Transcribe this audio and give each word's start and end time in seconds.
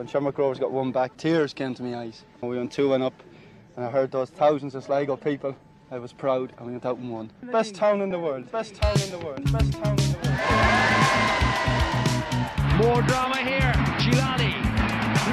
When 0.00 0.06
Shamrock 0.06 0.38
Rovers 0.38 0.58
got 0.58 0.72
one 0.72 0.92
back, 0.92 1.14
tears 1.18 1.52
came 1.52 1.74
to 1.74 1.82
my 1.82 1.98
eyes. 1.98 2.24
We 2.40 2.56
went 2.56 2.72
2 2.72 2.88
1 2.88 3.02
up, 3.02 3.12
and 3.76 3.84
I 3.84 3.90
heard 3.90 4.10
those 4.10 4.30
thousands 4.30 4.74
of 4.74 4.82
Sligo 4.82 5.14
people. 5.14 5.54
I 5.90 5.98
was 5.98 6.10
proud, 6.10 6.54
and 6.56 6.66
we 6.66 6.72
went 6.72 6.86
out 6.86 6.96
and 6.96 7.10
won. 7.10 7.30
Best 7.52 7.74
town 7.74 8.00
in 8.00 8.08
the 8.08 8.18
world, 8.18 8.50
best 8.50 8.76
town 8.76 8.98
in 8.98 9.10
the 9.10 9.18
world, 9.18 9.52
best 9.52 9.72
town 9.74 9.98
in 9.98 10.12
the 10.12 10.16
world. 10.16 10.40
More 12.80 13.02
drama 13.02 13.36
here. 13.44 13.74
Chilani. 14.00 14.56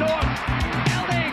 North. 0.01 0.35
Elding. 0.91 1.31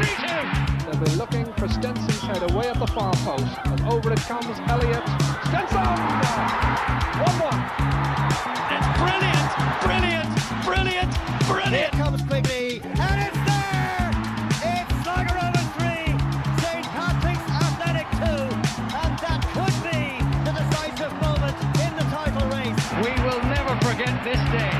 3 0.00 0.16
2. 0.24 0.40
They'll 0.86 1.04
be 1.04 1.10
looking 1.16 1.52
for 1.58 1.68
Stenson's 1.68 2.20
head 2.20 2.50
away 2.50 2.68
at 2.68 2.78
the 2.78 2.86
far 2.86 3.12
post. 3.12 3.58
And 3.66 3.78
over 3.92 4.10
it 4.10 4.20
comes 4.20 4.58
Elliott. 4.70 5.04
Stenson! 5.48 5.84
1 7.20 7.40
1. 7.44 7.60
It's 8.72 8.88
brilliant, 8.96 9.52
brilliant, 9.84 10.32
brilliant, 10.64 11.12
brilliant. 11.46 11.74
Here 11.74 11.90
comes 11.90 12.22
Quigley. 12.22 12.69
This 24.30 24.38
day. 24.52 24.70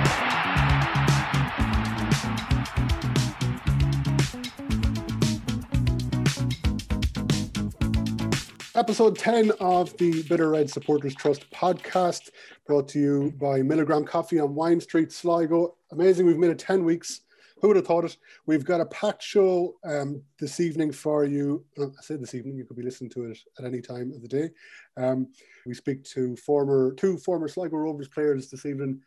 Episode 8.76 9.18
10 9.18 9.50
of 9.58 9.96
the 9.96 10.22
Bit 10.28 10.40
O'Red 10.40 10.70
Supporters 10.70 11.16
Trust 11.16 11.50
podcast, 11.50 12.30
brought 12.64 12.86
to 12.90 13.00
you 13.00 13.32
by 13.40 13.60
Milligram 13.62 14.04
Coffee 14.04 14.38
on 14.38 14.54
Wine 14.54 14.80
Street, 14.80 15.10
Sligo. 15.10 15.74
Amazing, 15.90 16.26
we've 16.26 16.38
made 16.38 16.50
it 16.50 16.60
10 16.60 16.84
weeks. 16.84 17.22
Who 17.60 17.68
would 17.68 17.76
have 17.76 17.86
thought 17.86 18.04
it? 18.04 18.16
We've 18.46 18.64
got 18.64 18.80
a 18.80 18.86
packed 18.86 19.24
show 19.24 19.74
um, 19.82 20.22
this 20.38 20.60
evening 20.60 20.92
for 20.92 21.24
you. 21.24 21.64
I 21.76 21.88
say 22.02 22.14
this 22.14 22.36
evening, 22.36 22.56
you 22.56 22.64
could 22.64 22.76
be 22.76 22.84
listening 22.84 23.10
to 23.10 23.24
it 23.24 23.38
at 23.58 23.64
any 23.64 23.80
time 23.80 24.12
of 24.12 24.22
the 24.22 24.28
day. 24.28 24.50
Um, 24.96 25.26
we 25.66 25.74
speak 25.74 26.04
to 26.04 26.36
former 26.36 26.94
two 26.94 27.18
former 27.18 27.48
Sligo 27.48 27.78
Rovers 27.78 28.08
players 28.08 28.48
this 28.48 28.64
evening 28.64 29.00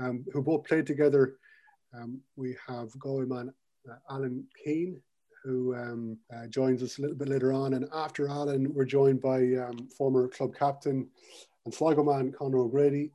um, 0.00 0.24
who 0.32 0.42
both 0.42 0.64
played 0.64 0.86
together. 0.86 1.36
Um, 1.94 2.20
we 2.36 2.56
have 2.66 2.98
Galway 2.98 3.26
man 3.26 3.52
uh, 3.90 3.96
Alan 4.10 4.44
Keane, 4.62 5.00
who 5.42 5.74
um, 5.74 6.18
uh, 6.34 6.46
joins 6.46 6.82
us 6.82 6.98
a 6.98 7.02
little 7.02 7.16
bit 7.16 7.28
later 7.28 7.52
on. 7.52 7.74
And 7.74 7.86
after 7.94 8.28
Alan, 8.28 8.72
we're 8.74 8.84
joined 8.84 9.20
by 9.20 9.38
um, 9.56 9.88
former 9.96 10.28
club 10.28 10.54
captain 10.54 11.08
and 11.64 11.74
Sligo 11.74 12.04
man 12.04 12.32
Conor 12.32 12.58
O'Grady. 12.58 13.10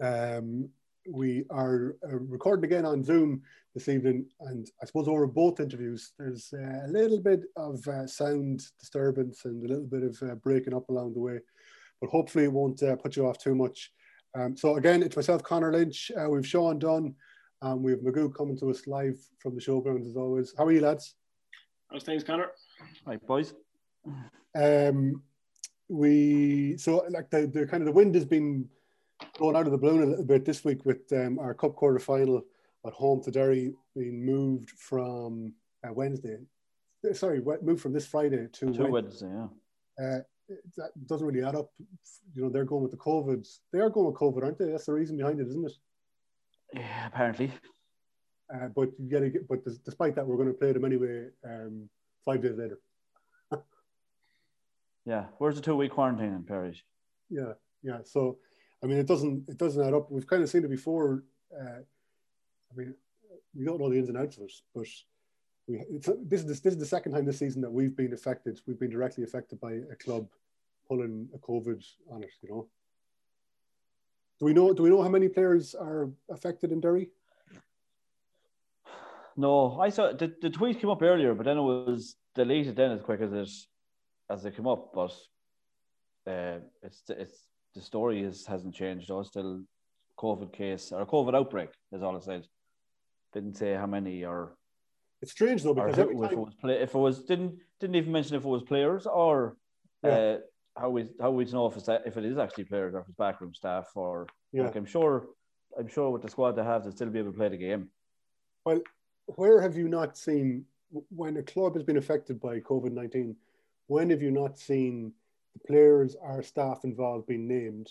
Um, 0.00 0.68
we 1.10 1.44
are 1.50 1.96
uh, 2.02 2.16
recording 2.16 2.64
again 2.64 2.86
on 2.86 3.04
Zoom 3.04 3.42
this 3.74 3.88
evening, 3.88 4.26
and 4.40 4.70
I 4.82 4.86
suppose 4.86 5.08
over 5.08 5.26
both 5.26 5.60
interviews, 5.60 6.12
there's 6.18 6.52
uh, 6.54 6.86
a 6.86 6.88
little 6.88 7.20
bit 7.20 7.42
of 7.56 7.86
uh, 7.86 8.06
sound 8.06 8.62
disturbance 8.78 9.44
and 9.44 9.64
a 9.64 9.68
little 9.68 9.86
bit 9.86 10.02
of 10.02 10.22
uh, 10.22 10.34
breaking 10.36 10.74
up 10.74 10.88
along 10.88 11.12
the 11.12 11.20
way, 11.20 11.40
but 12.00 12.08
hopefully 12.08 12.44
it 12.44 12.52
won't 12.52 12.82
put 13.02 13.16
you 13.16 13.26
off 13.26 13.38
too 13.38 13.54
much. 13.54 13.92
Um, 14.34 14.56
so 14.56 14.76
again, 14.76 15.02
it's 15.02 15.16
myself, 15.16 15.42
Conor 15.42 15.72
Lynch. 15.72 16.10
we've 16.28 16.46
Sean 16.46 16.78
Dunn. 16.78 17.14
Um, 17.62 17.82
we 17.82 17.92
have 17.92 18.00
Magoo 18.00 18.34
coming 18.34 18.58
to 18.58 18.70
us 18.70 18.86
live 18.86 19.16
from 19.38 19.54
the 19.54 19.60
showgrounds 19.60 20.08
as 20.08 20.16
always. 20.16 20.52
How 20.58 20.66
are 20.66 20.72
you, 20.72 20.80
lads? 20.80 21.14
How's 21.90 22.02
things, 22.02 22.24
Connor? 22.24 22.50
Hi, 23.06 23.16
boys. 23.16 23.54
Um, 24.54 25.22
we 25.88 26.76
so 26.78 27.04
like 27.10 27.30
the, 27.30 27.46
the 27.46 27.66
kind 27.66 27.82
of 27.82 27.86
the 27.86 27.92
wind 27.92 28.14
has 28.14 28.24
been 28.24 28.68
blown 29.38 29.56
out 29.56 29.66
of 29.66 29.72
the 29.72 29.78
balloon 29.78 30.02
a 30.02 30.06
little 30.06 30.24
bit 30.24 30.44
this 30.44 30.64
week 30.64 30.84
with 30.84 31.12
um, 31.12 31.38
our 31.38 31.54
cup 31.54 31.76
quarter 31.76 31.98
final 31.98 32.42
at 32.86 32.92
home 32.92 33.22
to 33.22 33.30
Derry 33.30 33.72
being 33.96 34.24
moved 34.24 34.70
from 34.70 35.52
uh, 35.86 35.92
Wednesday. 35.92 36.38
Sorry, 37.12 37.40
moved 37.62 37.82
from 37.82 37.92
this 37.92 38.06
Friday 38.06 38.48
to, 38.52 38.72
to 38.72 38.86
Wednesday. 38.86 39.28
Yeah. 39.28 40.04
Uh, 40.04 40.20
that 40.76 40.90
doesn't 41.06 41.26
really 41.26 41.44
add 41.44 41.54
up. 41.54 41.70
You 42.34 42.42
know, 42.42 42.48
they're 42.48 42.64
going 42.64 42.82
with 42.82 42.92
the 42.92 42.98
COVID. 42.98 43.46
They 43.72 43.80
are 43.80 43.90
going 43.90 44.06
with 44.06 44.16
COVID, 44.16 44.42
aren't 44.42 44.58
they? 44.58 44.70
That's 44.70 44.86
the 44.86 44.92
reason 44.92 45.16
behind 45.16 45.40
it, 45.40 45.48
isn't 45.48 45.66
it? 45.66 45.72
Yeah, 46.74 47.06
apparently. 47.06 47.52
Uh, 48.52 48.68
but 48.68 48.90
you 48.98 49.10
gotta 49.10 49.30
get, 49.30 49.48
but 49.48 49.64
despite 49.84 50.14
that, 50.14 50.26
we're 50.26 50.36
going 50.36 50.48
to 50.48 50.54
play 50.54 50.72
them 50.72 50.84
anyway. 50.84 51.28
Um, 51.44 51.88
five 52.24 52.42
days 52.42 52.56
later. 52.56 52.78
yeah, 55.06 55.26
where's 55.38 55.56
the 55.56 55.62
two-week 55.62 55.92
quarantine 55.92 56.34
in 56.34 56.42
Paris? 56.42 56.82
Yeah, 57.30 57.54
yeah. 57.82 57.98
So, 58.04 58.38
I 58.82 58.86
mean, 58.86 58.98
it 58.98 59.06
doesn't 59.06 59.48
it 59.48 59.56
doesn't 59.56 59.82
add 59.82 59.94
up. 59.94 60.10
We've 60.10 60.26
kind 60.26 60.42
of 60.42 60.50
seen 60.50 60.64
it 60.64 60.70
before. 60.70 61.24
Uh, 61.58 61.80
I 61.80 62.76
mean, 62.76 62.94
we 63.54 63.64
don't 63.64 63.80
know 63.80 63.88
the 63.88 63.96
ins 63.96 64.08
and 64.08 64.18
outs 64.18 64.36
of 64.36 64.44
it, 64.44 64.52
but 64.74 64.86
we 65.66 65.82
this 66.24 66.44
is 66.44 66.60
this 66.60 66.74
is 66.74 66.78
the 66.78 66.86
second 66.86 67.12
time 67.12 67.24
this 67.24 67.38
season 67.38 67.62
that 67.62 67.70
we've 67.70 67.96
been 67.96 68.12
affected. 68.12 68.60
We've 68.66 68.78
been 68.78 68.90
directly 68.90 69.24
affected 69.24 69.60
by 69.60 69.72
a 69.90 69.96
club 69.96 70.28
pulling 70.88 71.28
a 71.34 71.38
COVID 71.38 71.82
on 72.10 72.22
it. 72.22 72.30
You 72.42 72.48
know. 72.50 72.68
Do 74.38 74.46
we 74.46 74.52
know? 74.52 74.74
Do 74.74 74.82
we 74.82 74.90
know 74.90 75.02
how 75.02 75.08
many 75.08 75.28
players 75.28 75.74
are 75.74 76.10
affected 76.28 76.72
in 76.72 76.80
Derry? 76.80 77.08
No, 79.36 79.80
I 79.80 79.88
saw 79.88 80.12
the, 80.12 80.32
the 80.40 80.50
tweet 80.50 80.80
came 80.80 80.90
up 80.90 81.02
earlier, 81.02 81.34
but 81.34 81.44
then 81.44 81.56
it 81.56 81.62
was 81.62 82.16
deleted 82.34 82.76
then 82.76 82.92
as 82.92 83.00
quick 83.00 83.20
as 83.20 83.32
it 83.32 83.50
as 84.30 84.44
it 84.44 84.56
came 84.56 84.66
up. 84.66 84.92
But 84.92 85.12
uh, 86.30 86.58
it's 86.82 87.02
it's 87.08 87.46
the 87.74 87.80
story 87.80 88.22
is 88.22 88.46
hasn't 88.46 88.74
changed. 88.74 89.08
Though 89.08 89.22
still 89.22 89.62
COVID 90.18 90.52
case 90.52 90.92
or 90.92 91.06
COVID 91.06 91.34
outbreak 91.34 91.70
is 91.92 92.02
all 92.02 92.16
it 92.16 92.24
said. 92.24 92.46
Didn't 93.32 93.56
say 93.56 93.74
how 93.74 93.86
many 93.86 94.24
or. 94.24 94.56
It's 95.24 95.32
strange 95.32 95.62
though 95.62 95.72
because 95.72 95.96
if, 95.96 96.08
if 96.10 96.32
it 96.32 96.38
was 96.38 96.54
play, 96.60 96.74
if 96.82 96.94
it 96.94 96.98
was 96.98 97.24
didn't 97.24 97.54
didn't 97.80 97.96
even 97.96 98.12
mention 98.12 98.36
if 98.36 98.44
it 98.44 98.48
was 98.48 98.62
players 98.62 99.06
or 99.06 99.56
yeah. 100.02 100.10
uh, 100.10 100.38
how 100.76 100.90
we 100.90 101.08
how 101.18 101.30
we 101.30 101.46
know 101.46 101.64
if 101.64 101.78
it's 101.78 101.88
if 101.88 102.18
it 102.18 102.26
is 102.26 102.36
actually 102.36 102.64
players 102.64 102.92
or 102.94 102.98
if 103.00 103.08
it's 103.08 103.16
backroom 103.16 103.54
staff 103.54 103.86
or 103.94 104.26
yeah. 104.52 104.64
like 104.64 104.76
I'm 104.76 104.84
sure 104.84 105.28
I'm 105.78 105.88
sure 105.88 106.10
with 106.10 106.20
the 106.20 106.28
squad 106.28 106.52
they 106.56 106.62
have 106.62 106.84
to 106.84 106.92
still 106.92 107.08
be 107.08 107.20
able 107.20 107.32
to 107.32 107.38
play 107.38 107.48
the 107.48 107.56
game. 107.56 107.88
Well, 108.66 108.82
where 109.36 109.62
have 109.62 109.78
you 109.78 109.88
not 109.88 110.18
seen 110.18 110.66
when 111.08 111.38
a 111.38 111.42
club 111.42 111.72
has 111.72 111.84
been 111.84 111.96
affected 111.96 112.38
by 112.38 112.60
COVID 112.60 112.92
nineteen? 112.92 113.34
When 113.86 114.10
have 114.10 114.20
you 114.20 114.30
not 114.30 114.58
seen 114.58 115.14
the 115.54 115.60
players 115.66 116.16
or 116.20 116.42
staff 116.42 116.80
involved 116.84 117.28
being 117.28 117.48
named? 117.48 117.88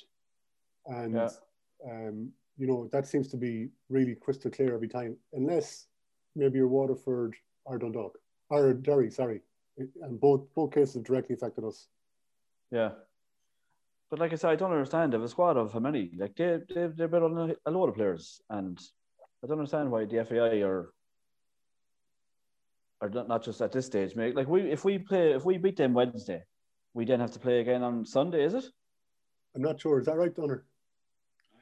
And 0.85 1.15
yeah. 1.15 1.29
um, 1.83 2.29
you 2.59 2.67
know 2.67 2.89
that 2.91 3.07
seems 3.07 3.27
to 3.29 3.37
be 3.37 3.69
really 3.89 4.13
crystal 4.13 4.51
clear 4.51 4.75
every 4.75 4.87
time, 4.87 5.17
unless 5.33 5.87
maybe 6.35 6.57
you're 6.57 6.67
Waterford 6.67 7.35
or 7.65 7.77
Dundalk 7.77 8.17
or 8.49 8.73
Derry, 8.73 9.09
sorry, 9.11 9.41
and 9.77 10.19
both 10.19 10.41
both 10.55 10.71
cases 10.71 10.95
have 10.95 11.03
directly 11.03 11.35
affected 11.35 11.63
us. 11.63 11.87
Yeah. 12.71 12.91
But 14.09 14.19
like 14.19 14.31
I 14.31 14.35
said, 14.35 14.51
I 14.51 14.55
don't 14.55 14.71
understand. 14.71 15.11
They 15.11 15.17
have 15.17 15.25
a 15.25 15.29
squad 15.29 15.57
of 15.57 15.73
how 15.73 15.79
many? 15.79 16.11
Like 16.17 16.35
they 16.35 16.59
they 16.73 16.87
they've 16.87 17.09
been 17.09 17.23
on 17.23 17.51
a, 17.51 17.69
a 17.69 17.71
lot 17.71 17.89
of 17.89 17.95
players, 17.95 18.41
and 18.49 18.79
I 19.43 19.47
don't 19.47 19.59
understand 19.59 19.89
why 19.89 20.05
the 20.05 20.23
FAI 20.25 20.61
are 20.61 20.93
or 23.03 23.09
not 23.09 23.43
just 23.43 23.61
at 23.61 23.71
this 23.73 23.85
stage. 23.85 24.15
Like 24.15 24.47
we, 24.47 24.61
if 24.71 24.85
we 24.85 24.97
play, 24.97 25.33
if 25.33 25.43
we 25.43 25.57
beat 25.57 25.75
them 25.75 25.93
Wednesday, 25.93 26.43
we 26.93 27.03
then 27.03 27.19
have 27.19 27.31
to 27.31 27.39
play 27.39 27.59
again 27.59 27.83
on 27.83 28.05
Sunday. 28.05 28.45
Is 28.45 28.53
it? 28.53 28.65
I'm 29.55 29.61
not 29.61 29.81
sure. 29.81 29.99
Is 29.99 30.05
that 30.05 30.15
right, 30.15 30.33
Dunner? 30.33 30.65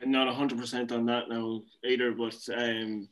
I'm 0.02 0.12
not 0.12 0.28
100 0.28 0.60
percent 0.60 0.92
on 0.92 1.06
that 1.08 1.30
now 1.30 1.62
either. 1.84 2.12
But 2.12 2.38
um, 2.56 3.08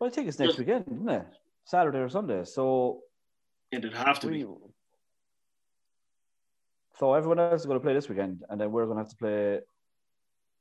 well, 0.00 0.08
I 0.08 0.12
think 0.12 0.28
it's 0.28 0.38
next 0.38 0.58
weekend, 0.58 0.86
isn't 0.90 1.08
it? 1.08 1.26
Saturday 1.64 1.98
or 1.98 2.08
Sunday. 2.08 2.44
So 2.44 3.02
it'd 3.70 3.94
have 3.94 4.18
to 4.20 4.28
we, 4.28 4.44
be. 4.44 4.46
So 6.98 7.14
everyone 7.14 7.38
else 7.38 7.60
is 7.60 7.66
going 7.66 7.78
to 7.78 7.84
play 7.84 7.94
this 7.94 8.08
weekend, 8.08 8.42
and 8.48 8.60
then 8.60 8.72
we're 8.72 8.86
going 8.86 8.96
to 8.96 9.02
have 9.02 9.10
to 9.10 9.16
play 9.16 9.60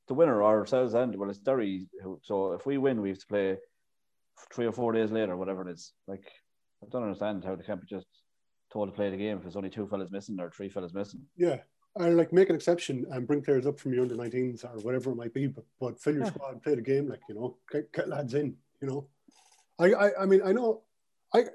the 0.08 0.14
winner 0.14 0.44
ourselves 0.44 0.94
and 0.94 1.16
well, 1.16 1.30
it's 1.30 1.40
Derry. 1.40 1.88
So 2.24 2.54
if 2.54 2.66
we 2.66 2.78
win, 2.78 3.02
we 3.02 3.10
have 3.10 3.20
to 3.20 3.28
play 3.28 3.58
three 4.52 4.66
or 4.66 4.72
four 4.72 4.92
days 4.92 5.12
later, 5.12 5.38
whatever 5.38 5.68
it 5.68 5.72
is. 5.72 5.94
Like 6.08 6.32
I 6.84 6.88
don't 6.92 7.04
understand 7.04 7.46
how 7.46 7.56
they 7.56 7.64
can't 7.64 7.82
be 7.82 7.88
just 7.88 8.08
told 8.72 8.90
to 8.90 8.96
play 8.96 9.10
the 9.10 9.18
game 9.18 9.38
if 9.38 9.44
there's 9.44 9.56
only 9.56 9.70
two 9.70 9.88
fellas 9.88 10.12
missing 10.12 10.40
or 10.40 10.50
three 10.50 10.70
fellas 10.70 10.94
missing. 10.94 11.22
Yeah. 11.38 11.58
Or 11.96 12.10
like 12.12 12.32
make 12.34 12.50
an 12.50 12.56
exception 12.56 13.06
and 13.12 13.28
bring 13.28 13.42
players 13.42 13.66
up 13.66 13.80
from 13.80 13.94
your 13.94 14.04
under 14.04 14.16
19s 14.16 14.64
or 14.64 14.80
whatever 14.82 15.12
it 15.12 15.16
might 15.16 15.34
be, 15.34 15.48
but, 15.48 15.66
but 15.80 16.00
fill 16.00 16.14
your 16.14 16.24
yeah. 16.26 16.32
squad 16.32 16.54
and 16.54 16.64
play 16.64 16.76
the 16.76 16.82
game, 16.82 17.08
like, 17.08 17.22
you 17.28 17.36
know, 17.36 17.58
get, 17.72 17.92
get 17.92 18.08
lads 18.08 18.36
in, 18.36 18.56
you 18.82 18.88
know. 18.88 19.08
I, 19.80 19.92
I, 19.94 20.22
I 20.22 20.26
mean, 20.26 20.42
I 20.44 20.52
know, 20.52 20.82
I, 21.34 21.46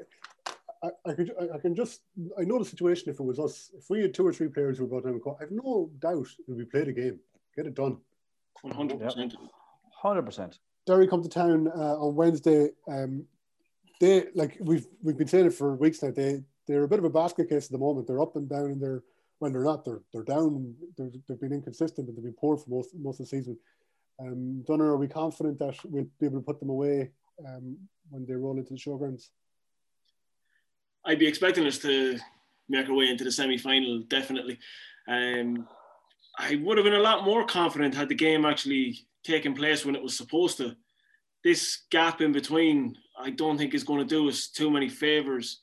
I, 0.82 0.88
I, 1.06 1.12
could, 1.12 1.32
I, 1.40 1.56
I 1.56 1.58
can 1.58 1.74
just, 1.74 2.00
I 2.38 2.42
know 2.42 2.58
the 2.58 2.64
situation 2.64 3.10
if 3.10 3.20
it 3.20 3.24
was 3.24 3.38
us, 3.38 3.70
if 3.76 3.90
we 3.90 4.02
had 4.02 4.14
two 4.14 4.26
or 4.26 4.32
three 4.32 4.48
players 4.48 4.78
who 4.78 4.84
were 4.84 5.00
brought 5.00 5.04
down, 5.04 5.20
I 5.38 5.42
have 5.42 5.50
no 5.50 5.90
doubt 5.98 6.28
that 6.48 6.56
we 6.56 6.64
play 6.64 6.84
the 6.84 6.92
game, 6.92 7.20
get 7.54 7.66
it 7.66 7.74
done. 7.74 7.98
100%. 8.64 9.00
Yep. 9.00 9.30
100%. 10.02 10.58
Derry 10.86 11.06
come 11.06 11.22
to 11.22 11.28
town 11.28 11.68
uh, 11.68 11.96
on 11.96 12.14
Wednesday. 12.14 12.70
Um, 12.88 13.24
they 14.00 14.26
like 14.34 14.58
we've 14.60 14.86
we've 15.02 15.16
been 15.16 15.28
saying 15.28 15.46
it 15.46 15.54
for 15.54 15.76
weeks 15.76 16.02
now. 16.02 16.10
They 16.10 16.42
they're 16.66 16.82
a 16.82 16.88
bit 16.88 16.98
of 16.98 17.04
a 17.04 17.10
basket 17.10 17.48
case 17.48 17.66
at 17.66 17.70
the 17.70 17.78
moment. 17.78 18.06
They're 18.06 18.20
up 18.20 18.36
and 18.36 18.48
down, 18.48 18.66
and 18.66 18.82
they're 18.82 19.02
when 19.38 19.52
they're 19.52 19.64
not, 19.64 19.84
they're 19.84 20.02
they're 20.12 20.24
down. 20.24 20.74
they 20.98 21.04
have 21.28 21.40
been 21.40 21.52
inconsistent 21.52 22.08
and 22.08 22.16
they've 22.16 22.24
been 22.24 22.34
poor 22.34 22.56
for 22.56 22.68
most 22.68 22.90
most 22.94 23.20
of 23.20 23.26
the 23.26 23.36
season. 23.36 23.56
Um, 24.20 24.62
Dunner, 24.66 24.92
are 24.92 24.96
we 24.96 25.08
confident 25.08 25.58
that 25.58 25.76
we'll 25.84 26.06
be 26.20 26.26
able 26.26 26.38
to 26.38 26.44
put 26.44 26.60
them 26.60 26.70
away 26.70 27.10
um, 27.46 27.76
when 28.10 28.26
they 28.26 28.34
roll 28.34 28.58
into 28.58 28.74
the 28.74 28.78
showgrounds? 28.78 29.28
I'd 31.04 31.18
be 31.18 31.26
expecting 31.26 31.66
us 31.66 31.78
to 31.78 32.18
make 32.68 32.88
our 32.88 32.94
way 32.94 33.08
into 33.08 33.24
the 33.24 33.32
semi 33.32 33.58
final, 33.58 34.00
definitely. 34.08 34.58
Um, 35.08 35.68
I 36.38 36.56
would 36.56 36.78
have 36.78 36.84
been 36.84 36.94
a 36.94 36.98
lot 36.98 37.24
more 37.24 37.44
confident 37.44 37.94
had 37.94 38.08
the 38.08 38.14
game 38.14 38.44
actually 38.44 38.98
taken 39.22 39.54
place 39.54 39.84
when 39.84 39.94
it 39.94 40.02
was 40.02 40.16
supposed 40.16 40.56
to. 40.58 40.74
This 41.42 41.82
gap 41.90 42.20
in 42.20 42.32
between, 42.32 42.96
I 43.18 43.30
don't 43.30 43.58
think 43.58 43.74
is 43.74 43.84
going 43.84 44.00
to 44.00 44.14
do 44.14 44.28
us 44.28 44.48
too 44.48 44.70
many 44.70 44.88
favors. 44.88 45.60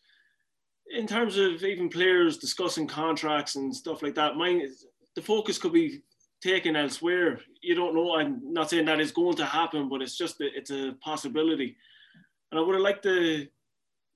In 0.95 1.07
terms 1.07 1.37
of 1.37 1.63
even 1.63 1.89
players 1.89 2.37
discussing 2.37 2.87
contracts 2.87 3.55
and 3.55 3.75
stuff 3.75 4.03
like 4.03 4.15
that, 4.15 4.35
mine 4.35 4.67
the 5.15 5.21
focus 5.21 5.57
could 5.57 5.73
be 5.73 6.01
taken 6.41 6.75
elsewhere. 6.75 7.39
You 7.61 7.75
don't 7.75 7.95
know. 7.95 8.15
I'm 8.15 8.53
not 8.53 8.69
saying 8.69 8.85
that 8.85 8.99
is 8.99 9.11
going 9.11 9.37
to 9.37 9.45
happen, 9.45 9.89
but 9.89 10.01
it's 10.01 10.17
just 10.17 10.41
a, 10.41 10.47
it's 10.55 10.71
a 10.71 10.93
possibility. 11.01 11.77
And 12.51 12.59
I 12.59 12.63
would 12.63 12.75
have 12.75 12.83
liked 12.83 13.03
the 13.03 13.47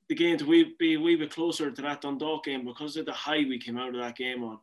the 0.07 0.15
game 0.15 0.37
to 0.37 0.45
be 0.77 0.93
a 0.93 0.97
wee 0.97 1.15
bit 1.15 1.31
closer 1.31 1.71
to 1.71 1.81
that 1.81 2.01
Dundalk 2.01 2.45
game 2.45 2.63
because 2.63 2.95
of 2.95 3.07
the 3.07 3.11
high 3.11 3.37
we 3.37 3.57
came 3.57 3.77
out 3.77 3.95
of 3.95 4.01
that 4.01 4.15
game 4.15 4.43
on. 4.43 4.59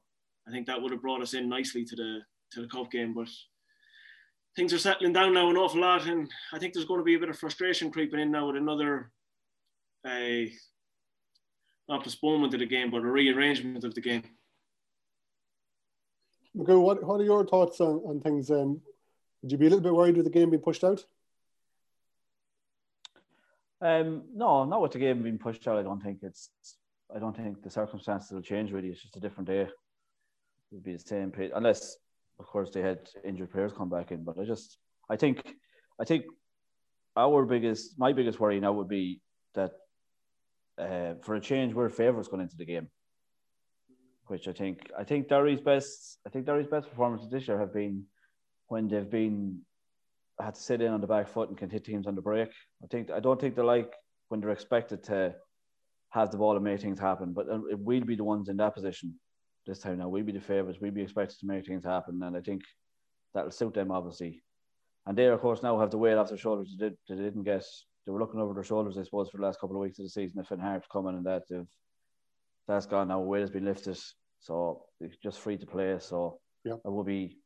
I 0.47 0.53
think 0.53 0.67
that 0.67 0.81
would 0.81 0.93
have 0.93 1.03
brought 1.03 1.21
us 1.21 1.35
in 1.35 1.49
nicely 1.49 1.85
to 1.85 1.97
the 1.97 2.21
to 2.53 2.61
the 2.61 2.69
cup 2.69 2.91
game, 2.91 3.15
but 3.15 3.29
things 4.55 4.73
are 4.73 4.79
settling 4.79 5.13
down 5.13 5.35
now 5.35 5.51
an 5.51 5.57
awful 5.57 5.81
lot, 5.81 6.07
and 6.07 6.31
I 6.53 6.59
think 6.59 6.75
there's 6.75 6.87
going 6.87 7.01
to 7.01 7.05
be 7.05 7.15
a 7.15 7.19
bit 7.19 7.31
of 7.31 7.39
frustration 7.39 7.91
creeping 7.91 8.21
in 8.21 8.31
now 8.31 8.49
with 8.49 8.57
another, 8.57 9.11
uh, 10.07 10.51
not 11.89 12.05
postponement 12.05 12.53
of 12.53 12.61
the 12.61 12.67
game, 12.67 12.91
but 12.91 12.99
a 12.99 13.07
rearrangement 13.07 13.85
of 13.85 13.95
the 13.95 14.01
game. 14.01 14.25
Okay, 16.61 16.75
what 16.75 17.03
what 17.03 17.21
are 17.21 17.25
your 17.25 17.47
thoughts 17.47 17.81
on, 17.81 17.97
on 18.05 18.21
things? 18.21 18.51
Um, 18.51 18.81
would 19.43 19.53
you 19.53 19.59
be 19.59 19.67
a 19.67 19.71
little 19.71 19.83
bit 19.83 19.95
worried 19.95 20.17
with 20.17 20.27
the 20.27 20.31
game 20.31 20.51
being 20.51 20.63
pushed 20.63 20.85
out? 20.85 21.05
Um, 23.81 24.25
no, 24.35 24.65
not 24.65 24.83
with 24.83 24.93
the 24.93 24.99
game 24.99 25.23
being 25.23 25.39
pushed 25.39 25.67
out. 25.67 25.79
I 25.79 25.83
don't 25.83 26.03
think 26.03 26.19
it's. 26.23 26.51
I 27.15 27.19
don't 27.19 27.37
think 27.37 27.63
the 27.63 27.71
circumstances 27.71 28.31
will 28.31 28.43
change. 28.43 28.71
Really, 28.71 28.89
it's 28.89 29.03
just 29.03 29.17
a 29.17 29.21
different 29.21 29.49
day. 29.49 29.69
It'll 30.71 30.83
be 30.83 30.95
the 30.95 30.99
same, 30.99 31.33
unless, 31.55 31.99
of 32.39 32.47
course, 32.47 32.71
they 32.71 32.81
had 32.81 33.01
injured 33.25 33.53
players 33.53 33.73
come 33.73 33.91
back 33.91 34.11
in. 34.11 34.25
But 34.25 34.39
I 34.39 34.45
just, 34.45 34.79
I 35.11 35.17
think, 35.17 35.55
I 36.01 36.05
think, 36.05 36.25
our 37.15 37.45
biggest, 37.45 37.99
my 37.99 38.15
biggest 38.15 38.41
worry 38.41 38.59
now 38.59 38.73
would 38.73 38.89
be 38.89 39.21
that 39.55 39.73
uh, 40.79 41.15
for 41.23 41.35
a 41.35 41.41
change, 41.41 41.75
we're 41.75 41.91
favourites 41.91 42.29
going 42.29 42.43
into 42.43 42.57
the 42.57 42.65
game. 42.65 42.89
Which 44.27 44.49
I 44.49 44.53
think, 44.53 44.91
I 44.99 45.05
think 45.05 45.29
Derry's 45.29 45.61
best, 45.61 46.19
I 46.27 46.31
think 46.31 46.47
Derry's 46.47 46.69
best 46.69 46.89
performances 46.89 47.31
this 47.31 47.49
year 47.49 47.59
have 47.59 47.75
been 47.75 48.05
when 48.69 48.89
they've 48.89 49.11
been 49.11 49.61
had 50.41 50.55
to 50.55 50.61
sit 50.61 50.81
in 50.81 50.93
on 50.93 51.01
the 51.01 51.07
back 51.07 51.29
foot 51.29 51.49
and 51.49 51.59
can 51.59 51.71
hit 51.71 51.85
teams 51.85 52.07
on 52.07 52.15
the 52.15 52.23
break. 52.23 52.49
I 52.83 52.87
think 52.87 53.11
I 53.11 53.21
don't 53.21 53.41
think 53.41 53.55
they 53.55 53.63
like 53.63 53.93
when 54.29 54.41
they're 54.41 54.51
expected 54.51 55.03
to 55.05 55.35
have 56.11 56.31
the 56.31 56.39
ball 56.39 56.57
and 56.57 56.65
make 56.65 56.81
things 56.81 56.99
happen. 56.99 57.33
But 57.33 57.47
we'll 57.49 58.05
be 58.05 58.17
the 58.17 58.25
ones 58.25 58.49
in 58.49 58.57
that 58.59 58.75
position 58.75 59.15
this 59.67 59.81
time 59.81 59.99
now. 59.99 60.09
We'll 60.09 60.25
be 60.25 60.33
the 60.33 60.41
favourites. 60.41 60.79
We'll 60.81 60.91
be 60.91 61.03
expected 61.03 61.39
to 61.41 61.47
make 61.47 61.67
things 61.67 61.85
happen, 61.85 62.23
and 62.23 62.37
I 62.37 62.41
think 62.41 62.63
that'll 63.35 63.51
suit 63.51 63.75
them 63.75 63.91
obviously. 63.91 64.43
And 65.07 65.19
they, 65.19 65.27
of 65.27 65.41
course, 65.41 65.63
now 65.63 65.79
have 65.81 65.91
the 65.91 65.99
weight 65.99 66.15
off 66.15 66.29
their 66.29 66.39
shoulders. 66.39 66.75
They, 66.79 66.89
did, 66.89 66.99
they 67.09 67.17
didn't 67.17 67.43
get. 67.43 67.65
They 68.07 68.13
were 68.13 68.21
looking 68.21 68.41
over 68.41 68.55
their 68.55 68.65
shoulders, 68.65 68.99
I 68.99 69.03
suppose, 69.03 69.31
for 69.31 69.37
the 69.37 69.45
last 69.45 69.61
couple 69.61 69.77
of 69.77 69.83
weeks 69.83 69.99
of 69.99 70.05
the 70.05 70.11
season. 70.11 70.41
If 70.41 70.49
Finn 70.49 70.59
Harps 70.59 70.89
coming 70.91 71.17
and 71.17 71.27
that, 71.27 71.43
they've 71.49 71.67
that's 72.69 72.87
gone 72.87 73.09
now. 73.09 73.21
Weight 73.21 73.41
has 73.41 73.51
been 73.51 73.65
lifted, 73.65 73.99
so 74.41 74.85
it's 75.01 75.17
just 75.17 75.41
free 75.41 75.57
to 75.59 75.67
play. 75.67 75.97
So 75.99 76.39
yeah. 76.65 76.75
it 76.85 76.89
will 76.91 77.05
be 77.05 77.39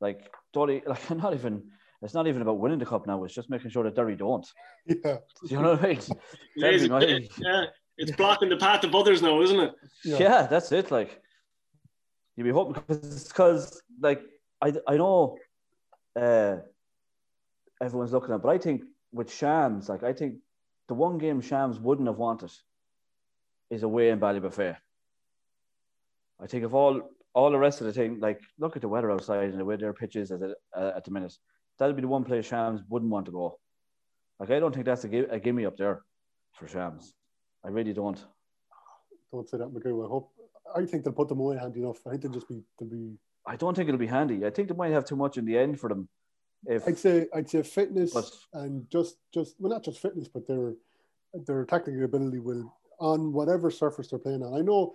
like 0.00 0.30
don't 0.52 0.86
like 0.86 1.10
not 1.10 1.34
even 1.34 1.64
it's 2.00 2.14
not 2.14 2.26
even 2.28 2.42
about 2.42 2.58
winning 2.58 2.78
the 2.78 2.86
cup 2.86 3.06
now. 3.06 3.24
It's 3.24 3.34
just 3.34 3.50
making 3.50 3.70
sure 3.70 3.84
that 3.84 3.94
Derry 3.94 4.16
don't. 4.16 4.46
Yeah. 4.86 5.18
you 5.42 5.60
know 5.60 5.72
what 5.72 5.84
I 5.84 5.88
mean? 5.88 5.98
It's, 6.56 7.38
yeah, 7.38 7.64
it's 7.98 8.12
blocking 8.12 8.48
the 8.48 8.56
path 8.56 8.84
of 8.84 8.94
others 8.94 9.20
now, 9.20 9.42
isn't 9.42 9.60
it? 9.60 9.72
Yeah, 10.04 10.18
yeah 10.18 10.46
that's 10.46 10.72
it. 10.72 10.90
Like 10.90 11.20
you'd 12.36 12.44
be 12.44 12.50
hoping 12.50 12.82
because 12.88 13.82
like 14.00 14.22
I 14.62 14.72
I 14.86 14.96
know 14.96 15.36
uh, 16.16 16.56
everyone's 17.82 18.12
looking 18.12 18.34
at, 18.34 18.42
but 18.42 18.50
I 18.50 18.58
think 18.58 18.82
with 19.12 19.32
Shams, 19.32 19.88
like 19.88 20.02
I 20.02 20.12
think 20.12 20.36
the 20.88 20.94
one 20.94 21.18
game 21.18 21.40
Shams 21.40 21.78
wouldn't 21.78 22.08
have 22.08 22.18
wanted 22.18 22.52
is 23.70 23.82
away 23.82 24.10
in 24.10 24.20
Ballybofey. 24.20 24.76
I 26.40 26.46
think 26.46 26.64
of 26.64 26.74
all 26.74 27.10
all 27.34 27.50
the 27.50 27.58
rest 27.58 27.80
of 27.80 27.86
the 27.86 27.92
thing, 27.92 28.20
like 28.20 28.40
look 28.58 28.76
at 28.76 28.82
the 28.82 28.88
weather 28.88 29.10
outside 29.10 29.50
and 29.50 29.60
the 29.60 29.64
way 29.64 29.76
their 29.76 29.92
pitches 29.92 30.30
at 30.30 30.40
the, 30.40 30.54
uh, 30.74 30.92
at 30.96 31.04
the 31.04 31.10
minute 31.10 31.36
that'd 31.78 31.96
be 31.96 32.02
the 32.02 32.08
one 32.08 32.24
place 32.24 32.46
Shams 32.46 32.82
wouldn't 32.88 33.10
want 33.10 33.26
to 33.26 33.32
go. 33.32 33.58
Like 34.38 34.50
I 34.50 34.60
don't 34.60 34.72
think 34.72 34.86
that's 34.86 35.04
a, 35.04 35.34
a 35.34 35.38
gimme 35.38 35.66
up 35.66 35.76
there 35.76 36.02
for 36.52 36.68
Shams. 36.68 37.14
I 37.64 37.68
really 37.68 37.92
don't. 37.92 38.18
Don't 39.32 39.48
say 39.48 39.58
that, 39.58 39.68
Magoo. 39.68 40.04
I 40.04 40.08
hope. 40.08 40.32
I 40.74 40.84
think 40.84 41.04
they'll 41.04 41.12
put 41.12 41.28
them 41.28 41.40
away 41.40 41.56
handy 41.56 41.80
enough. 41.80 41.98
I 42.06 42.10
think 42.10 42.22
they'll 42.22 42.32
just 42.32 42.48
be. 42.48 42.62
They'll 42.78 42.88
be. 42.88 43.14
I 43.46 43.56
don't 43.56 43.74
think 43.74 43.88
it'll 43.88 43.98
be 43.98 44.06
handy. 44.06 44.44
I 44.44 44.50
think 44.50 44.68
they 44.68 44.74
might 44.74 44.92
have 44.92 45.04
too 45.04 45.16
much 45.16 45.38
in 45.38 45.44
the 45.44 45.56
end 45.56 45.80
for 45.80 45.88
them. 45.88 46.08
If 46.66 46.86
I'd 46.86 46.98
say 46.98 47.26
I'd 47.34 47.48
say 47.48 47.62
fitness 47.62 48.12
but, 48.12 48.30
and 48.52 48.88
just 48.90 49.16
just 49.32 49.54
well 49.60 49.72
not 49.72 49.84
just 49.84 50.00
fitness 50.00 50.26
but 50.26 50.46
their 50.46 50.74
their 51.46 51.64
technical 51.64 52.04
ability 52.04 52.40
will 52.40 52.74
on 52.98 53.32
whatever 53.32 53.70
surface 53.70 54.08
they're 54.08 54.18
playing 54.18 54.42
on. 54.42 54.58
I 54.58 54.62
know. 54.62 54.94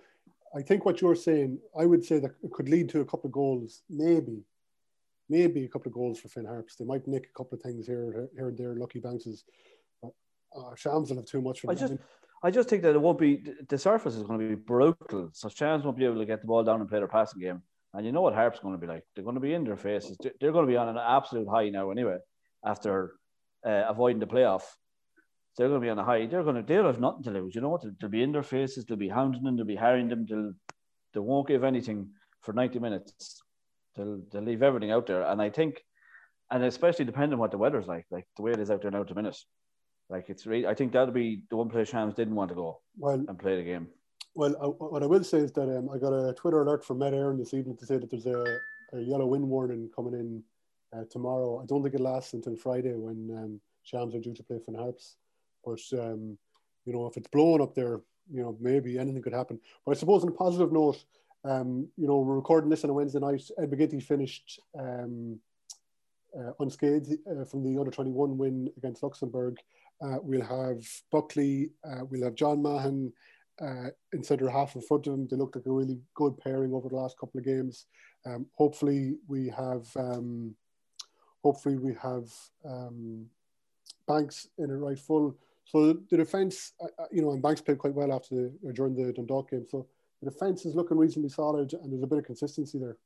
I 0.56 0.62
think 0.62 0.84
what 0.84 1.00
you're 1.00 1.16
saying, 1.16 1.58
I 1.78 1.84
would 1.84 2.04
say 2.04 2.20
that 2.20 2.30
it 2.42 2.52
could 2.52 2.68
lead 2.68 2.88
to 2.90 3.00
a 3.00 3.04
couple 3.04 3.26
of 3.26 3.32
goals, 3.32 3.82
maybe 3.90 4.44
maybe 5.28 5.64
a 5.64 5.68
couple 5.68 5.88
of 5.88 5.94
goals 5.94 6.20
for 6.20 6.28
Finn 6.28 6.44
Harps. 6.44 6.76
They 6.76 6.84
might 6.84 7.06
nick 7.06 7.28
a 7.34 7.38
couple 7.38 7.56
of 7.56 7.62
things 7.62 7.86
here, 7.86 8.28
here 8.36 8.48
and 8.48 8.58
there, 8.58 8.74
lucky 8.74 9.00
bounces. 9.00 9.44
But 10.02 10.12
uh, 10.56 10.74
Shams 10.76 11.10
will 11.10 11.16
have 11.16 11.26
too 11.26 11.40
much 11.40 11.60
for 11.60 11.70
I 11.70 11.74
just, 11.74 11.94
I 12.42 12.50
just 12.50 12.68
think 12.68 12.82
that 12.82 12.94
it 12.94 13.00
won't 13.00 13.18
be 13.18 13.42
the 13.68 13.78
surface 13.78 14.14
is 14.14 14.22
going 14.22 14.40
to 14.40 14.48
be 14.48 14.54
brutal. 14.54 15.30
So 15.32 15.48
Shams 15.48 15.84
won't 15.84 15.96
be 15.96 16.04
able 16.04 16.18
to 16.18 16.26
get 16.26 16.40
the 16.40 16.46
ball 16.46 16.64
down 16.64 16.80
and 16.80 16.88
play 16.88 16.98
their 16.98 17.08
passing 17.08 17.40
game. 17.40 17.62
And 17.94 18.04
you 18.04 18.12
know 18.12 18.22
what 18.22 18.34
Harps 18.34 18.58
going 18.58 18.74
to 18.74 18.80
be 18.80 18.88
like? 18.88 19.04
They're 19.14 19.24
going 19.24 19.36
to 19.36 19.40
be 19.40 19.54
in 19.54 19.64
their 19.64 19.76
faces. 19.76 20.16
They're 20.40 20.52
going 20.52 20.66
to 20.66 20.70
be 20.70 20.76
on 20.76 20.88
an 20.88 20.98
absolute 20.98 21.48
high 21.48 21.68
now 21.68 21.90
anyway. 21.90 22.18
After 22.64 23.14
uh, 23.64 23.84
avoiding 23.88 24.18
the 24.18 24.26
playoff, 24.26 24.62
they're 25.56 25.68
going 25.68 25.80
to 25.80 25.84
be 25.84 25.90
on 25.90 25.98
a 25.98 26.04
high. 26.04 26.26
They're 26.26 26.42
going 26.42 26.56
to 26.56 26.62
they'll 26.62 26.86
have 26.86 27.00
nothing 27.00 27.22
to 27.24 27.30
lose. 27.30 27.54
You 27.54 27.60
know 27.60 27.68
what? 27.68 27.82
They'll, 27.82 27.92
they'll 28.00 28.10
be 28.10 28.22
in 28.22 28.32
their 28.32 28.42
faces. 28.42 28.84
They'll 28.84 28.96
be 28.96 29.08
hounding 29.08 29.42
them. 29.42 29.56
They'll 29.56 29.66
be 29.66 29.76
harrying 29.76 30.08
them. 30.08 30.26
They'll 30.28 30.52
they 31.12 31.20
won't 31.20 31.48
give 31.48 31.64
anything 31.64 32.10
for 32.40 32.52
ninety 32.52 32.78
minutes. 32.78 33.42
They'll 33.96 34.20
they'll 34.32 34.42
leave 34.42 34.62
everything 34.62 34.90
out 34.90 35.06
there, 35.06 35.22
and 35.22 35.40
I 35.40 35.50
think, 35.50 35.82
and 36.50 36.64
especially 36.64 37.04
depending 37.04 37.34
on 37.34 37.38
what 37.38 37.52
the 37.52 37.58
weather's 37.58 37.86
like, 37.86 38.06
like 38.10 38.26
the 38.36 38.42
way 38.42 38.52
it 38.52 38.60
is 38.60 38.70
out 38.70 38.82
there 38.82 38.90
now 38.90 39.02
at 39.02 39.08
the 39.08 39.14
minute, 39.14 39.36
like 40.10 40.28
it's 40.28 40.46
really. 40.46 40.66
I 40.66 40.74
think 40.74 40.92
that'll 40.92 41.14
be 41.14 41.42
the 41.50 41.56
one 41.56 41.68
place 41.68 41.88
Shams 41.88 42.14
didn't 42.14 42.34
want 42.34 42.48
to 42.48 42.56
go 42.56 42.80
well 42.98 43.24
and 43.28 43.38
play 43.38 43.56
the 43.56 43.62
game. 43.62 43.88
Well, 44.34 44.56
uh, 44.60 44.68
what 44.68 45.04
I 45.04 45.06
will 45.06 45.22
say 45.22 45.38
is 45.38 45.52
that 45.52 45.76
um, 45.76 45.88
I 45.90 45.98
got 45.98 46.12
a 46.12 46.34
Twitter 46.34 46.62
alert 46.62 46.84
from 46.84 46.98
Met 46.98 47.12
Éireann 47.12 47.38
this 47.38 47.54
evening 47.54 47.76
to 47.76 47.86
say 47.86 47.98
that 47.98 48.10
there's 48.10 48.26
a, 48.26 48.58
a 48.92 49.00
yellow 49.00 49.26
wind 49.26 49.48
warning 49.48 49.88
coming 49.94 50.14
in 50.14 50.42
uh, 50.92 51.04
tomorrow. 51.08 51.62
I 51.62 51.66
don't 51.66 51.84
think 51.84 51.94
it 51.94 52.00
lasts 52.00 52.34
until 52.34 52.56
Friday 52.56 52.94
when 52.94 53.30
um, 53.30 53.60
Shams 53.84 54.12
are 54.16 54.20
due 54.20 54.34
to 54.34 54.42
play 54.42 54.58
Finn 54.66 54.74
Harps. 54.74 55.16
But 55.64 55.80
um, 55.92 56.38
you 56.84 56.92
know, 56.92 57.06
if 57.06 57.16
it's 57.16 57.28
blowing 57.28 57.62
up 57.62 57.74
there, 57.74 58.00
you 58.32 58.42
know, 58.42 58.56
maybe 58.60 58.98
anything 58.98 59.22
could 59.22 59.32
happen. 59.32 59.60
But 59.84 59.96
I 59.96 59.98
suppose 59.98 60.22
on 60.22 60.28
a 60.28 60.32
positive 60.32 60.72
note, 60.72 61.04
um, 61.44 61.88
you 61.96 62.06
know, 62.06 62.18
we're 62.18 62.36
recording 62.36 62.70
this 62.70 62.84
on 62.84 62.90
a 62.90 62.94
Wednesday 62.94 63.20
night. 63.20 63.42
Ed 63.58 63.70
McGinty 63.70 64.02
finished 64.02 64.60
um, 64.78 65.38
uh, 66.38 66.52
unscathed 66.60 67.12
uh, 67.30 67.44
from 67.44 67.62
the 67.62 67.78
under 67.78 67.90
21 67.90 68.38
win 68.38 68.70
against 68.76 69.02
Luxembourg. 69.02 69.58
Uh, 70.00 70.16
we'll 70.22 70.44
have 70.44 70.84
Buckley, 71.12 71.70
uh, 71.84 72.04
we'll 72.10 72.24
have 72.24 72.34
John 72.34 72.62
Mahon 72.62 73.12
uh, 73.60 73.88
in 74.12 74.24
centre 74.24 74.50
half 74.50 74.74
in 74.74 74.82
front 74.82 75.06
of 75.06 75.14
him. 75.14 75.28
They 75.30 75.36
looked 75.36 75.56
like 75.56 75.66
a 75.66 75.70
really 75.70 76.00
good 76.14 76.36
pairing 76.38 76.72
over 76.72 76.88
the 76.88 76.96
last 76.96 77.18
couple 77.18 77.38
of 77.38 77.44
games. 77.44 77.86
Um, 78.26 78.46
hopefully, 78.52 79.16
we 79.28 79.48
have. 79.50 79.86
Um, 79.96 80.54
hopefully, 81.42 81.76
we 81.76 81.94
have 82.02 82.30
um, 82.64 83.26
Banks 84.08 84.48
in 84.58 84.70
a 84.70 84.76
right 84.76 84.98
full. 84.98 85.36
So 85.64 85.94
the, 86.10 86.16
defence, 86.16 86.72
uh, 86.80 87.04
you 87.10 87.22
know, 87.22 87.32
and 87.32 87.42
Banks 87.42 87.60
played 87.60 87.78
quite 87.78 87.94
well 87.94 88.12
after 88.12 88.34
the, 88.62 88.72
during 88.72 88.94
the 88.94 89.12
Dundalk 89.12 89.50
game. 89.50 89.66
So 89.68 89.86
the 90.22 90.30
defense 90.30 90.66
is 90.66 90.74
looking 90.74 90.98
reasonably 90.98 91.30
solid 91.30 91.72
and 91.72 91.92
there's 91.92 92.02
a 92.02 92.06
bit 92.06 92.18
of 92.18 92.24
consistency 92.24 92.78
there. 92.78 92.96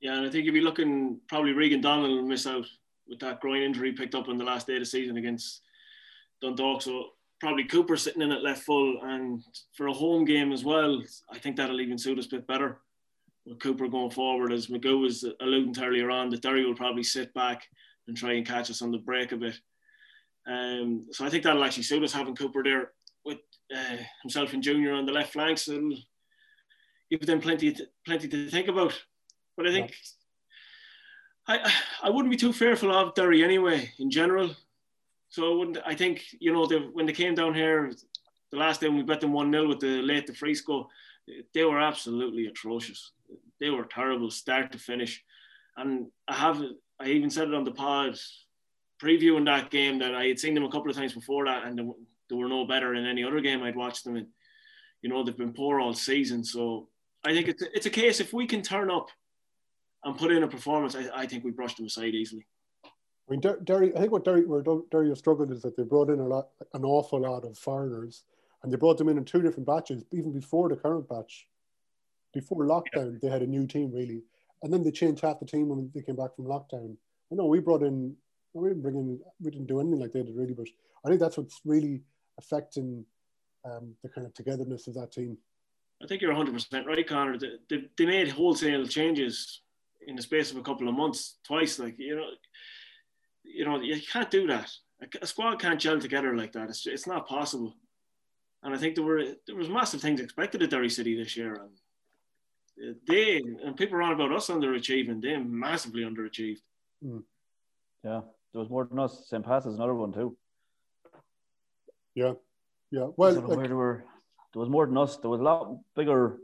Yeah, 0.00 0.16
and 0.16 0.26
I 0.26 0.30
think 0.30 0.46
if 0.46 0.54
you're 0.54 0.62
looking, 0.62 1.18
probably 1.28 1.52
Regan 1.52 1.82
Donelon 1.82 2.16
will 2.16 2.28
miss 2.28 2.46
out 2.46 2.66
with 3.08 3.18
that 3.20 3.40
groin 3.40 3.62
injury 3.62 3.92
picked 3.92 4.14
up 4.14 4.28
on 4.28 4.36
the 4.36 4.44
last 4.44 4.66
day 4.66 4.74
of 4.74 4.80
the 4.80 4.86
season 4.86 5.16
against 5.16 5.62
Dundalk. 6.42 6.82
So 6.82 7.10
probably 7.40 7.64
Cooper 7.64 7.96
sitting 7.96 8.22
in 8.22 8.32
at 8.32 8.42
left 8.42 8.62
full, 8.62 9.00
and 9.02 9.42
for 9.72 9.88
a 9.88 9.92
home 9.92 10.24
game 10.24 10.52
as 10.52 10.64
well, 10.64 11.02
I 11.30 11.38
think 11.38 11.56
that'll 11.56 11.80
even 11.80 11.98
suit 11.98 12.18
us 12.18 12.26
a 12.26 12.30
bit 12.30 12.46
better 12.46 12.78
with 13.46 13.58
Cooper 13.58 13.88
going 13.88 14.10
forward. 14.10 14.52
As 14.52 14.66
McGoo 14.66 15.00
was 15.00 15.24
alluding 15.40 15.74
to 15.74 15.84
earlier 15.84 16.10
on, 16.10 16.30
that 16.30 16.42
Derry 16.42 16.64
will 16.64 16.74
probably 16.74 17.04
sit 17.04 17.32
back 17.34 17.66
and 18.08 18.16
try 18.16 18.34
and 18.34 18.46
catch 18.46 18.70
us 18.70 18.82
on 18.82 18.90
the 18.90 18.98
break 18.98 19.32
a 19.32 19.36
bit. 19.36 19.58
Um, 20.46 21.06
so 21.10 21.26
I 21.26 21.28
think 21.28 21.42
that'll 21.42 21.64
actually 21.64 21.82
suit 21.82 22.04
us 22.04 22.12
having 22.12 22.36
Cooper 22.36 22.62
there 22.62 22.92
with 23.24 23.38
uh, 23.74 23.96
himself 24.22 24.52
and 24.52 24.62
Junior 24.62 24.92
on 24.92 25.06
the 25.06 25.12
left 25.12 25.32
flanks 25.32 25.68
and 25.68 25.92
give 27.10 27.26
them 27.26 27.40
plenty 27.40 27.72
to, 27.72 27.86
plenty 28.04 28.28
to 28.28 28.48
think 28.48 28.68
about. 28.68 28.94
But 29.56 29.66
I 29.66 29.72
think 29.72 29.94
yeah. 31.48 31.62
I 31.64 31.72
I 32.04 32.10
wouldn't 32.10 32.30
be 32.30 32.36
too 32.36 32.52
fearful 32.52 32.92
of 32.92 33.14
Derry 33.14 33.42
anyway 33.42 33.90
in 33.98 34.10
general. 34.10 34.54
So 35.28 35.52
I 35.52 35.56
wouldn't. 35.56 35.78
I 35.84 35.94
think 35.94 36.24
you 36.38 36.52
know 36.52 36.66
the, 36.66 36.90
when 36.92 37.06
they 37.06 37.12
came 37.12 37.34
down 37.34 37.54
here, 37.54 37.92
the 38.52 38.58
last 38.58 38.80
day 38.80 38.88
when 38.88 38.98
we 38.98 39.02
bet 39.02 39.20
them 39.20 39.32
one 39.32 39.50
0 39.50 39.68
with 39.68 39.80
the 39.80 40.02
late 40.02 40.26
the 40.26 40.34
free 40.34 40.54
score, 40.54 40.86
they 41.54 41.64
were 41.64 41.80
absolutely 41.80 42.46
atrocious. 42.46 43.12
They 43.60 43.70
were 43.70 43.84
terrible, 43.84 44.30
start 44.30 44.72
to 44.72 44.78
finish. 44.78 45.24
And 45.76 46.06
I 46.28 46.34
have, 46.34 46.62
I 47.00 47.08
even 47.08 47.30
said 47.30 47.48
it 47.48 47.54
on 47.54 47.64
the 47.64 47.72
pod 47.72 48.18
previewing 49.02 49.44
that 49.46 49.70
game 49.70 49.98
that 49.98 50.14
I 50.14 50.26
had 50.26 50.38
seen 50.38 50.54
them 50.54 50.64
a 50.64 50.70
couple 50.70 50.90
of 50.90 50.96
times 50.96 51.12
before 51.12 51.44
that, 51.46 51.64
and 51.64 51.78
they, 51.78 51.84
they 52.30 52.36
were 52.36 52.48
no 52.48 52.66
better 52.66 52.94
in 52.94 53.06
any 53.06 53.24
other 53.24 53.40
game 53.40 53.62
I'd 53.62 53.76
watched 53.76 54.04
them 54.04 54.16
in. 54.16 54.26
You 55.02 55.10
know, 55.10 55.22
they've 55.22 55.36
been 55.36 55.52
poor 55.52 55.80
all 55.80 55.94
season. 55.94 56.42
So 56.44 56.88
I 57.24 57.32
think 57.32 57.48
it's, 57.48 57.62
it's 57.74 57.86
a 57.86 57.90
case 57.90 58.20
if 58.20 58.32
we 58.32 58.46
can 58.46 58.62
turn 58.62 58.90
up 58.90 59.08
and 60.04 60.16
put 60.16 60.32
in 60.32 60.42
a 60.42 60.48
performance, 60.48 60.94
I, 60.94 61.08
I 61.14 61.26
think 61.26 61.44
we 61.44 61.50
brushed 61.50 61.76
them 61.76 61.86
aside 61.86 62.14
easily. 62.14 62.46
I 62.84 63.32
mean, 63.32 63.40
Derry, 63.40 63.94
I 63.96 64.00
think 64.00 64.12
what 64.12 64.24
Derry, 64.24 64.44
where 64.44 64.62
Derry 64.90 65.08
have 65.08 65.18
struggled 65.18 65.50
is 65.50 65.62
that 65.62 65.76
they 65.76 65.82
brought 65.82 66.10
in 66.10 66.20
a 66.20 66.26
lot, 66.26 66.48
an 66.74 66.84
awful 66.84 67.20
lot 67.20 67.44
of 67.44 67.58
foreigners, 67.58 68.22
and 68.62 68.72
they 68.72 68.76
brought 68.76 68.98
them 68.98 69.08
in 69.08 69.18
in 69.18 69.24
two 69.24 69.42
different 69.42 69.66
batches, 69.66 70.04
even 70.12 70.32
before 70.32 70.68
the 70.68 70.76
current 70.76 71.08
batch. 71.08 71.48
Before 72.32 72.64
lockdown, 72.64 73.12
yeah. 73.12 73.18
they 73.22 73.28
had 73.28 73.42
a 73.42 73.46
new 73.46 73.66
team 73.66 73.92
really, 73.92 74.22
and 74.62 74.72
then 74.72 74.84
they 74.84 74.90
changed 74.90 75.22
half 75.22 75.40
the 75.40 75.46
team 75.46 75.68
when 75.68 75.90
they 75.94 76.02
came 76.02 76.16
back 76.16 76.36
from 76.36 76.44
lockdown. 76.44 76.96
I 77.32 77.34
know 77.34 77.46
we 77.46 77.60
brought 77.60 77.82
in, 77.82 78.14
we 78.62 78.68
didn't 78.68 78.82
bring 78.82 78.96
in, 78.96 79.20
we 79.40 79.50
didn't 79.50 79.66
do 79.66 79.80
anything 79.80 80.00
like 80.00 80.12
they 80.12 80.22
did 80.22 80.36
really, 80.36 80.54
but 80.54 80.68
I 81.04 81.08
think 81.08 81.20
that's 81.20 81.36
what's 81.36 81.60
really 81.64 82.02
affecting 82.38 83.04
um, 83.64 83.94
the 84.02 84.08
kind 84.08 84.26
of 84.26 84.34
togetherness 84.34 84.86
of 84.86 84.94
that 84.94 85.12
team. 85.12 85.36
I 86.02 86.06
think 86.06 86.20
you're 86.20 86.34
100% 86.34 86.86
right, 86.86 87.08
Connor. 87.08 87.38
They, 87.38 87.52
they, 87.70 87.84
they 87.96 88.06
made 88.06 88.28
wholesale 88.28 88.86
changes 88.86 89.62
in 90.06 90.14
the 90.14 90.22
space 90.22 90.50
of 90.50 90.56
a 90.58 90.62
couple 90.62 90.88
of 90.88 90.94
months, 90.94 91.38
twice. 91.44 91.78
Like, 91.78 91.98
you 91.98 92.16
know, 92.16 92.28
you 93.44 93.64
know, 93.64 93.80
you 93.80 94.00
can't 94.12 94.30
do 94.30 94.46
that. 94.48 94.70
A 95.20 95.26
squad 95.26 95.60
can't 95.60 95.80
gel 95.80 95.98
together 95.98 96.36
like 96.36 96.52
that. 96.52 96.68
It's, 96.68 96.86
it's 96.86 97.06
not 97.06 97.26
possible. 97.26 97.76
And 98.62 98.74
I 98.74 98.78
think 98.78 98.94
there 98.94 99.04
were 99.04 99.22
there 99.46 99.54
was 99.54 99.68
massive 99.68 100.00
things 100.00 100.20
expected 100.20 100.62
at 100.62 100.70
Derry 100.70 100.88
City 100.88 101.14
this 101.14 101.36
year, 101.36 101.54
and 102.76 102.96
they 103.06 103.36
and 103.62 103.76
people 103.76 103.98
are 103.98 104.02
on 104.02 104.14
about 104.14 104.32
us 104.32 104.48
underachieving. 104.48 105.20
They 105.20 105.36
massively 105.36 106.02
underachieved. 106.02 106.62
Mm. 107.04 107.22
Yeah, 108.02 108.22
there 108.52 108.60
was 108.60 108.70
more 108.70 108.84
than 108.84 108.98
us. 108.98 109.26
St. 109.28 109.44
Pat's 109.44 109.66
is 109.66 109.76
another 109.76 109.94
one 109.94 110.12
too. 110.12 110.36
Yeah, 112.14 112.32
yeah. 112.90 113.08
Well, 113.16 113.34
like, 113.34 113.68
there 113.68 113.76
were 113.76 114.04
there 114.52 114.60
was 114.60 114.70
more 114.70 114.86
than 114.86 114.96
us. 114.96 115.16
There 115.18 115.30
was 115.30 115.40
a 115.40 115.44
lot 115.44 115.78
bigger 115.94 116.38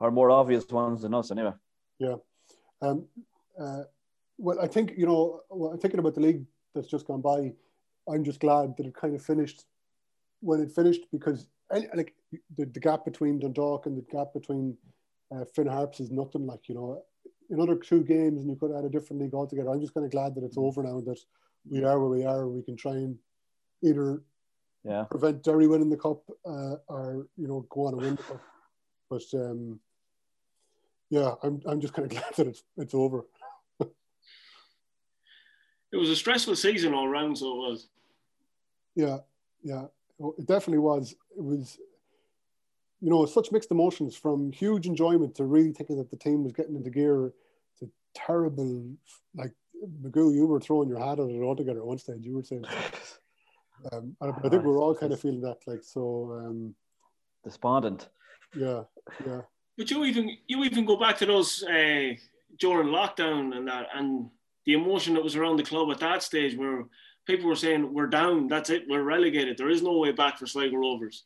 or 0.00 0.10
more 0.10 0.30
obvious 0.30 0.66
ones 0.68 1.02
than 1.02 1.14
us, 1.14 1.30
anyway. 1.30 1.52
Yeah. 1.98 2.16
Um, 2.82 3.06
uh, 3.58 3.82
well, 4.38 4.60
I 4.60 4.66
think 4.66 4.94
you 4.96 5.06
know, 5.06 5.40
well, 5.50 5.76
thinking 5.76 6.00
about 6.00 6.14
the 6.14 6.20
league 6.20 6.44
that's 6.74 6.88
just 6.88 7.06
gone 7.06 7.20
by, 7.20 7.52
I'm 8.08 8.24
just 8.24 8.40
glad 8.40 8.76
that 8.76 8.86
it 8.86 8.94
kind 8.94 9.14
of 9.14 9.22
finished 9.22 9.64
when 10.40 10.60
it 10.60 10.70
finished 10.72 11.02
because 11.12 11.46
like 11.70 12.14
the, 12.56 12.66
the 12.66 12.80
gap 12.80 13.04
between 13.04 13.38
Dundalk 13.38 13.86
and 13.86 13.96
the 13.96 14.04
gap 14.10 14.32
between 14.34 14.76
uh, 15.34 15.44
Finn 15.54 15.66
Harps 15.66 16.00
is 16.00 16.10
nothing 16.10 16.46
like 16.46 16.68
you 16.68 16.74
know 16.74 17.02
another 17.50 17.76
two 17.76 18.02
games 18.02 18.40
and 18.40 18.50
you 18.50 18.56
could 18.56 18.70
have 18.70 18.82
had 18.82 18.84
a 18.84 18.92
different 18.92 19.22
league 19.22 19.34
altogether. 19.34 19.70
I'm 19.70 19.80
just 19.80 19.94
kind 19.94 20.04
of 20.04 20.12
glad 20.12 20.34
that 20.34 20.44
it's 20.44 20.58
over 20.58 20.82
now 20.82 21.00
that 21.00 21.18
we 21.68 21.84
are 21.84 21.98
where 21.98 22.10
we 22.10 22.24
are. 22.24 22.42
and 22.42 22.54
We 22.54 22.62
can 22.62 22.76
try 22.76 22.92
and 22.92 23.16
either 23.82 24.22
yeah. 24.84 25.04
prevent 25.04 25.42
Derry 25.42 25.66
winning 25.66 25.90
the 25.90 25.96
cup 25.96 26.22
uh, 26.44 26.76
or 26.88 27.26
you 27.36 27.48
know 27.48 27.66
go 27.70 27.86
on 27.86 27.94
and 27.94 28.02
win 28.02 28.16
the 28.16 28.22
cup. 28.22 28.42
But 29.10 29.22
um, 29.34 29.80
yeah, 31.10 31.34
I'm 31.42 31.60
I'm 31.66 31.80
just 31.80 31.94
kind 31.94 32.10
of 32.10 32.10
glad 32.18 32.34
that 32.36 32.46
it's 32.46 32.62
it's 32.76 32.94
over 32.94 33.26
it 35.92 35.96
was 35.96 36.10
a 36.10 36.16
stressful 36.16 36.56
season 36.56 36.94
all 36.94 37.06
around. 37.06 37.36
So 37.38 37.52
it 37.52 37.56
was. 37.56 37.88
Yeah, 38.94 39.18
yeah, 39.62 39.84
it 40.38 40.46
definitely 40.46 40.78
was. 40.78 41.12
It 41.36 41.42
was, 41.42 41.78
you 43.00 43.10
know, 43.10 43.26
such 43.26 43.52
mixed 43.52 43.70
emotions 43.70 44.16
from 44.16 44.52
huge 44.52 44.86
enjoyment 44.86 45.34
to 45.36 45.44
really 45.44 45.72
thinking 45.72 45.96
that 45.98 46.10
the 46.10 46.16
team 46.16 46.42
was 46.42 46.52
getting 46.52 46.76
into 46.76 46.90
gear 46.90 47.32
to 47.78 47.90
terrible, 48.14 48.90
like 49.34 49.52
Magoo, 50.02 50.34
you 50.34 50.46
were 50.46 50.60
throwing 50.60 50.88
your 50.88 50.98
hat 50.98 51.20
at 51.20 51.28
it 51.28 51.42
altogether 51.42 51.80
at 51.80 51.86
one 51.86 51.98
stage. 51.98 52.24
You 52.24 52.36
were 52.36 52.42
saying, 52.42 52.64
um, 53.92 54.16
I, 54.20 54.28
I, 54.28 54.48
think 54.48 54.64
we 54.64 54.70
are 54.70 54.78
all 54.78 54.94
kind 54.94 55.12
of 55.12 55.20
feeling 55.20 55.42
that, 55.42 55.58
like 55.66 55.82
so. 55.82 56.40
Um, 56.40 56.74
Despondent. 57.44 58.08
Yeah, 58.56 58.82
yeah. 59.24 59.42
But 59.76 59.90
you 59.90 60.04
even 60.04 60.36
you 60.46 60.64
even 60.64 60.86
go 60.86 60.96
back 60.96 61.18
to 61.18 61.26
those 61.26 61.62
uh, 61.62 62.14
during 62.58 62.88
lockdown 62.88 63.56
and 63.56 63.68
that, 63.68 63.88
and 63.94 64.30
the 64.64 64.72
emotion 64.72 65.14
that 65.14 65.22
was 65.22 65.36
around 65.36 65.58
the 65.58 65.62
club 65.62 65.90
at 65.90 66.00
that 66.00 66.22
stage 66.22 66.56
where 66.56 66.84
people 67.26 67.48
were 67.48 67.56
saying 67.56 67.92
we're 67.92 68.06
down 68.06 68.48
that's 68.48 68.70
it 68.70 68.84
we're 68.88 69.02
relegated 69.02 69.56
there 69.56 69.70
is 69.70 69.82
no 69.82 69.98
way 69.98 70.12
back 70.12 70.38
for 70.38 70.46
Sligo 70.46 70.76
Rovers 70.76 71.24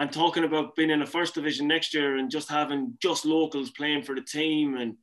and 0.00 0.10
talking 0.10 0.44
about 0.44 0.74
being 0.76 0.88
in 0.88 1.02
a 1.02 1.06
first 1.06 1.34
division 1.34 1.68
next 1.68 1.92
year 1.92 2.16
and 2.16 2.30
just 2.30 2.48
having 2.48 2.94
just 3.00 3.26
locals 3.26 3.70
playing 3.70 4.02
for 4.02 4.14
the 4.14 4.22
team 4.22 4.76
and 4.76 4.96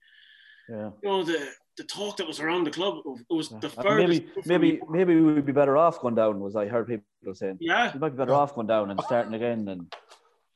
yeah. 0.68 0.89
you 1.04 1.10
know 1.10 1.24
the 1.24 1.50
the 1.77 1.84
talk 1.84 2.18
that 2.18 2.25
was 2.25 2.39
around 2.39 2.63
the 2.63 2.72
club 2.72 2.96
it 3.06 3.34
was 3.34 3.50
the 3.50 3.72
uh, 3.77 3.96
maybe 3.96 4.27
maybe 4.46 4.82
maybe 4.89 5.13
we 5.13 5.34
would 5.34 5.46
be 5.46 5.51
better 5.51 5.77
off 5.77 6.01
going 6.01 6.16
down 6.16 6.39
was 6.39 6.56
I 6.56 6.66
heard 6.68 6.88
people 6.88 7.36
saying. 7.36 7.58
Yeah. 7.60 7.94
You 7.94 8.00
might 8.00 8.10
be 8.10 8.18
better 8.18 8.34
off 8.34 8.56
going 8.56 8.66
down 8.66 8.89
and 8.89 9.00
starting 9.01 9.36
again 9.36 9.68
and 9.68 9.94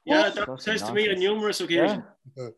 yeah 0.04 0.30
that 0.30 0.60
says 0.60 0.82
to 0.82 0.92
me 0.92 1.08
on 1.12 1.20
numerous 1.20 1.62
occasions. 1.62 2.04
Yeah. 2.36 2.50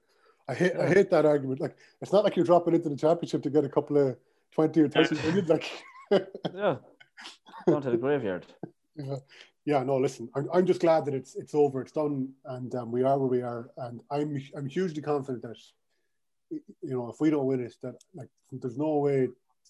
I 0.48 0.54
hate 0.54 0.76
I 0.78 0.88
hate 0.88 1.10
that 1.10 1.26
argument. 1.26 1.60
Like 1.60 1.76
it's 2.02 2.14
not 2.14 2.24
like 2.24 2.38
you're 2.38 2.46
dropping 2.46 2.76
into 2.76 2.88
the 2.88 2.96
championship 2.96 3.44
to 3.44 3.50
get 3.50 3.66
a 3.66 3.70
couple 3.70 3.98
of 3.98 4.16
20 4.56 4.82
or 4.82 4.88
30 4.88 5.16
million. 5.16 5.46
Like, 5.48 5.70
yeah, 6.12 6.76
going 7.68 7.84
to 7.84 7.92
the 7.92 7.98
graveyard. 7.98 8.46
Yeah. 8.96 9.16
Yeah, 9.66 9.82
no, 9.84 9.98
listen, 9.98 10.30
I'm, 10.36 10.50
I'm 10.54 10.66
just 10.66 10.82
glad 10.82 11.06
that 11.06 11.14
it's 11.14 11.36
it's 11.36 11.56
over, 11.56 11.82
it's 11.82 11.94
done, 11.94 12.34
and 12.46 12.74
um, 12.76 12.92
we 12.92 13.04
are 13.04 13.18
where 13.18 13.30
we 13.30 13.42
are. 13.42 13.70
And 13.78 14.02
I'm 14.12 14.42
I'm 14.58 14.68
hugely 14.68 15.02
confident 15.02 15.42
that, 15.44 15.58
you 16.50 16.64
know, 16.82 17.10
if 17.10 17.22
we 17.22 17.30
don't 17.30 17.46
win 17.46 17.62
it, 17.62 17.74
that 17.82 17.96
like 18.14 18.28
there's 18.52 18.78
no 18.78 18.98
way 18.98 19.30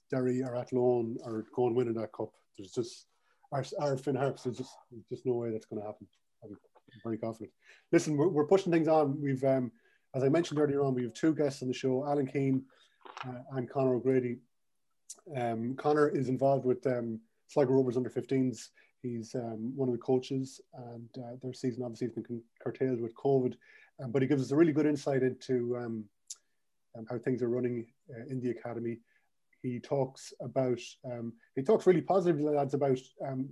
Derry 0.09 0.41
or 0.41 0.55
Athlone 0.55 1.17
are 1.25 1.45
going 1.55 1.75
winning 1.75 1.93
that 1.95 2.11
cup. 2.11 2.31
There's 2.57 2.71
just 2.71 3.05
our, 3.51 3.63
our 3.79 3.97
Finn 3.97 4.15
Harps, 4.15 4.43
there's 4.43 4.57
just, 4.57 4.75
just 5.09 5.25
no 5.25 5.33
way 5.33 5.51
that's 5.51 5.65
going 5.65 5.81
to 5.81 5.85
happen. 5.85 6.07
I'm 6.43 6.57
very 7.03 7.17
confident. 7.17 7.51
Listen, 7.91 8.17
we're, 8.17 8.27
we're 8.27 8.47
pushing 8.47 8.71
things 8.71 8.87
on. 8.87 9.19
We've, 9.21 9.43
um, 9.43 9.71
as 10.15 10.23
I 10.23 10.29
mentioned 10.29 10.59
earlier 10.59 10.83
on, 10.83 10.93
we 10.93 11.03
have 11.03 11.13
two 11.13 11.33
guests 11.33 11.61
on 11.61 11.67
the 11.67 11.73
show, 11.73 12.05
Alan 12.05 12.27
Keane 12.27 12.63
uh, 13.27 13.57
and 13.57 13.69
Conor 13.69 13.95
O'Grady. 13.95 14.37
Um, 15.35 15.75
Connor 15.75 16.09
is 16.09 16.29
involved 16.29 16.65
with 16.65 16.85
um, 16.87 17.19
Sligo 17.47 17.73
Rovers 17.73 17.97
under 17.97 18.09
15s. 18.09 18.69
He's 19.03 19.35
um, 19.35 19.73
one 19.75 19.89
of 19.89 19.93
the 19.93 20.01
coaches, 20.01 20.61
and 20.73 21.09
uh, 21.17 21.35
their 21.41 21.53
season 21.53 21.83
obviously 21.83 22.07
has 22.07 22.13
been 22.15 22.41
curtailed 22.61 23.01
with 23.01 23.13
COVID. 23.15 23.53
Um, 24.01 24.11
but 24.11 24.21
he 24.21 24.27
gives 24.29 24.41
us 24.41 24.51
a 24.51 24.55
really 24.55 24.71
good 24.71 24.85
insight 24.85 25.23
into 25.23 25.75
um, 25.77 26.05
um, 26.97 27.05
how 27.09 27.17
things 27.17 27.43
are 27.43 27.49
running 27.49 27.85
uh, 28.09 28.25
in 28.29 28.39
the 28.39 28.51
academy. 28.51 28.99
He 29.61 29.79
talks 29.79 30.33
about 30.41 30.79
um, 31.05 31.33
he 31.55 31.61
talks 31.61 31.85
really 31.85 32.01
positively, 32.01 32.43
lads, 32.43 32.73
about 32.73 32.99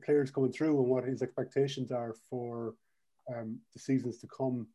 players 0.03 0.31
coming 0.31 0.53
through 0.53 0.79
and 0.79 0.87
what 0.87 1.03
his 1.03 1.21
expectations 1.21 1.91
are 1.91 2.15
for 2.29 2.73
the 3.27 3.79
seasons 3.79 4.17
to 4.19 4.27
come. 4.27 4.67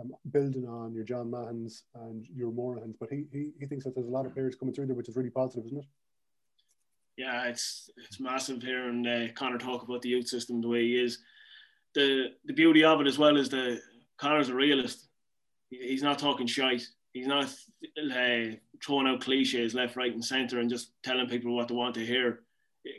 Um, 0.00 0.12
building 0.32 0.66
on 0.66 0.92
your 0.92 1.04
John 1.04 1.30
Mahons 1.30 1.84
and 1.94 2.26
your 2.34 2.50
Morahans, 2.50 2.96
but 2.98 3.10
he, 3.10 3.26
he 3.30 3.52
he 3.60 3.66
thinks 3.66 3.84
that 3.84 3.94
there's 3.94 4.08
a 4.08 4.10
lot 4.10 4.26
of 4.26 4.34
players 4.34 4.56
coming 4.56 4.74
through 4.74 4.86
there, 4.86 4.96
which 4.96 5.08
is 5.08 5.14
really 5.14 5.30
positive, 5.30 5.66
isn't 5.66 5.78
it? 5.78 5.84
Yeah, 7.16 7.44
it's 7.44 7.90
it's 7.96 8.18
massive 8.18 8.62
and 8.64 9.06
uh, 9.06 9.32
Conor 9.34 9.58
talk 9.58 9.82
about 9.82 10.02
the 10.02 10.08
youth 10.08 10.28
system 10.28 10.60
the 10.60 10.68
way 10.68 10.82
he 10.82 10.96
is. 10.96 11.18
The 11.94 12.32
the 12.44 12.52
beauty 12.52 12.84
of 12.84 13.00
it 13.00 13.06
as 13.06 13.18
well 13.18 13.36
is 13.36 13.48
the 13.48 13.80
Conor's 14.18 14.48
a 14.48 14.54
realist. 14.54 15.08
he's 15.70 16.02
not 16.02 16.18
talking 16.18 16.46
shite. 16.46 16.86
He's 17.12 17.28
not 17.28 17.44
uh, 17.46 18.56
throwing 18.84 19.06
out 19.06 19.20
cliches 19.20 19.74
left, 19.74 19.94
right, 19.96 20.12
and 20.12 20.24
centre 20.24 20.58
and 20.58 20.68
just 20.68 20.90
telling 21.04 21.28
people 21.28 21.54
what 21.54 21.68
they 21.68 21.74
want 21.74 21.94
to 21.94 22.04
hear. 22.04 22.40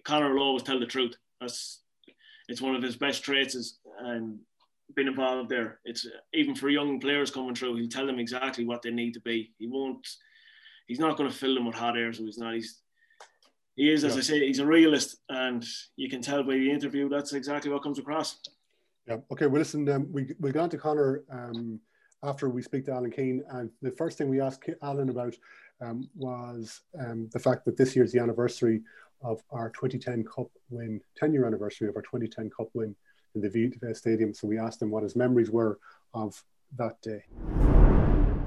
Connor 0.06 0.34
will 0.34 0.44
always 0.44 0.64
tell 0.64 0.80
the 0.80 0.86
truth. 0.86 1.16
That's 1.42 1.82
it's 2.48 2.62
one 2.62 2.76
of 2.76 2.84
his 2.84 2.96
best 2.96 3.24
traits 3.24 3.56
is 3.56 3.80
and 4.00 4.40
been 4.96 5.08
involved 5.08 5.50
there. 5.50 5.80
It's 5.84 6.08
even 6.34 6.56
for 6.56 6.70
young 6.70 7.00
players 7.00 7.32
coming 7.32 7.56
through, 7.56 7.76
he'll 7.76 7.90
tell 7.90 8.06
them 8.06 8.20
exactly 8.20 8.66
what 8.66 8.82
they 8.82 8.92
need 8.92 9.14
to 9.16 9.22
be. 9.22 9.52
He 9.58 9.68
won't. 9.68 10.08
He's 10.88 11.00
not 11.00 11.18
going 11.18 11.30
to 11.30 11.36
fill 11.36 11.56
them 11.56 11.66
with 11.66 11.76
hot 11.76 11.98
air, 11.98 12.14
so 12.14 12.24
he's 12.24 12.38
not. 12.38 12.54
He's 12.54 12.82
he 13.76 13.92
is, 13.92 14.04
as 14.04 14.14
yeah. 14.14 14.20
I 14.20 14.22
say, 14.22 14.48
he's 14.48 14.60
a 14.60 14.66
realist, 14.66 15.18
and 15.30 15.66
you 15.98 16.10
can 16.10 16.22
tell 16.22 16.44
by 16.44 16.54
the 16.54 16.72
interview 16.72 17.10
that's 17.10 17.34
exactly 17.34 17.72
what 17.72 17.84
comes 17.84 18.00
across. 18.00 18.40
Yeah. 19.08 19.18
Okay. 19.32 19.48
Well, 19.48 19.60
listen. 19.60 19.88
Um, 19.90 20.08
we 20.12 20.34
we 20.40 20.52
got 20.52 20.72
to 20.72 20.78
Conor 20.78 21.24
um, 21.30 21.80
after 22.24 22.50
we 22.50 22.62
speak 22.62 22.86
to 22.86 22.94
Alan 22.94 23.12
Keane, 23.12 23.44
and 23.52 23.70
the 23.82 23.92
first 23.92 24.18
thing 24.18 24.30
we 24.30 24.42
asked 24.42 24.70
Alan 24.82 25.10
about 25.10 25.36
um, 25.82 26.10
was 26.16 26.82
um, 27.00 27.30
the 27.34 27.40
fact 27.40 27.66
that 27.66 27.78
this 27.78 27.96
year's 27.96 28.12
the 28.12 28.20
anniversary 28.20 28.82
of 29.22 29.44
our 29.52 29.70
2010 29.72 30.24
Cup 30.24 30.48
win, 30.70 31.02
10 31.18 31.34
year 31.34 31.46
anniversary 31.46 31.90
of 31.90 31.96
our 31.96 32.02
2010 32.02 32.50
Cup 32.56 32.68
win 32.74 32.96
in 33.36 33.42
the 33.42 33.50
Aviva 33.50 33.96
Stadium. 33.96 34.34
So 34.34 34.48
we 34.48 34.58
asked 34.58 34.82
him 34.82 34.90
what 34.90 35.04
his 35.04 35.16
memories 35.16 35.52
were 35.52 35.80
of 36.14 36.42
that 36.78 37.02
day. 37.02 37.24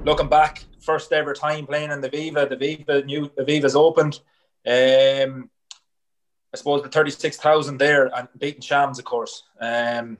Looking 0.05 0.29
back, 0.29 0.63
first 0.81 1.11
ever 1.11 1.33
time 1.33 1.67
playing 1.67 1.91
in 1.91 2.01
the 2.01 2.09
Aviva. 2.09 2.49
The 2.49 2.55
Aviva 2.55 3.05
new 3.05 3.31
the 3.35 3.43
Aviva's 3.43 3.75
opened. 3.75 4.19
Um, 4.67 5.49
I 6.53 6.57
suppose 6.57 6.81
the 6.81 6.89
thirty 6.89 7.11
six 7.11 7.37
thousand 7.37 7.77
there 7.77 8.07
and 8.15 8.27
beating 8.37 8.61
Shams, 8.61 8.99
of 8.99 9.05
course. 9.05 9.43
Um, 9.59 10.17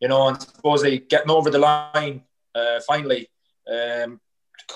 you 0.00 0.08
know, 0.08 0.28
and 0.28 0.40
supposedly 0.40 0.98
getting 0.98 1.30
over 1.30 1.50
the 1.50 1.58
line 1.58 2.22
uh, 2.54 2.80
finally. 2.86 3.28
Um, 3.72 4.20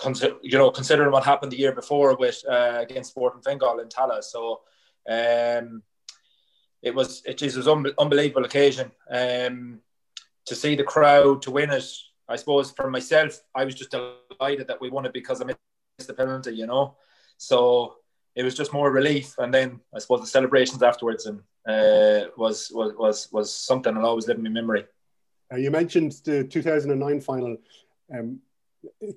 consider, 0.02 0.36
you 0.42 0.58
know, 0.58 0.70
considering 0.70 1.10
what 1.10 1.24
happened 1.24 1.52
the 1.52 1.58
year 1.58 1.72
before 1.72 2.16
with 2.16 2.42
uh, 2.48 2.78
against 2.80 3.10
Sporting 3.10 3.42
Fingal 3.42 3.80
in 3.80 3.88
Tallaght, 3.88 4.24
so 4.24 4.60
um, 5.08 5.82
it 6.82 6.94
was 6.94 7.22
it 7.24 7.40
was 7.42 7.66
an 7.66 7.86
unbelievable 7.98 8.44
occasion 8.44 8.90
um, 9.10 9.80
to 10.46 10.54
see 10.54 10.74
the 10.76 10.84
crowd 10.84 11.42
to 11.42 11.50
win 11.50 11.70
it. 11.70 11.84
I 12.28 12.36
suppose 12.36 12.70
for 12.72 12.90
myself, 12.90 13.40
I 13.54 13.64
was 13.64 13.74
just 13.74 13.90
delighted 13.90 14.68
that 14.68 14.80
we 14.80 14.90
won 14.90 15.06
it 15.06 15.12
because 15.12 15.40
I 15.40 15.44
missed 15.44 15.58
the 16.06 16.14
penalty, 16.14 16.52
you 16.52 16.66
know. 16.66 16.96
So 17.38 17.96
it 18.36 18.44
was 18.44 18.54
just 18.54 18.72
more 18.72 18.90
relief, 18.92 19.34
and 19.38 19.52
then 19.52 19.80
I 19.94 19.98
suppose 19.98 20.20
the 20.20 20.26
celebrations 20.26 20.82
afterwards 20.82 21.26
and 21.26 21.40
uh, 21.66 22.28
was 22.36 22.70
was 22.72 22.92
was 22.96 23.32
was 23.32 23.52
something 23.52 23.96
I'll 23.96 24.06
always 24.06 24.28
live 24.28 24.36
in 24.36 24.44
my 24.44 24.50
memory. 24.50 24.84
Uh, 25.52 25.56
you 25.56 25.70
mentioned 25.70 26.12
the 26.24 26.44
2009 26.44 27.20
final. 27.20 27.56
Um, 28.14 28.40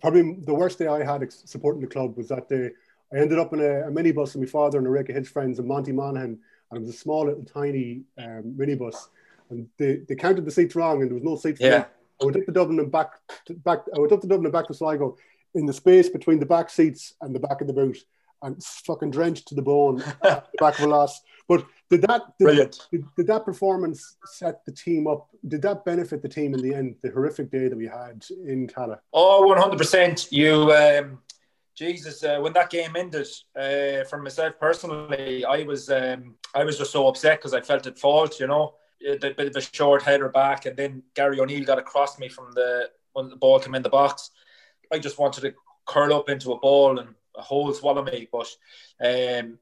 probably 0.02 0.38
the 0.46 0.54
worst 0.54 0.80
day 0.80 0.88
I 0.88 1.04
had 1.04 1.32
supporting 1.32 1.82
the 1.82 1.88
club 1.88 2.18
was 2.18 2.30
that 2.30 2.50
day. 2.50 2.72
I 3.14 3.18
ended 3.18 3.40
up 3.40 3.54
in 3.54 3.60
a, 3.60 3.88
a 3.88 3.92
minibus 3.92 4.34
with 4.34 4.38
my 4.38 4.46
father 4.46 4.78
and 4.78 4.90
Rebecca 4.90 5.14
his 5.14 5.30
friends 5.30 5.60
and 5.60 5.68
Monty 5.68 5.92
Monaghan, 5.92 6.40
and 6.72 6.78
it 6.78 6.86
was 6.86 6.96
a 6.96 6.98
small 6.98 7.26
little 7.26 7.44
tiny 7.44 8.04
um, 8.18 8.56
minibus. 8.58 9.10
And 9.50 9.68
they, 9.78 9.98
they 10.08 10.16
counted 10.16 10.46
the 10.46 10.52
seats 10.52 10.76
wrong, 10.76 11.02
and 11.02 11.10
there 11.10 11.16
was 11.16 11.24
no 11.24 11.36
seats. 11.36 11.60
Yeah. 11.60 11.86
I 12.22 12.26
went 12.26 12.38
up 12.38 12.46
to 12.46 12.52
Dublin 12.52 12.80
and 12.80 12.92
back, 12.92 13.14
to, 13.46 13.54
back. 13.54 13.80
I 13.96 14.00
went 14.00 14.12
up 14.12 14.22
to 14.22 14.28
Dublin 14.28 14.46
and 14.46 14.54
back 14.54 14.68
to 14.68 14.74
Sligo 14.74 15.18
in 15.56 15.66
the 15.66 15.74
space 15.74 16.10
between 16.10 16.40
the 16.40 16.46
back 16.46 16.70
seats 16.70 17.16
and 17.22 17.34
the 17.34 17.40
back 17.40 17.62
of 17.62 17.68
the 17.68 17.74
boot, 17.74 17.98
and 18.42 18.64
fucking 18.64 19.12
drenched 19.12 19.48
to 19.50 19.56
the 19.56 19.62
bone, 19.62 20.04
back 20.24 20.80
of 20.80 20.82
a 20.82 20.88
loss. 20.88 21.22
But 21.48 21.66
did 21.90 22.04
that 22.04 22.22
did, 22.38 22.46
Brilliant. 22.46 22.88
Did, 22.92 23.04
did, 23.18 23.28
that 23.28 23.44
performance 23.44 24.18
set 24.26 24.64
the 24.66 24.72
team 24.72 25.08
up? 25.08 25.28
Did 25.48 25.62
that 25.64 25.84
benefit 25.84 26.22
the 26.22 26.30
team 26.30 26.54
in 26.54 26.62
the 26.62 26.74
end? 26.74 26.96
The 27.02 27.10
horrific 27.10 27.52
day 27.52 27.68
that 27.68 27.78
we 27.78 27.88
had 27.88 28.24
in 28.46 28.68
Tallaght. 28.68 29.00
Oh, 29.14 29.48
one 29.48 29.58
hundred 29.58 29.78
percent. 29.78 30.28
You, 30.32 30.72
um, 30.72 31.20
Jesus, 31.76 32.24
uh, 32.24 32.40
when 32.40 32.54
that 32.54 32.70
game 32.70 32.96
ended, 32.96 33.28
uh, 33.56 34.04
for 34.04 34.22
myself 34.22 34.54
personally, 34.60 35.44
I 35.44 35.64
was 35.64 35.90
um, 35.90 36.36
I 36.54 36.64
was 36.64 36.78
just 36.78 36.92
so 36.92 37.08
upset 37.08 37.40
because 37.40 37.54
I 37.54 37.62
felt 37.62 37.88
at 37.88 37.98
fault. 37.98 38.40
You 38.40 38.48
know, 38.48 38.76
a 39.08 39.18
bit 39.18 39.40
of 39.40 39.56
a 39.56 39.62
short 39.62 40.04
header 40.04 40.30
back, 40.30 40.68
and 40.68 40.78
then 40.78 41.04
Gary 41.16 41.40
O'Neill 41.40 41.66
got 41.66 41.80
across 41.80 42.20
me 42.20 42.30
from 42.30 42.52
the 42.54 42.90
when 43.14 43.30
the 43.30 43.36
ball 43.36 43.60
came 43.60 43.76
in 43.76 43.82
the 43.82 43.90
box. 43.90 44.30
I 44.92 45.00
just 45.00 45.18
wanted 45.18 45.42
to 45.42 45.54
curl 45.88 46.14
up 46.14 46.30
into 46.30 46.52
a 46.52 46.60
ball 46.60 47.00
and 47.00 47.16
a 47.40 47.42
hole 47.42 47.74
swallow 47.74 48.04
me, 48.04 48.28
but 48.32 48.48
um, 49.04 49.58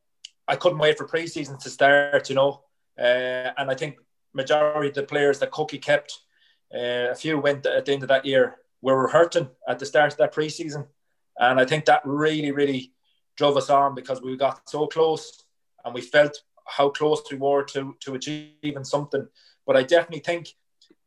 I 0.48 0.56
couldn't 0.56 0.80
wait 0.80 0.98
for 0.98 1.08
pre-season 1.08 1.58
to 1.60 1.70
start, 1.70 2.30
you 2.30 2.36
know. 2.36 2.64
Uh, 3.00 3.52
and 3.58 3.70
I 3.70 3.76
think 3.76 3.98
majority 4.34 4.90
of 4.90 4.96
the 4.96 5.04
players 5.04 5.40
that 5.40 5.52
Cookie 5.52 5.78
kept, 5.78 6.20
uh, 6.74 7.12
a 7.12 7.16
few 7.16 7.40
went 7.40 7.66
at 7.66 7.86
the 7.86 7.94
end 7.94 8.04
of 8.04 8.10
that 8.10 8.26
year, 8.26 8.56
we 8.82 8.94
were 8.94 9.08
hurting 9.08 9.50
at 9.68 9.80
the 9.80 9.86
start 9.86 10.14
of 10.14 10.18
that 10.18 10.32
pre-season. 10.32 10.86
And 11.38 11.60
I 11.60 11.66
think 11.66 11.86
that 11.86 12.02
really, 12.06 12.52
really 12.52 12.94
drove 13.36 13.58
us 13.58 13.70
on 13.70 13.96
because 13.96 14.22
we 14.22 14.36
got 14.36 14.68
so 14.70 14.88
close 14.88 15.44
and 15.86 15.94
we 15.94 16.02
felt 16.02 16.42
how 16.66 16.90
close 16.90 17.22
we 17.32 17.38
were 17.38 17.64
to, 17.64 17.96
to 18.02 18.16
achieving 18.16 18.84
something. 18.84 19.28
But 19.66 19.78
I 19.78 19.84
definitely 19.84 20.20
think 20.20 20.48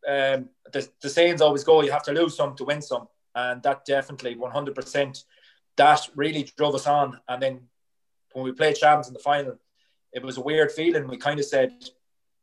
um, 0.09 0.49
the, 0.73 0.89
the 1.03 1.09
sayings 1.09 1.41
always 1.41 1.65
go, 1.65 1.83
you 1.83 1.93
have 1.93 2.05
to 2.05 2.13
lose 2.13 2.37
some 2.37 2.55
to 2.57 2.65
win 2.65 2.83
some. 2.83 3.09
And 3.35 3.63
that 3.63 3.85
definitely 3.85 4.37
100%, 4.37 5.25
that 5.81 6.07
really 6.15 6.43
drove 6.59 6.75
us 6.75 6.87
on. 6.87 7.19
And 7.27 7.43
then 7.43 7.61
when 8.33 8.45
we 8.45 8.53
played 8.53 8.77
Shams 8.77 9.09
in 9.09 9.15
the 9.15 9.19
final, 9.19 9.59
it 10.13 10.23
was 10.23 10.37
a 10.37 10.43
weird 10.43 10.71
feeling. 10.71 11.09
We 11.09 11.17
kind 11.17 11.41
of 11.41 11.47
said, 11.47 11.73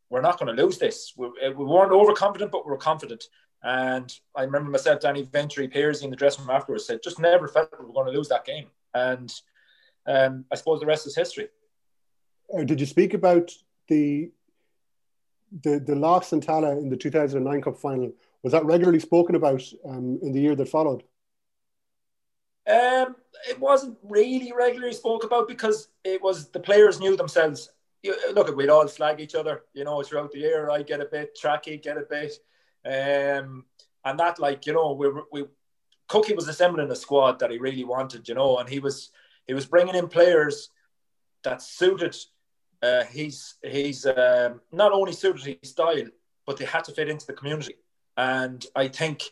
we're 0.09 0.21
not 0.21 0.39
going 0.39 0.55
to 0.55 0.63
lose 0.63 0.79
this. 0.79 1.13
We, 1.15 1.29
we 1.55 1.65
weren't 1.65 1.91
overconfident, 1.91 2.51
but 2.51 2.65
we 2.65 2.71
were 2.71 2.77
confident. 2.77 3.25
And 3.61 4.11
I 4.35 4.41
remember 4.43 4.71
myself, 4.71 5.01
Danny 5.01 5.21
Ventre, 5.21 5.67
Pearsy 5.67 6.05
in 6.05 6.09
the 6.09 6.15
dressing 6.15 6.45
room 6.45 6.55
afterwards 6.55 6.87
said, 6.87 7.03
just 7.03 7.19
never 7.19 7.47
felt 7.47 7.69
we 7.79 7.85
were 7.85 7.93
going 7.93 8.07
to 8.07 8.17
lose 8.17 8.29
that 8.29 8.45
game. 8.45 8.67
And 8.95 9.31
um, 10.07 10.45
I 10.51 10.55
suppose 10.55 10.79
the 10.79 10.87
rest 10.87 11.05
is 11.05 11.15
history. 11.15 11.49
Uh, 12.51 12.63
did 12.63 12.79
you 12.79 12.87
speak 12.87 13.13
about 13.13 13.51
the 13.87 14.31
the 15.63 15.79
the 15.79 15.95
loss 15.95 16.33
in 16.33 16.41
Tallaght 16.41 16.81
in 16.81 16.89
the 16.89 16.97
2009 16.97 17.61
Cup 17.61 17.77
final? 17.77 18.11
Was 18.43 18.53
that 18.53 18.65
regularly 18.65 18.99
spoken 18.99 19.35
about 19.35 19.61
um, 19.85 20.19
in 20.21 20.31
the 20.31 20.39
year 20.39 20.55
that 20.55 20.69
followed? 20.69 21.03
Um, 22.67 23.15
it 23.49 23.59
wasn't 23.59 23.97
really 24.03 24.51
regularly 24.51 24.93
spoke 24.93 25.23
about 25.23 25.47
because 25.47 25.89
it 26.03 26.21
was 26.21 26.49
the 26.49 26.59
players 26.59 26.99
knew 26.99 27.15
themselves. 27.15 27.69
You, 28.03 28.15
look, 28.33 28.55
we'd 28.55 28.69
all 28.69 28.87
slag 28.87 29.19
each 29.19 29.35
other, 29.35 29.63
you 29.73 29.83
know, 29.83 30.01
throughout 30.03 30.31
the 30.31 30.39
year. 30.39 30.69
I 30.69 30.83
get 30.83 31.01
a 31.01 31.05
bit, 31.05 31.37
Tracky 31.41 31.81
get 31.81 31.97
a 31.97 32.01
bit, 32.01 32.33
um, 32.85 33.65
and 34.05 34.19
that, 34.19 34.39
like, 34.39 34.65
you 34.65 34.73
know, 34.73 34.93
we 34.93 35.07
we 35.31 35.45
Cookie 36.07 36.35
was 36.35 36.47
assembling 36.47 36.91
a 36.91 36.95
squad 36.95 37.39
that 37.39 37.51
he 37.51 37.57
really 37.57 37.83
wanted, 37.83 38.27
you 38.29 38.35
know, 38.35 38.57
and 38.57 38.69
he 38.69 38.79
was 38.79 39.11
he 39.47 39.53
was 39.53 39.65
bringing 39.65 39.95
in 39.95 40.07
players 40.07 40.69
that 41.43 41.61
suited 41.61 42.15
uh, 42.81 43.03
he's 43.05 43.55
he's 43.63 44.05
um, 44.05 44.61
not 44.71 44.91
only 44.91 45.13
suited 45.13 45.57
his 45.61 45.71
style, 45.71 46.05
but 46.45 46.57
they 46.57 46.65
had 46.65 46.83
to 46.85 46.91
fit 46.91 47.09
into 47.09 47.25
the 47.25 47.33
community. 47.33 47.75
And 48.15 48.65
I 48.75 48.87
think 48.87 49.23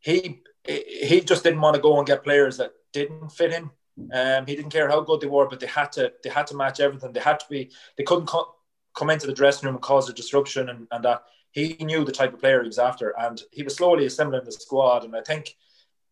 he 0.00 0.42
he 0.66 1.20
just 1.20 1.44
didn't 1.44 1.60
want 1.60 1.76
to 1.76 1.82
go 1.82 1.96
and 1.98 2.06
get 2.06 2.24
players 2.24 2.58
that 2.58 2.72
didn't 2.92 3.30
fit 3.30 3.52
in. 3.52 3.70
Um, 4.12 4.46
he 4.46 4.54
didn't 4.54 4.70
care 4.70 4.88
how 4.88 5.00
good 5.00 5.20
they 5.20 5.26
were, 5.26 5.48
but 5.48 5.60
they 5.60 5.66
had 5.66 5.92
to 5.92 6.12
they 6.22 6.30
had 6.30 6.46
to 6.48 6.56
match 6.56 6.80
everything. 6.80 7.12
They 7.12 7.20
had 7.20 7.40
to 7.40 7.46
be 7.48 7.70
they 7.96 8.04
couldn't 8.04 8.26
co- 8.26 8.54
come 8.94 9.10
into 9.10 9.26
the 9.26 9.32
dressing 9.32 9.66
room 9.66 9.76
and 9.76 9.82
cause 9.82 10.08
a 10.08 10.12
disruption 10.12 10.68
and, 10.68 10.86
and 10.90 11.04
that 11.04 11.22
he 11.52 11.76
knew 11.80 12.04
the 12.04 12.12
type 12.12 12.32
of 12.34 12.40
player 12.40 12.62
he 12.62 12.68
was 12.68 12.78
after 12.78 13.14
and 13.18 13.40
he 13.52 13.62
was 13.62 13.76
slowly 13.76 14.06
assembling 14.06 14.44
the 14.44 14.52
squad 14.52 15.04
and 15.04 15.16
I 15.16 15.22
think 15.22 15.54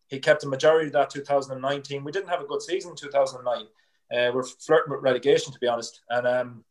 he 0.07 0.19
kept 0.19 0.41
the 0.41 0.49
majority 0.49 0.87
of 0.87 0.93
that 0.93 1.09
2019. 1.09 2.03
We 2.03 2.11
didn't 2.11 2.29
have 2.29 2.41
a 2.41 2.45
good 2.45 2.61
season 2.61 2.91
in 2.91 2.97
2009. 2.97 3.65
Uh, 4.09 4.31
we're 4.33 4.43
flirting 4.43 4.93
with 4.93 5.03
relegation 5.03 5.51
to 5.51 5.59
be 5.59 5.67
honest. 5.67 6.01
And 6.09 6.25
um, 6.25 6.63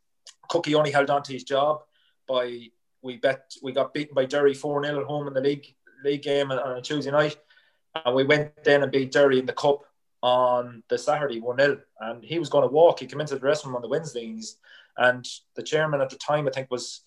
Cookie 0.49 0.75
only 0.75 0.91
held 0.91 1.11
on 1.11 1.23
to 1.25 1.33
his 1.33 1.45
job 1.45 1.83
by 2.27 2.69
we 3.03 3.19
bet 3.19 3.53
we 3.63 3.73
got 3.73 3.95
beaten 3.95 4.15
by 4.15 4.25
Derry 4.25 4.55
4 4.55 4.85
0 4.85 5.01
at 5.01 5.07
home 5.07 5.29
in 5.29 5.35
the 5.35 5.41
league 5.41 5.76
league 6.05 6.23
game 6.23 6.51
on 6.51 6.79
a 6.79 6.83
Tuesday 6.83 7.11
night. 7.11 7.37
And 8.05 8.15
we 8.15 8.25
went 8.25 8.53
then 8.65 8.83
and 8.83 8.93
beat 8.93 9.13
Derry 9.13 9.39
in 9.39 9.47
the 9.47 9.53
cup 9.53 9.83
on 10.23 10.83
the 10.89 10.99
Saturday 10.99 11.41
1 11.41 11.57
0. 11.59 11.81
And 12.01 12.25
he 12.25 12.39
was 12.39 12.49
going 12.49 12.69
to 12.69 12.73
walk. 12.73 13.01
He 13.01 13.07
came 13.07 13.21
into 13.21 13.35
the 13.35 13.41
dressing 13.41 13.69
room 13.69 13.77
on 13.77 13.83
the 13.83 13.89
Wednesday. 13.89 14.27
And, 14.27 14.45
and 14.99 15.27
the 15.55 15.63
chairman 15.63 16.01
at 16.01 16.11
the 16.11 16.17
time, 16.17 16.47
I 16.47 16.51
think, 16.51 16.71
was 16.71 17.03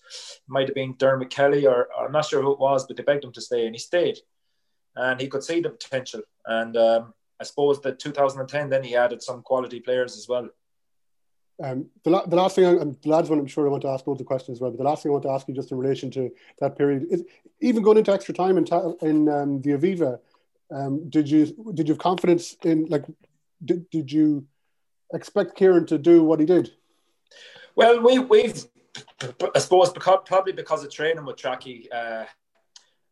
might 0.48 0.68
have 0.68 0.74
been 0.74 0.96
Dermot 0.96 1.30
Kelly, 1.30 1.66
or, 1.66 1.88
or, 1.96 2.06
I'm 2.06 2.12
not 2.12 2.26
sure 2.26 2.42
who 2.42 2.52
it 2.52 2.58
was, 2.58 2.86
but 2.86 2.96
they 2.96 3.02
begged 3.02 3.24
him 3.24 3.32
to 3.32 3.40
stay. 3.40 3.66
And 3.66 3.74
he 3.74 3.78
stayed. 3.78 4.18
And 4.96 5.20
he 5.20 5.28
could 5.28 5.44
see 5.44 5.60
the 5.60 5.70
potential. 5.70 6.22
And 6.46 6.76
um, 6.76 7.14
I 7.40 7.44
suppose 7.44 7.80
that 7.82 7.98
2010, 7.98 8.68
then 8.68 8.82
he 8.82 8.96
added 8.96 9.22
some 9.22 9.42
quality 9.42 9.80
players 9.80 10.16
as 10.16 10.28
well. 10.28 10.48
Um, 11.62 11.86
the, 12.04 12.10
la- 12.10 12.26
the 12.26 12.36
last 12.36 12.56
thing, 12.56 12.64
I, 12.64 12.72
the 12.74 13.08
lads, 13.08 13.28
one 13.28 13.38
I'm 13.38 13.46
sure 13.46 13.66
I 13.66 13.70
want 13.70 13.82
to 13.82 13.88
ask 13.88 14.04
both 14.04 14.18
the 14.18 14.24
questions 14.24 14.56
as 14.56 14.60
well, 14.62 14.70
but 14.70 14.78
the 14.78 14.84
last 14.84 15.02
thing 15.02 15.10
I 15.10 15.12
want 15.12 15.24
to 15.24 15.30
ask 15.30 15.46
you 15.46 15.54
just 15.54 15.70
in 15.70 15.78
relation 15.78 16.10
to 16.12 16.30
that 16.60 16.78
period 16.78 17.06
is 17.10 17.24
even 17.60 17.82
going 17.82 17.98
into 17.98 18.12
extra 18.12 18.32
time 18.32 18.56
in, 18.56 18.64
ta- 18.64 18.92
in 19.02 19.28
um, 19.28 19.60
the 19.60 19.70
Aviva, 19.70 20.18
um, 20.72 21.10
did 21.10 21.28
you 21.28 21.46
did 21.74 21.88
you 21.88 21.94
have 21.94 21.98
confidence 21.98 22.56
in 22.62 22.86
like 22.86 23.04
did, 23.64 23.90
did 23.90 24.10
you 24.10 24.46
expect 25.12 25.58
Ciaran 25.58 25.84
to 25.86 25.98
do 25.98 26.22
what 26.22 26.38
he 26.38 26.46
did? 26.46 26.70
Well, 27.74 28.00
we 28.00 28.20
we've 28.20 28.64
I 29.54 29.58
suppose 29.58 29.92
because, 29.92 30.20
probably 30.24 30.52
because 30.52 30.84
of 30.84 30.90
training 30.92 31.24
with 31.24 31.36
Tracky, 31.36 31.86
uh, 31.92 32.24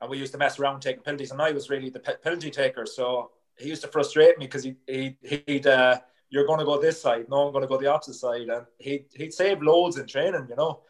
and 0.01 0.11
we 0.11 0.19
used 0.19 0.33
to 0.33 0.39
mess 0.39 0.59
around 0.59 0.81
taking 0.81 1.03
penalties, 1.03 1.33
and 1.33 1.43
I 1.43 1.51
was 1.51 1.69
really 1.69 1.91
the 1.91 2.01
penalty 2.01 2.51
taker, 2.51 2.87
so 2.87 3.33
he 3.57 3.69
used 3.69 3.83
to 3.83 3.89
frustrate 3.89 4.39
me 4.39 4.47
because 4.47 4.63
he 4.63 4.77
he 4.87 5.17
he'd. 5.23 5.67
Uh, 5.67 5.99
you're 6.31 6.47
going 6.47 6.59
to 6.59 6.65
go 6.65 6.81
this 6.81 7.01
side. 7.01 7.27
No, 7.29 7.47
I'm 7.47 7.53
going 7.53 7.63
to 7.63 7.69
go 7.69 7.79
the 7.79 7.87
opposite 7.87 8.15
side. 8.15 8.49
And 8.49 8.67
he 8.79 9.07
he'd 9.15 9.35
save 9.35 9.63
loads 9.63 9.99
in 9.99 10.07
training, 10.07 10.47
you 10.49 10.57
know. 10.57 10.81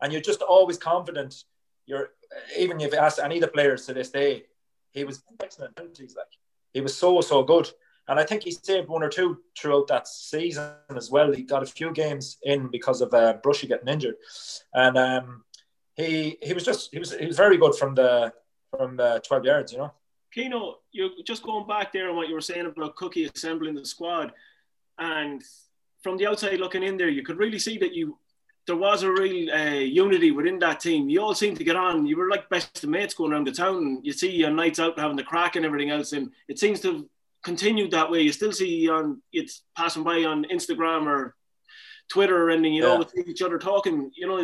And 0.00 0.12
you're 0.12 0.22
just 0.22 0.42
always 0.42 0.78
confident. 0.78 1.44
You're 1.86 2.10
even 2.58 2.80
if 2.80 2.92
you 2.92 2.98
ask 2.98 3.18
any 3.18 3.36
of 3.36 3.42
the 3.42 3.48
players 3.48 3.86
to 3.86 3.94
this 3.94 4.10
day, 4.10 4.44
he 4.92 5.04
was 5.04 5.22
excellent 5.42 5.76
penalties. 5.76 6.14
Like 6.16 6.26
he 6.72 6.80
was 6.80 6.96
so 6.96 7.20
so 7.20 7.42
good. 7.42 7.70
And 8.08 8.18
I 8.18 8.24
think 8.24 8.42
he 8.42 8.50
saved 8.50 8.88
one 8.88 9.02
or 9.02 9.08
two 9.08 9.38
throughout 9.56 9.86
that 9.86 10.08
season 10.08 10.72
as 10.96 11.10
well. 11.10 11.32
He 11.32 11.44
got 11.44 11.62
a 11.62 11.66
few 11.66 11.92
games 11.92 12.38
in 12.42 12.68
because 12.68 13.00
of 13.00 13.14
uh, 13.14 13.34
Brushy 13.42 13.68
getting 13.68 13.86
injured, 13.88 14.16
and 14.74 14.98
um, 14.98 15.44
he 15.94 16.36
he 16.42 16.52
was 16.52 16.64
just 16.64 16.90
he 16.92 16.98
was 16.98 17.12
he 17.12 17.26
was 17.26 17.36
very 17.36 17.56
good 17.56 17.76
from 17.76 17.94
the 17.94 18.32
from 18.76 18.96
the 18.96 19.22
twelve 19.26 19.44
yards, 19.44 19.72
you 19.72 19.78
know. 19.78 19.92
Keano, 20.36 20.74
you're 20.90 21.10
just 21.24 21.42
going 21.42 21.66
back 21.66 21.92
there 21.92 22.08
on 22.08 22.16
what 22.16 22.26
you 22.28 22.34
were 22.34 22.40
saying 22.40 22.66
about 22.66 22.96
Cookie 22.96 23.26
assembling 23.26 23.74
the 23.74 23.84
squad 23.84 24.32
and 25.10 25.42
from 26.02 26.16
the 26.16 26.26
outside 26.26 26.60
looking 26.60 26.82
in 26.82 26.96
there, 26.96 27.08
you 27.16 27.22
could 27.26 27.38
really 27.38 27.58
see 27.58 27.76
that 27.78 27.94
you 27.98 28.18
there 28.68 28.76
was 28.76 29.02
a 29.02 29.10
real 29.10 29.50
uh, 29.60 29.80
unity 30.04 30.30
within 30.30 30.58
that 30.60 30.78
team. 30.78 31.08
You 31.08 31.20
all 31.20 31.34
seemed 31.34 31.58
to 31.58 31.64
get 31.64 31.74
on. 31.74 32.06
You 32.06 32.16
were 32.16 32.28
like 32.34 32.48
best 32.48 32.84
of 32.84 32.90
mates 32.90 33.14
going 33.14 33.32
around 33.32 33.48
the 33.48 33.52
town. 33.52 33.98
You 34.06 34.12
see 34.12 34.30
your 34.30 34.50
nights 34.50 34.78
out 34.78 34.98
having 35.04 35.16
the 35.16 35.24
crack 35.32 35.56
and 35.56 35.66
everything 35.66 35.90
else, 35.90 36.12
and 36.12 36.30
it 36.48 36.60
seems 36.60 36.78
to 36.80 36.92
have 36.92 37.02
continued 37.42 37.90
that 37.90 38.10
way. 38.10 38.20
You 38.22 38.32
still 38.32 38.52
see 38.52 38.88
on 38.88 39.20
it's 39.32 39.54
passing 39.76 40.04
by 40.04 40.18
on 40.24 40.44
Instagram 40.56 41.06
or 41.06 41.34
Twitter 42.08 42.38
or 42.44 42.50
anything. 42.50 42.74
You 42.74 42.82
Yeah. 42.82 42.92
know, 42.92 42.98
with 43.00 43.28
each 43.32 43.42
other 43.42 43.58
talking. 43.58 44.12
You 44.14 44.26
know, 44.28 44.38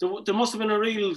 there, 0.00 0.10
there 0.24 0.34
must 0.40 0.52
have 0.52 0.60
been 0.60 0.70
a 0.70 0.78
real, 0.78 1.10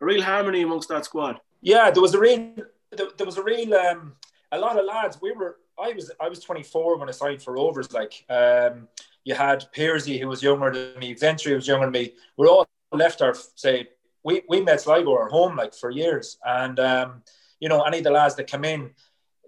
a 0.00 0.04
real 0.04 0.22
harmony 0.22 0.60
amongst 0.62 0.88
that 0.90 1.06
squad. 1.06 1.40
Yeah, 1.62 1.90
there 1.90 2.02
was 2.02 2.14
a 2.14 2.20
real, 2.20 2.54
there, 2.90 3.08
there 3.16 3.26
was 3.26 3.38
a 3.38 3.42
real, 3.42 3.72
um, 3.74 4.16
a 4.50 4.58
lot 4.58 4.78
of 4.78 4.84
lads. 4.84 5.18
We 5.22 5.32
were, 5.32 5.56
I 5.78 5.92
was, 5.92 6.10
I 6.20 6.28
was 6.28 6.40
24 6.40 6.98
when 6.98 7.08
I 7.08 7.12
signed 7.12 7.42
for 7.42 7.54
Rovers. 7.54 7.92
Like, 7.92 8.24
um, 8.28 8.88
you 9.24 9.34
had 9.34 9.64
Pearsy 9.72 10.18
who 10.18 10.28
was 10.28 10.42
younger 10.42 10.70
than 10.70 10.98
me, 10.98 11.14
Ventre 11.14 11.50
who 11.50 11.56
was 11.56 11.66
younger 11.66 11.86
than 11.86 11.92
me. 11.92 12.14
We're 12.36 12.48
all 12.48 12.66
left 12.92 13.22
our 13.22 13.34
say. 13.56 13.88
We 14.24 14.42
we 14.48 14.60
met 14.60 14.80
Sligo 14.80 15.12
our 15.12 15.28
home 15.28 15.56
like 15.56 15.74
for 15.74 15.90
years, 15.90 16.38
and 16.44 16.78
um, 16.78 17.22
you 17.60 17.68
know 17.68 17.82
any 17.82 17.98
of 17.98 18.04
the 18.04 18.10
lads 18.10 18.36
that 18.36 18.50
come 18.50 18.64
in, 18.64 18.90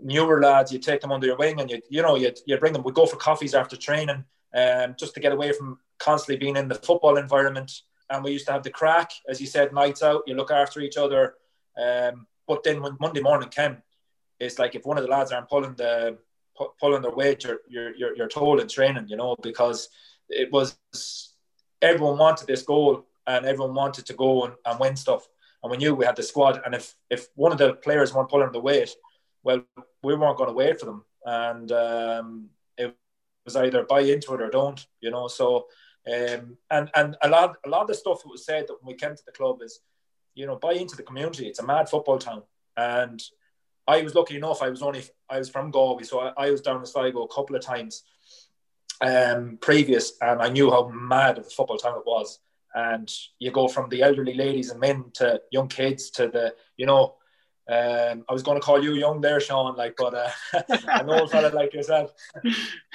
newer 0.00 0.40
lads, 0.40 0.72
you 0.72 0.78
take 0.78 1.00
them 1.00 1.12
under 1.12 1.26
your 1.26 1.36
wing 1.36 1.60
and 1.60 1.70
you 1.70 1.80
you 1.88 2.02
know 2.02 2.16
you 2.16 2.32
you 2.46 2.56
bring 2.58 2.72
them. 2.72 2.82
We 2.82 2.92
go 2.92 3.06
for 3.06 3.16
coffees 3.16 3.54
after 3.54 3.76
training, 3.76 4.24
um, 4.54 4.94
just 4.98 5.14
to 5.14 5.20
get 5.20 5.32
away 5.32 5.52
from 5.52 5.78
constantly 5.98 6.38
being 6.38 6.56
in 6.56 6.68
the 6.68 6.74
football 6.74 7.16
environment. 7.16 7.82
And 8.10 8.22
we 8.22 8.32
used 8.32 8.46
to 8.46 8.52
have 8.52 8.62
the 8.62 8.70
crack, 8.70 9.10
as 9.28 9.40
you 9.40 9.46
said, 9.46 9.72
nights 9.72 10.02
out. 10.02 10.22
You 10.26 10.34
look 10.34 10.50
after 10.50 10.80
each 10.80 10.96
other. 10.96 11.34
Um, 11.80 12.26
but 12.46 12.62
then 12.62 12.82
when 12.82 12.96
Monday 13.00 13.20
morning 13.20 13.48
came, 13.48 13.78
it's 14.40 14.58
like 14.58 14.74
if 14.74 14.84
one 14.84 14.98
of 14.98 15.04
the 15.04 15.10
lads 15.10 15.32
aren't 15.32 15.48
pulling 15.48 15.74
the 15.74 16.18
pulling 16.80 17.02
their 17.02 17.10
weight, 17.10 17.44
you're 17.44 17.60
you're 17.68 18.16
you're, 18.16 18.28
told 18.28 18.60
in 18.60 18.68
training, 18.68 19.08
you 19.08 19.16
know, 19.16 19.36
because 19.42 19.88
it 20.28 20.52
was 20.52 20.76
everyone 21.82 22.18
wanted 22.18 22.46
this 22.46 22.62
goal 22.62 23.06
and 23.26 23.46
everyone 23.46 23.74
wanted 23.74 24.06
to 24.06 24.14
go 24.14 24.44
and, 24.44 24.54
and 24.64 24.78
win 24.80 24.96
stuff. 24.96 25.26
And 25.62 25.70
we 25.70 25.78
knew 25.78 25.94
we 25.94 26.04
had 26.04 26.16
the 26.16 26.22
squad. 26.22 26.60
And 26.64 26.74
if 26.74 26.94
if 27.10 27.26
one 27.34 27.52
of 27.52 27.58
the 27.58 27.74
players 27.74 28.14
weren't 28.14 28.28
pulling 28.28 28.52
the 28.52 28.60
weight, 28.60 28.94
well, 29.42 29.64
we 30.02 30.14
weren't 30.14 30.36
going 30.36 30.50
to 30.50 30.54
wait 30.54 30.78
for 30.78 30.86
them. 30.86 31.04
And 31.24 31.72
um, 31.72 32.48
it 32.76 32.94
was 33.44 33.56
either 33.56 33.84
buy 33.84 34.00
into 34.00 34.34
it 34.34 34.42
or 34.42 34.50
don't, 34.50 34.84
you 35.00 35.10
know. 35.10 35.28
So 35.28 35.66
um, 36.06 36.58
and 36.70 36.90
and 36.94 37.16
a 37.22 37.28
lot 37.28 37.56
a 37.64 37.68
lot 37.68 37.82
of 37.82 37.88
the 37.88 37.94
stuff 37.94 38.22
that 38.22 38.28
was 38.28 38.44
said 38.44 38.66
that 38.68 38.76
when 38.80 38.94
we 38.94 38.98
came 38.98 39.16
to 39.16 39.24
the 39.24 39.32
club 39.32 39.62
is, 39.62 39.80
you 40.34 40.46
know, 40.46 40.56
buy 40.56 40.72
into 40.72 40.96
the 40.96 41.02
community. 41.02 41.46
It's 41.46 41.60
a 41.60 41.66
mad 41.66 41.88
football 41.88 42.18
town, 42.18 42.42
and 42.76 43.22
I 43.86 44.02
was 44.02 44.14
lucky 44.14 44.36
enough. 44.36 44.62
I 44.62 44.70
was 44.70 44.82
only 44.82 45.02
I 45.28 45.38
was 45.38 45.50
from 45.50 45.70
Galway, 45.70 46.04
so 46.04 46.20
I, 46.20 46.32
I 46.36 46.50
was 46.50 46.60
down 46.60 46.80
in 46.80 46.86
Sligo 46.86 47.22
a 47.22 47.28
couple 47.28 47.56
of 47.56 47.62
times 47.62 48.04
um, 49.00 49.58
previous, 49.60 50.12
and 50.20 50.40
I 50.40 50.48
knew 50.48 50.70
how 50.70 50.88
mad 50.88 51.38
of 51.38 51.46
a 51.46 51.50
football 51.50 51.76
town 51.76 51.98
it 51.98 52.06
was. 52.06 52.40
And 52.74 53.10
you 53.38 53.52
go 53.52 53.68
from 53.68 53.88
the 53.88 54.02
elderly 54.02 54.34
ladies 54.34 54.70
and 54.70 54.80
men 54.80 55.04
to 55.14 55.40
young 55.52 55.68
kids 55.68 56.10
to 56.10 56.26
the, 56.26 56.54
you 56.76 56.86
know, 56.86 57.14
um, 57.66 58.24
I 58.28 58.32
was 58.32 58.42
going 58.42 58.60
to 58.60 58.64
call 58.64 58.82
you 58.82 58.92
young 58.92 59.22
there, 59.22 59.40
Sean, 59.40 59.74
like, 59.74 59.94
but 59.96 60.12
uh, 60.14 60.30
an 60.88 61.08
old 61.08 61.30
fella 61.30 61.48
like 61.48 61.72
yourself. 61.72 62.12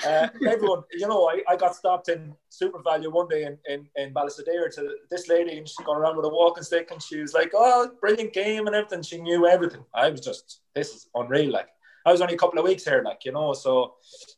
Uh, 0.06 0.28
everyone, 0.48 0.84
you 0.92 1.08
know, 1.08 1.28
I, 1.28 1.42
I 1.50 1.56
got 1.56 1.76
stopped 1.76 2.08
in 2.10 2.36
SuperValu 2.52 3.12
one 3.12 3.28
day 3.28 3.46
in, 3.46 3.58
in, 3.68 3.88
in 3.96 4.14
Ballysadare 4.14 4.72
to 4.76 4.92
this 5.10 5.28
lady, 5.28 5.58
and 5.58 5.68
she's 5.68 5.86
going 5.86 5.98
around 5.98 6.18
with 6.18 6.26
a 6.26 6.30
walking 6.30 6.64
stick, 6.64 6.92
and 6.92 7.02
she 7.02 7.20
was 7.20 7.34
like, 7.34 7.52
"Oh, 7.56 7.90
brilliant 8.00 8.32
game 8.32 8.68
and 8.68 8.76
everything." 8.76 9.02
She 9.02 9.20
knew 9.20 9.48
everything. 9.48 9.84
I 9.96 10.12
was 10.12 10.22
just, 10.22 10.62
this 10.76 10.94
is 10.94 11.10
unreal. 11.16 11.52
Like, 11.52 11.70
I 12.06 12.12
was 12.12 12.22
only 12.22 12.36
a 12.36 12.38
couple 12.38 12.60
of 12.60 12.66
weeks 12.66 12.86
here, 12.86 13.02
like, 13.04 13.26
you 13.26 13.32
know, 13.32 13.54
so, 13.54 13.96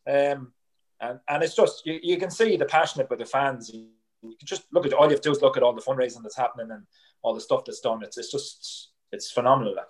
um, 0.09 0.53
and 1.01 1.19
and 1.27 1.43
it's 1.43 1.55
just 1.55 1.85
you, 1.85 1.99
you 2.01 2.17
can 2.17 2.31
see 2.31 2.55
the 2.55 2.65
passionate 2.65 3.09
with 3.09 3.19
the 3.19 3.25
fans. 3.25 3.69
You, 3.73 3.87
you 4.21 4.37
can 4.39 4.47
just 4.47 4.63
look 4.71 4.85
at 4.85 4.93
all 4.93 5.07
you 5.07 5.11
have 5.11 5.21
to 5.21 5.27
do 5.27 5.33
is 5.33 5.41
look 5.41 5.57
at 5.57 5.63
all 5.63 5.73
the 5.73 5.81
fundraising 5.81 6.23
that's 6.23 6.37
happening 6.37 6.71
and 6.71 6.83
all 7.21 7.33
the 7.33 7.41
stuff 7.41 7.65
that's 7.65 7.81
done. 7.81 8.01
It's 8.01 8.17
it's 8.17 8.31
just 8.31 8.91
it's 9.11 9.29
phenomenal. 9.29 9.75
Like. 9.75 9.87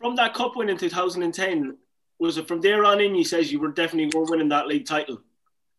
From 0.00 0.16
that 0.16 0.34
cup 0.34 0.56
win 0.56 0.68
in 0.68 0.76
2010, 0.76 1.76
was 2.18 2.38
it 2.38 2.48
from 2.48 2.60
there 2.60 2.84
on 2.84 3.00
in? 3.00 3.14
You 3.14 3.24
says 3.24 3.52
you 3.52 3.60
were 3.60 3.72
definitely 3.72 4.18
were 4.18 4.26
winning 4.26 4.48
that 4.50 4.68
league 4.68 4.86
title. 4.86 5.20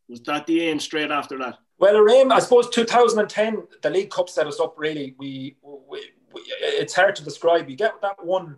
Was 0.08 0.21
that 0.21 0.47
the 0.47 0.62
aim 0.62 0.79
straight 0.79 1.12
after 1.12 1.38
that? 1.39 1.60
Well, 1.77 1.95
our 1.95 2.10
aim, 2.10 2.32
I 2.32 2.39
suppose, 2.39 2.69
2010, 2.69 3.67
the 3.82 3.89
League 3.89 4.10
Cup 4.10 4.27
set 4.27 4.47
us 4.47 4.60
up. 4.60 4.75
Really, 4.77 5.15
we, 5.17 5.55
we, 5.63 6.01
we 6.34 6.41
it's 6.62 6.93
hard 6.93 7.15
to 7.17 7.23
describe. 7.23 7.69
You 7.69 7.77
get 7.77 8.01
that 8.01 8.23
one, 8.23 8.58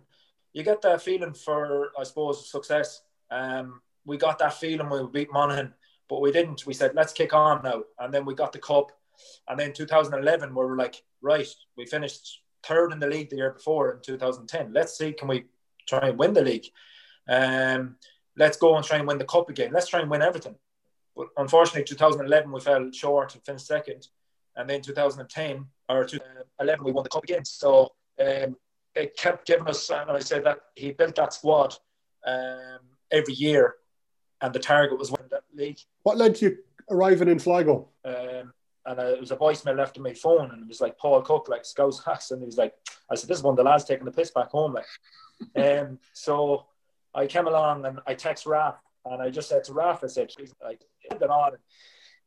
you 0.52 0.64
get 0.64 0.82
that 0.82 1.02
feeling 1.02 1.32
for, 1.32 1.90
I 1.98 2.02
suppose, 2.02 2.50
success. 2.50 3.02
Um, 3.30 3.80
we 4.04 4.16
got 4.16 4.38
that 4.40 4.54
feeling 4.54 4.88
when 4.88 5.04
we 5.04 5.10
beat 5.10 5.32
Monaghan, 5.32 5.72
but 6.08 6.20
we 6.20 6.32
didn't. 6.32 6.66
We 6.66 6.74
said, 6.74 6.96
let's 6.96 7.12
kick 7.12 7.32
on 7.32 7.62
now, 7.62 7.82
and 8.00 8.12
then 8.12 8.24
we 8.24 8.34
got 8.34 8.52
the 8.52 8.58
cup, 8.58 8.90
and 9.48 9.58
then 9.58 9.72
2011, 9.72 10.48
we 10.50 10.54
were 10.56 10.76
like, 10.76 11.00
right, 11.20 11.48
we 11.76 11.86
finished 11.86 12.40
third 12.64 12.92
in 12.92 12.98
the 12.98 13.06
league 13.06 13.30
the 13.30 13.36
year 13.36 13.52
before 13.52 13.92
in 13.92 14.00
2010. 14.02 14.72
Let's 14.72 14.96
see, 14.96 15.12
can 15.12 15.28
we 15.28 15.44
try 15.86 16.08
and 16.08 16.18
win 16.18 16.32
the 16.32 16.42
league? 16.42 16.66
Um, 17.28 17.96
let's 18.36 18.56
go 18.56 18.76
and 18.76 18.84
try 18.84 18.98
and 18.98 19.06
win 19.06 19.18
the 19.18 19.24
cup 19.24 19.48
again. 19.48 19.72
Let's 19.72 19.88
try 19.88 20.00
and 20.00 20.10
win 20.10 20.22
everything. 20.22 20.56
But 21.16 21.28
unfortunately, 21.36 21.84
2011 21.84 22.50
we 22.50 22.60
fell 22.60 22.90
short 22.92 23.34
and 23.34 23.44
finished 23.44 23.66
second, 23.66 24.08
and 24.56 24.68
then 24.68 24.80
2010 24.80 25.66
or 25.88 26.04
2011 26.04 26.84
we 26.84 26.92
won 26.92 27.04
the 27.04 27.10
cup 27.10 27.24
again. 27.24 27.44
So 27.44 27.92
um, 28.18 28.56
it 28.94 29.16
kept 29.16 29.46
giving 29.46 29.68
us. 29.68 29.90
And 29.90 30.10
I 30.10 30.20
said 30.20 30.44
that 30.44 30.58
he 30.74 30.92
built 30.92 31.16
that 31.16 31.32
squad 31.32 31.74
um, 32.26 32.80
every 33.10 33.34
year, 33.34 33.74
and 34.40 34.52
the 34.52 34.58
target 34.58 34.98
was 34.98 35.10
win 35.10 35.22
that 35.30 35.44
league. 35.54 35.78
What 36.02 36.16
led 36.16 36.36
to 36.36 36.46
you 36.46 36.58
arriving 36.90 37.28
in 37.28 37.38
Sligo? 37.38 37.88
Um, 38.04 38.52
and 38.86 38.98
uh, 38.98 39.04
it 39.04 39.20
was 39.20 39.30
a 39.30 39.36
voicemail 39.36 39.76
left 39.76 39.96
on 39.96 40.04
my 40.04 40.14
phone, 40.14 40.50
and 40.50 40.62
it 40.62 40.68
was 40.68 40.80
like 40.80 40.98
Paul 40.98 41.22
Cook, 41.22 41.48
like 41.48 41.64
Scouse 41.64 42.02
Hacks, 42.06 42.30
and 42.30 42.40
he 42.40 42.46
was 42.46 42.58
like, 42.58 42.74
I 43.10 43.14
said, 43.14 43.28
this 43.28 43.38
is 43.38 43.44
one 43.44 43.52
of 43.52 43.56
the 43.56 43.64
lads 43.64 43.84
taking 43.84 44.04
the 44.04 44.12
piss 44.12 44.30
back 44.30 44.50
home, 44.50 44.74
like. 44.74 44.86
um, 45.56 45.98
so 46.12 46.66
I 47.14 47.26
came 47.26 47.48
along 47.48 47.84
and 47.84 47.98
I 48.06 48.14
text 48.14 48.46
Raf, 48.46 48.76
and 49.04 49.20
I 49.20 49.30
just 49.30 49.48
said 49.48 49.64
to 49.64 49.72
Raf, 49.72 50.04
I 50.04 50.06
said, 50.06 50.30
like, 50.62 50.82
it 51.10 51.22
on. 51.22 51.52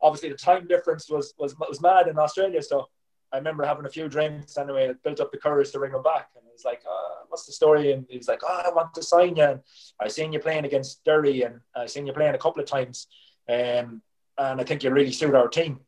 Obviously, 0.02 0.30
the 0.30 0.36
time 0.36 0.68
difference 0.68 1.10
was 1.10 1.34
was 1.38 1.56
was 1.58 1.82
mad 1.82 2.08
in 2.08 2.20
Australia, 2.20 2.62
so 2.62 2.88
I 3.32 3.38
remember 3.38 3.64
having 3.66 3.86
a 3.86 3.90
few 3.90 4.08
drinks 4.08 4.58
anyway. 4.58 4.88
It 4.88 5.04
built 5.04 5.20
up 5.20 5.32
the 5.32 5.38
courage 5.38 5.72
to 5.72 5.80
ring 5.80 5.94
him 5.94 6.04
back, 6.04 6.30
and 6.36 6.44
he 6.46 6.52
was 6.52 6.66
like, 6.66 6.82
uh, 6.90 7.26
"What's 7.30 7.46
the 7.46 7.54
story?" 7.54 7.94
And 7.94 8.06
he 8.10 8.18
was 8.18 8.28
like, 8.28 8.42
"Oh, 8.44 8.62
I 8.66 8.70
want 8.72 8.94
to 8.96 9.04
sign 9.04 9.36
you." 9.36 9.44
And 9.44 9.62
I 10.00 10.10
seen 10.10 10.34
you 10.34 10.40
playing 10.40 10.66
against 10.66 11.04
Derry, 11.06 11.44
and 11.44 11.60
I 11.76 11.86
seen 11.86 12.06
you 12.06 12.14
playing 12.14 12.36
a 12.36 12.38
couple 12.40 12.62
of 12.62 12.70
times, 12.70 13.08
um, 13.50 14.02
and 14.38 14.62
I 14.62 14.64
think 14.64 14.84
you 14.84 14.92
really 14.92 15.12
suit 15.12 15.34
our 15.34 15.48
team. 15.48 15.80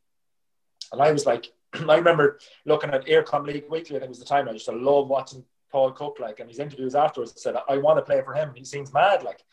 And 0.92 1.02
I 1.02 1.12
was 1.12 1.26
like, 1.26 1.52
I 1.88 1.96
remember 1.96 2.38
looking 2.64 2.90
at 2.90 3.06
eircom 3.06 3.46
League 3.46 3.64
Weekly. 3.70 3.96
I 3.96 4.00
think 4.00 4.04
it 4.04 4.08
was 4.08 4.18
the 4.18 4.24
time. 4.24 4.48
I 4.48 4.52
just 4.52 4.68
love 4.68 5.08
watching 5.08 5.44
Paul 5.70 5.92
Cook, 5.92 6.18
like, 6.18 6.40
and 6.40 6.48
his 6.48 6.58
interviews 6.58 6.94
afterwards 6.94 7.34
I 7.36 7.40
said, 7.40 7.56
"I 7.68 7.76
want 7.78 7.98
to 7.98 8.02
play 8.02 8.22
for 8.22 8.34
him. 8.34 8.52
He 8.54 8.64
seems 8.64 8.92
mad, 8.92 9.22
like." 9.22 9.44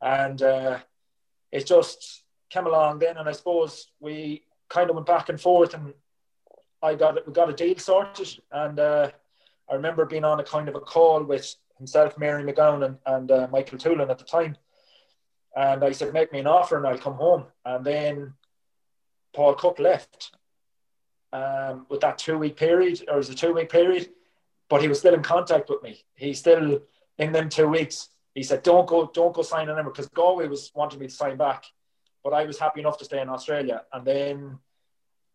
And 0.00 0.40
uh, 0.42 0.78
it 1.52 1.66
just 1.66 2.24
came 2.50 2.66
along 2.66 2.98
then, 2.98 3.16
and 3.16 3.28
I 3.28 3.32
suppose 3.32 3.90
we 4.00 4.44
kind 4.68 4.90
of 4.90 4.96
went 4.96 5.06
back 5.06 5.28
and 5.28 5.40
forth, 5.40 5.74
and 5.74 5.92
I 6.82 6.94
got. 6.94 7.26
We 7.26 7.32
got 7.32 7.50
a 7.50 7.52
deal 7.52 7.78
sorted, 7.78 8.40
and 8.50 8.78
uh, 8.78 9.10
I 9.70 9.74
remember 9.74 10.06
being 10.06 10.24
on 10.24 10.40
a 10.40 10.44
kind 10.44 10.68
of 10.68 10.74
a 10.74 10.80
call 10.80 11.22
with 11.22 11.54
himself, 11.78 12.16
Mary 12.16 12.42
McGowan, 12.42 12.84
and, 12.86 12.98
and 13.06 13.30
uh, 13.30 13.48
Michael 13.50 13.78
Toolan 13.78 14.10
at 14.10 14.18
the 14.18 14.24
time. 14.24 14.56
And 15.54 15.84
I 15.84 15.92
said, 15.92 16.14
"Make 16.14 16.32
me 16.32 16.40
an 16.40 16.46
offer, 16.46 16.78
and 16.78 16.86
I'll 16.86 16.98
come 16.98 17.14
home." 17.14 17.44
And 17.66 17.84
then 17.84 18.34
Paul 19.34 19.54
Cook 19.54 19.78
left 19.78 20.32
um, 21.34 21.86
with 21.90 22.00
that 22.00 22.16
two-week 22.16 22.56
period, 22.56 23.02
or 23.08 23.14
it 23.14 23.18
was 23.24 23.28
a 23.28 23.34
two-week 23.34 23.68
period, 23.68 24.08
but 24.70 24.80
he 24.80 24.88
was 24.88 25.00
still 25.00 25.14
in 25.14 25.22
contact 25.22 25.68
with 25.68 25.82
me. 25.82 26.04
He's 26.14 26.38
still 26.38 26.80
in 27.18 27.32
them 27.32 27.48
two 27.48 27.68
weeks. 27.68 28.08
He 28.34 28.44
said, 28.44 28.62
"Don't 28.62 28.86
go, 28.86 29.10
don't 29.12 29.34
go 29.34 29.42
sign 29.42 29.68
an 29.68 29.84
because 29.84 30.08
Galway 30.08 30.46
was 30.46 30.70
wanting 30.74 31.00
me 31.00 31.08
to 31.08 31.12
sign 31.12 31.36
back, 31.36 31.64
but 32.22 32.32
I 32.32 32.44
was 32.44 32.58
happy 32.58 32.80
enough 32.80 32.98
to 32.98 33.04
stay 33.04 33.20
in 33.20 33.28
Australia." 33.28 33.82
And 33.92 34.06
then 34.06 34.58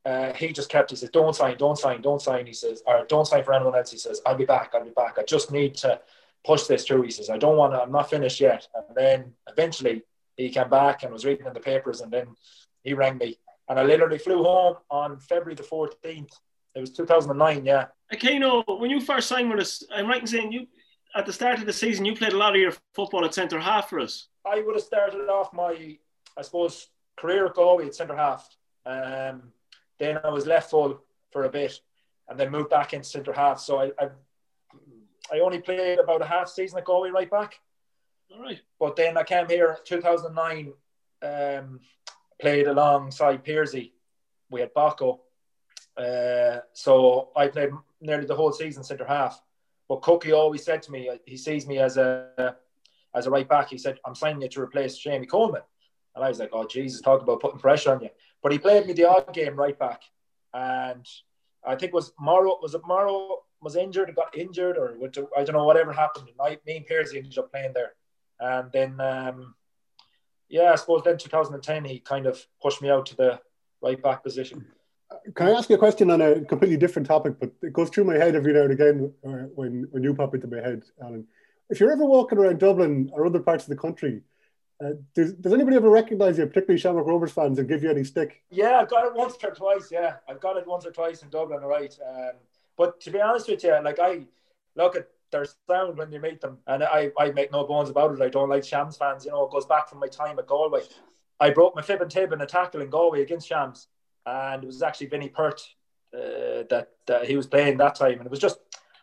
uh, 0.06 0.32
he 0.34 0.54
just 0.54 0.70
kept. 0.70 0.90
He 0.90 0.96
says, 0.96 1.10
"Don't 1.10 1.36
sign, 1.36 1.58
don't 1.58 1.78
sign, 1.78 2.02
don't 2.02 2.22
sign." 2.22 2.46
He 2.46 2.54
says, 2.54 2.82
"Or 2.88 3.06
don't 3.06 3.28
sign 3.28 3.44
for 3.44 3.54
anyone 3.54 3.76
else." 3.76 3.92
He 3.92 3.98
says, 3.98 4.22
"I'll 4.26 4.36
be 4.36 4.46
back. 4.46 4.72
I'll 4.74 4.86
be 4.86 4.92
back. 4.92 5.18
I 5.20 5.24
just 5.24 5.52
need 5.52 5.76
to 5.76 6.00
push 6.46 6.64
this 6.64 6.86
through." 6.86 7.04
He 7.04 7.12
says, 7.12 7.30
"I 7.30 7.38
don't 7.38 7.58
want 7.58 7.74
to. 7.74 7.82
I'm 7.82 7.92
not 7.92 8.10
finished 8.10 8.40
yet." 8.40 8.68
And 8.74 8.96
then 8.96 9.34
eventually 9.48 10.04
he 10.38 10.50
came 10.50 10.70
back 10.70 11.04
and 11.04 11.12
was 11.12 11.26
reading 11.26 11.46
in 11.46 11.54
the 11.54 11.60
papers, 11.60 12.00
and 12.00 12.12
then 12.12 12.28
he 12.84 12.94
rang 12.94 13.18
me, 13.18 13.38
and 13.70 13.80
I 13.80 13.84
literally 13.84 14.18
flew 14.18 14.44
home 14.44 14.78
on 14.90 15.20
February 15.20 15.56
the 15.56 15.64
14th. 15.64 16.32
It 16.76 16.80
was 16.82 16.92
2009, 16.92 17.66
yeah. 17.66 17.86
Akino, 18.14 18.64
when 18.80 18.90
you 18.90 19.00
first 19.00 19.28
signed 19.28 19.50
with 19.50 19.60
us, 19.60 19.84
I'm 19.94 20.08
right 20.08 20.22
in 20.22 20.28
saying 20.28 20.52
you 20.52 20.68
at 21.16 21.26
the 21.26 21.34
start 21.34 21.60
of 21.60 21.66
the 21.66 21.74
season 21.74 22.06
you 22.06 22.16
played 22.16 22.34
a 22.34 22.38
lot 22.38 22.56
of 22.56 22.62
your 22.62 22.74
football 22.94 23.26
at 23.26 23.34
centre 23.34 23.60
half 23.60 23.90
for 23.90 24.00
us. 24.00 24.28
I 24.46 24.62
would 24.62 24.76
have 24.76 24.84
started 24.84 25.30
off 25.30 25.54
my, 25.54 25.98
I 26.38 26.42
suppose, 26.42 26.90
career 27.18 27.48
at 27.48 27.56
Galway 27.56 27.88
at 27.88 27.96
centre 27.96 28.16
half. 28.16 28.48
Um, 28.86 29.52
then 30.00 30.20
I 30.24 30.30
was 30.30 30.46
left 30.46 30.70
full 30.70 31.02
for 31.32 31.44
a 31.44 31.50
bit, 31.50 31.80
and 32.28 32.40
then 32.40 32.52
moved 32.52 32.70
back 32.70 32.94
into 32.94 33.08
centre 33.08 33.34
half. 33.34 33.60
So 33.60 33.80
I, 33.80 33.92
I, 34.00 34.10
I 35.32 35.40
only 35.40 35.60
played 35.60 36.00
about 36.00 36.22
a 36.22 36.26
half 36.26 36.50
season 36.50 36.80
at 36.80 36.86
Galway 36.86 37.10
right 37.10 37.30
back. 37.30 37.60
All 38.32 38.42
right. 38.42 38.62
But 38.80 38.96
then 38.96 39.18
I 39.18 39.24
came 39.24 39.48
here 39.48 39.78
2009, 39.84 40.74
um, 41.22 41.80
played 42.40 42.68
alongside 42.68 43.44
Pearsy. 43.44 43.94
We 44.50 44.62
had 44.62 44.74
Baco. 44.74 45.20
Uh, 45.98 46.62
so 46.74 47.30
I 47.36 47.48
played 47.48 47.72
nearly 48.02 48.26
the 48.26 48.36
whole 48.36 48.52
season 48.52 48.84
centre 48.84 49.06
half. 49.06 49.42
But 49.88 50.02
Cookie 50.02 50.32
always 50.32 50.64
said 50.64 50.82
to 50.84 50.92
me, 50.92 51.10
he 51.26 51.38
sees 51.38 51.68
me 51.68 51.80
as 51.80 51.98
a 51.98 52.56
as 53.16 53.26
a 53.26 53.32
right 53.32 53.48
back. 53.48 53.70
He 53.70 53.78
said, 53.78 54.00
"I'm 54.06 54.16
signing 54.16 54.42
you 54.42 54.50
to 54.50 54.62
replace 54.62 54.98
Jamie 54.98 55.26
Coleman." 55.26 55.64
And 56.16 56.26
I 56.26 56.30
was 56.30 56.40
like, 56.40 56.50
oh, 56.52 56.66
Jesus, 56.66 57.02
talk 57.02 57.22
about 57.22 57.40
putting 57.40 57.60
pressure 57.60 57.94
on 57.94 58.02
you. 58.02 58.10
But 58.42 58.52
he 58.52 58.60
played 58.60 58.86
me 58.86 58.94
the 58.94 59.06
odd 59.06 59.34
game 59.34 59.56
right 59.56 59.78
back. 59.78 60.02
And 60.54 61.06
I 61.66 61.76
think 61.76 61.90
it 61.90 61.94
was 61.94 62.12
Morrow, 62.20 62.58
was 62.62 62.74
it 62.74 62.82
Morrow 62.86 63.40
was 63.62 63.76
injured, 63.76 64.14
got 64.16 64.38
injured, 64.38 64.78
or 64.78 64.98
I 65.38 65.44
don't 65.44 65.56
know, 65.56 65.66
whatever 65.66 65.94
happened. 65.94 66.28
And 66.28 66.36
I, 66.42 66.58
me 66.66 66.78
and 66.78 67.16
ended 67.16 67.38
up 67.38 67.52
playing 67.52 67.74
there. 67.74 67.94
And 68.40 68.72
then, 68.72 69.00
um, 69.00 69.56
yeah, 70.50 70.72
I 70.72 70.76
suppose 70.76 71.02
then 71.04 71.18
2010, 71.18 71.86
he 71.86 72.00
kind 72.00 72.26
of 72.26 72.46
pushed 72.62 72.82
me 72.82 72.90
out 72.90 73.06
to 73.08 73.16
the 73.16 73.40
right 73.82 74.02
back 74.02 74.24
position. 74.24 74.66
Can 75.36 75.48
I 75.48 75.52
ask 75.52 75.70
you 75.70 75.76
a 75.76 75.80
question 75.80 76.12
on 76.12 76.22
a 76.22 76.42
completely 76.42 76.78
different 76.78 77.08
topic, 77.08 77.40
but 77.40 77.52
it 77.64 77.74
goes 77.74 77.90
through 77.90 78.04
my 78.04 78.16
head 78.16 78.36
every 78.36 78.54
now 78.54 78.62
and 78.62 78.72
again 78.72 79.14
when, 79.22 79.88
when 79.92 80.04
you 80.04 80.14
pop 80.14 80.36
into 80.36 80.48
my 80.48 80.58
head, 80.58 80.84
Alan. 81.02 81.26
If 81.70 81.80
you're 81.80 81.92
ever 81.92 82.06
walking 82.06 82.38
around 82.38 82.60
Dublin 82.60 83.10
or 83.14 83.26
other 83.26 83.40
parts 83.40 83.64
of 83.64 83.70
the 83.70 83.76
country 83.76 84.22
uh, 84.84 84.92
does, 85.14 85.34
does 85.34 85.54
anybody 85.54 85.76
ever 85.76 85.90
recognize 85.90 86.38
you, 86.38 86.46
particularly 86.46 86.80
Shamrock 86.80 87.06
Rovers 87.06 87.32
fans, 87.32 87.60
and 87.60 87.68
give 87.68 87.84
you 87.84 87.90
any 87.90 88.04
stick? 88.04 88.42
Yeah, 88.50 88.80
I've 88.80 88.90
got 88.90 89.06
it 89.06 89.14
once 89.14 89.36
or 89.44 89.52
twice. 89.52 89.90
Yeah, 89.92 90.16
I've 90.28 90.40
got 90.40 90.56
it 90.56 90.66
once 90.66 90.86
or 90.86 90.92
twice 90.92 91.22
in 91.22 91.30
Dublin, 91.30 91.62
right? 91.62 91.98
Um, 92.08 92.32
but 92.78 93.02
to 93.02 93.12
be 93.12 93.20
honest 93.20 93.50
with 93.50 93.64
you, 93.64 93.78
like 93.84 94.00
I 94.00 94.22
look 94.76 94.96
at 94.96 95.10
their 95.32 95.46
sound 95.68 95.98
when 95.98 96.12
you 96.12 96.20
meet 96.20 96.42
them, 96.42 96.58
and 96.68 96.84
I, 96.84 97.12
I 97.18 97.32
make 97.32 97.52
no 97.52 97.66
bones 97.66 97.90
about 97.90 98.14
it. 98.14 98.22
I 98.22 98.30
don't 98.30 98.50
like 98.50 98.64
Shams 98.64 98.98
fans. 98.98 99.26
You 99.26 99.32
know, 99.32 99.46
it 99.46 99.52
goes 99.52 99.66
back 99.66 99.90
from 99.90 100.00
my 100.00 100.08
time 100.08 100.40
at 100.40 100.48
Galway. 100.48 100.82
I 101.40 101.52
broke 101.52 101.76
my 101.76 101.82
fib 101.82 102.02
and 102.02 102.12
tib 102.12 102.34
in 102.34 102.42
a 102.42 102.46
tackle 102.46 102.82
in 102.82 102.90
Galway 102.90 103.22
against 103.22 103.48
Shams, 103.48 103.88
and 104.26 104.64
it 104.64 104.68
was 104.68 104.82
actually 104.82 105.08
Vinnie 105.08 105.30
Pert 105.30 105.62
uh, 106.14 106.64
that, 106.70 106.90
that 107.08 107.26
he 107.28 107.36
was 107.36 107.48
playing 107.48 107.78
that 107.78 107.96
time, 107.96 108.18
and 108.18 108.26
it 108.26 108.32
was 108.32 108.40
just. 108.40 108.60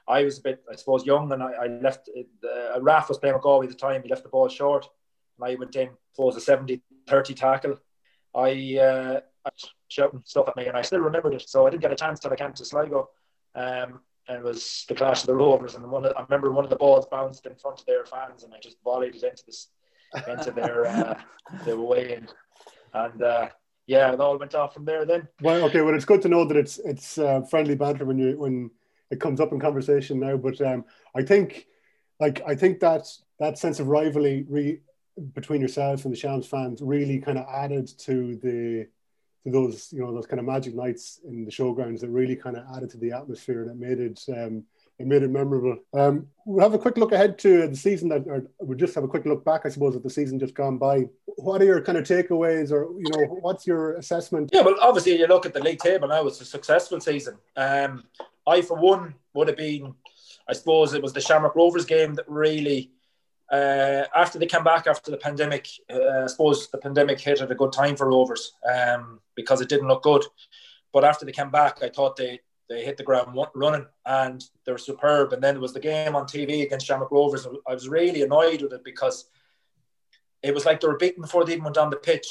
I 0.08 0.22
was 0.22 0.38
a 0.38 0.42
bit, 0.42 0.62
I 0.70 0.76
suppose, 0.76 1.04
young, 1.04 1.32
and 1.32 1.42
I, 1.42 1.50
I 1.50 1.66
left. 1.66 2.08
Uh, 2.44 2.80
Raf 2.80 3.08
was 3.08 3.18
playing 3.18 3.34
with 3.34 3.42
Galway 3.42 3.66
at 3.66 3.72
the 3.72 3.76
time. 3.76 4.04
He 4.04 4.08
left 4.08 4.22
the 4.22 4.28
ball 4.28 4.48
short 4.48 4.86
and 5.38 5.50
I 5.50 5.54
went 5.56 5.76
in, 5.76 5.90
was 6.16 6.36
a 6.36 6.40
70 6.40 6.82
30 7.06 7.34
tackle. 7.34 7.76
I, 8.34 8.78
uh, 8.78 9.20
I 9.44 9.50
shouting 9.88 10.22
stuff 10.24 10.48
at 10.48 10.56
me, 10.56 10.66
and 10.66 10.76
I 10.76 10.82
still 10.82 11.00
remembered 11.00 11.34
it. 11.34 11.48
So 11.48 11.66
I 11.66 11.70
didn't 11.70 11.82
get 11.82 11.92
a 11.92 11.96
chance 11.96 12.20
till 12.20 12.32
I 12.32 12.36
came 12.36 12.52
to 12.52 12.64
Sligo. 12.64 13.10
Um, 13.54 14.00
and 14.28 14.38
it 14.38 14.44
was 14.44 14.84
the 14.88 14.94
clash 14.94 15.22
of 15.22 15.26
the 15.26 15.34
Rovers. 15.34 15.74
And 15.74 15.88
one 15.90 16.04
of, 16.04 16.12
I 16.16 16.22
remember 16.22 16.50
one 16.50 16.64
of 16.64 16.70
the 16.70 16.76
balls 16.76 17.06
bounced 17.06 17.46
in 17.46 17.54
front 17.54 17.80
of 17.80 17.86
their 17.86 18.04
fans, 18.04 18.42
and 18.42 18.52
I 18.52 18.58
just 18.60 18.76
volleyed 18.84 19.14
it 19.14 19.22
into 19.22 19.44
this 19.46 19.68
into 20.28 20.50
their 20.50 20.86
uh, 20.86 21.20
their 21.64 21.78
way 21.78 22.14
in. 22.14 22.28
And 22.94 23.22
uh, 23.22 23.48
yeah, 23.86 24.12
it 24.12 24.20
all 24.20 24.38
went 24.38 24.54
off 24.54 24.74
from 24.74 24.84
there. 24.84 25.04
Then. 25.04 25.28
Well, 25.40 25.64
okay. 25.64 25.80
Well, 25.80 25.94
it's 25.94 26.04
good 26.04 26.22
to 26.22 26.28
know 26.28 26.44
that 26.44 26.56
it's 26.56 26.78
it's 26.78 27.18
uh, 27.18 27.42
friendly 27.42 27.74
banter 27.74 28.04
when 28.04 28.18
you 28.18 28.38
when 28.38 28.70
it 29.10 29.20
comes 29.20 29.40
up 29.40 29.52
in 29.52 29.60
conversation 29.60 30.20
now. 30.20 30.36
But 30.36 30.60
um, 30.60 30.84
I 31.14 31.22
think, 31.22 31.66
like, 32.18 32.42
I 32.46 32.54
think 32.54 32.80
that 32.80 33.06
that 33.38 33.58
sense 33.58 33.80
of 33.80 33.88
rivalry 33.88 34.44
re- 34.48 34.80
between 35.34 35.60
yourself 35.60 36.04
and 36.04 36.12
the 36.12 36.18
Shams 36.18 36.46
fans 36.46 36.80
really 36.82 37.20
kind 37.20 37.38
of 37.38 37.46
added 37.48 37.86
to 38.00 38.36
the 38.36 38.86
those 39.52 39.92
you 39.92 40.00
know 40.00 40.12
those 40.12 40.26
kind 40.26 40.40
of 40.40 40.46
magic 40.46 40.74
nights 40.74 41.20
in 41.26 41.44
the 41.44 41.50
showgrounds 41.50 42.00
that 42.00 42.09
really 42.09 42.37
kind 42.37 42.56
of 42.56 42.64
added 42.76 42.90
to 42.90 42.98
the 42.98 43.12
atmosphere 43.12 43.62
it 43.62 43.76
made 43.76 44.00
it 44.00 44.24
um, 44.28 44.64
it 44.98 45.06
made 45.06 45.22
it 45.22 45.30
memorable. 45.30 45.76
Um, 45.92 46.28
we'll 46.46 46.62
have 46.62 46.72
a 46.72 46.78
quick 46.78 46.96
look 46.96 47.12
ahead 47.12 47.38
to 47.40 47.68
the 47.68 47.76
season 47.76 48.09
that, 48.09 48.26
or 48.26 48.46
we'll 48.61 48.78
just 48.78 48.94
have 48.94 49.04
a 49.04 49.09
quick 49.09 49.26
look 49.26 49.44
back, 49.44 49.62
I 49.66 49.68
suppose, 49.68 49.94
at 49.94 50.02
the 50.02 50.11
season 50.11 50.38
just 50.38 50.54
gone 50.54 50.78
by. 50.78 51.04
What 51.37 51.61
are 51.61 51.66
your 51.66 51.82
kind 51.82 51.98
of 51.98 52.04
takeaways, 52.04 52.72
or 52.72 52.90
you 52.98 53.11
know, 53.11 53.38
what's 53.40 53.66
your 53.66 53.96
assessment? 53.96 54.50
Yeah, 54.52 54.62
well, 54.62 54.76
obviously, 54.80 55.18
you 55.18 55.26
look 55.26 55.44
at 55.44 55.52
the 55.52 55.61
league 55.62 55.80
table 55.80 56.09
now; 56.09 56.26
it's 56.26 56.40
a 56.40 56.46
successful 56.46 57.00
season. 57.00 57.37
Um, 57.56 58.04
I, 58.46 58.62
for 58.62 58.78
one, 58.78 59.14
would 59.35 59.48
have 59.48 59.56
been, 59.59 59.94
I 60.48 60.54
suppose, 60.54 60.94
it 60.94 61.02
was 61.02 61.12
the 61.12 61.20
Shamrock 61.20 61.56
Rovers 61.56 61.85
game 61.85 62.14
that 62.14 62.28
really 62.28 62.90
uh, 63.50 64.04
after 64.14 64.38
they 64.38 64.46
came 64.46 64.64
back 64.64 64.87
after 64.87 65.11
the 65.11 65.16
pandemic, 65.16 65.68
uh, 65.90 66.24
I 66.24 66.26
suppose 66.26 66.68
the 66.68 66.78
pandemic 66.78 67.20
hit 67.20 67.40
at 67.40 67.50
a 67.50 67.54
good 67.54 67.72
time 67.72 67.96
for 67.96 68.09
Rovers 68.09 68.52
um, 68.74 69.20
because 69.35 69.61
it 69.61 69.68
didn't 69.68 69.88
look 69.88 70.02
good. 70.02 70.24
But 70.92 71.04
after 71.04 71.24
they 71.24 71.32
came 71.32 71.50
back, 71.50 71.82
I 71.82 71.88
thought 71.88 72.16
they, 72.16 72.40
they 72.68 72.85
hit 72.85 72.96
the 72.96 73.04
ground 73.04 73.38
running 73.54 73.87
and 74.04 74.44
they 74.64 74.72
were 74.72 74.78
superb. 74.78 75.32
And 75.32 75.42
then 75.42 75.54
there 75.54 75.61
was 75.61 75.74
the 75.74 75.80
game 75.80 76.16
on 76.16 76.24
TV 76.24 76.62
against 76.62 76.87
Shamrock 76.87 77.12
Rovers. 77.12 77.46
I 77.68 77.74
was 77.74 77.88
really 77.88 78.22
annoyed 78.22 78.62
with 78.62 78.72
it 78.72 78.82
because 78.85 79.26
it 80.42 80.54
was 80.54 80.64
like 80.64 80.80
they 80.80 80.88
were 80.88 80.96
beaten 80.96 81.22
before 81.22 81.44
they 81.44 81.52
even 81.52 81.64
went 81.64 81.78
on 81.78 81.90
the 81.90 81.96
pitch. 81.96 82.26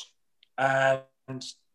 And 0.57 1.01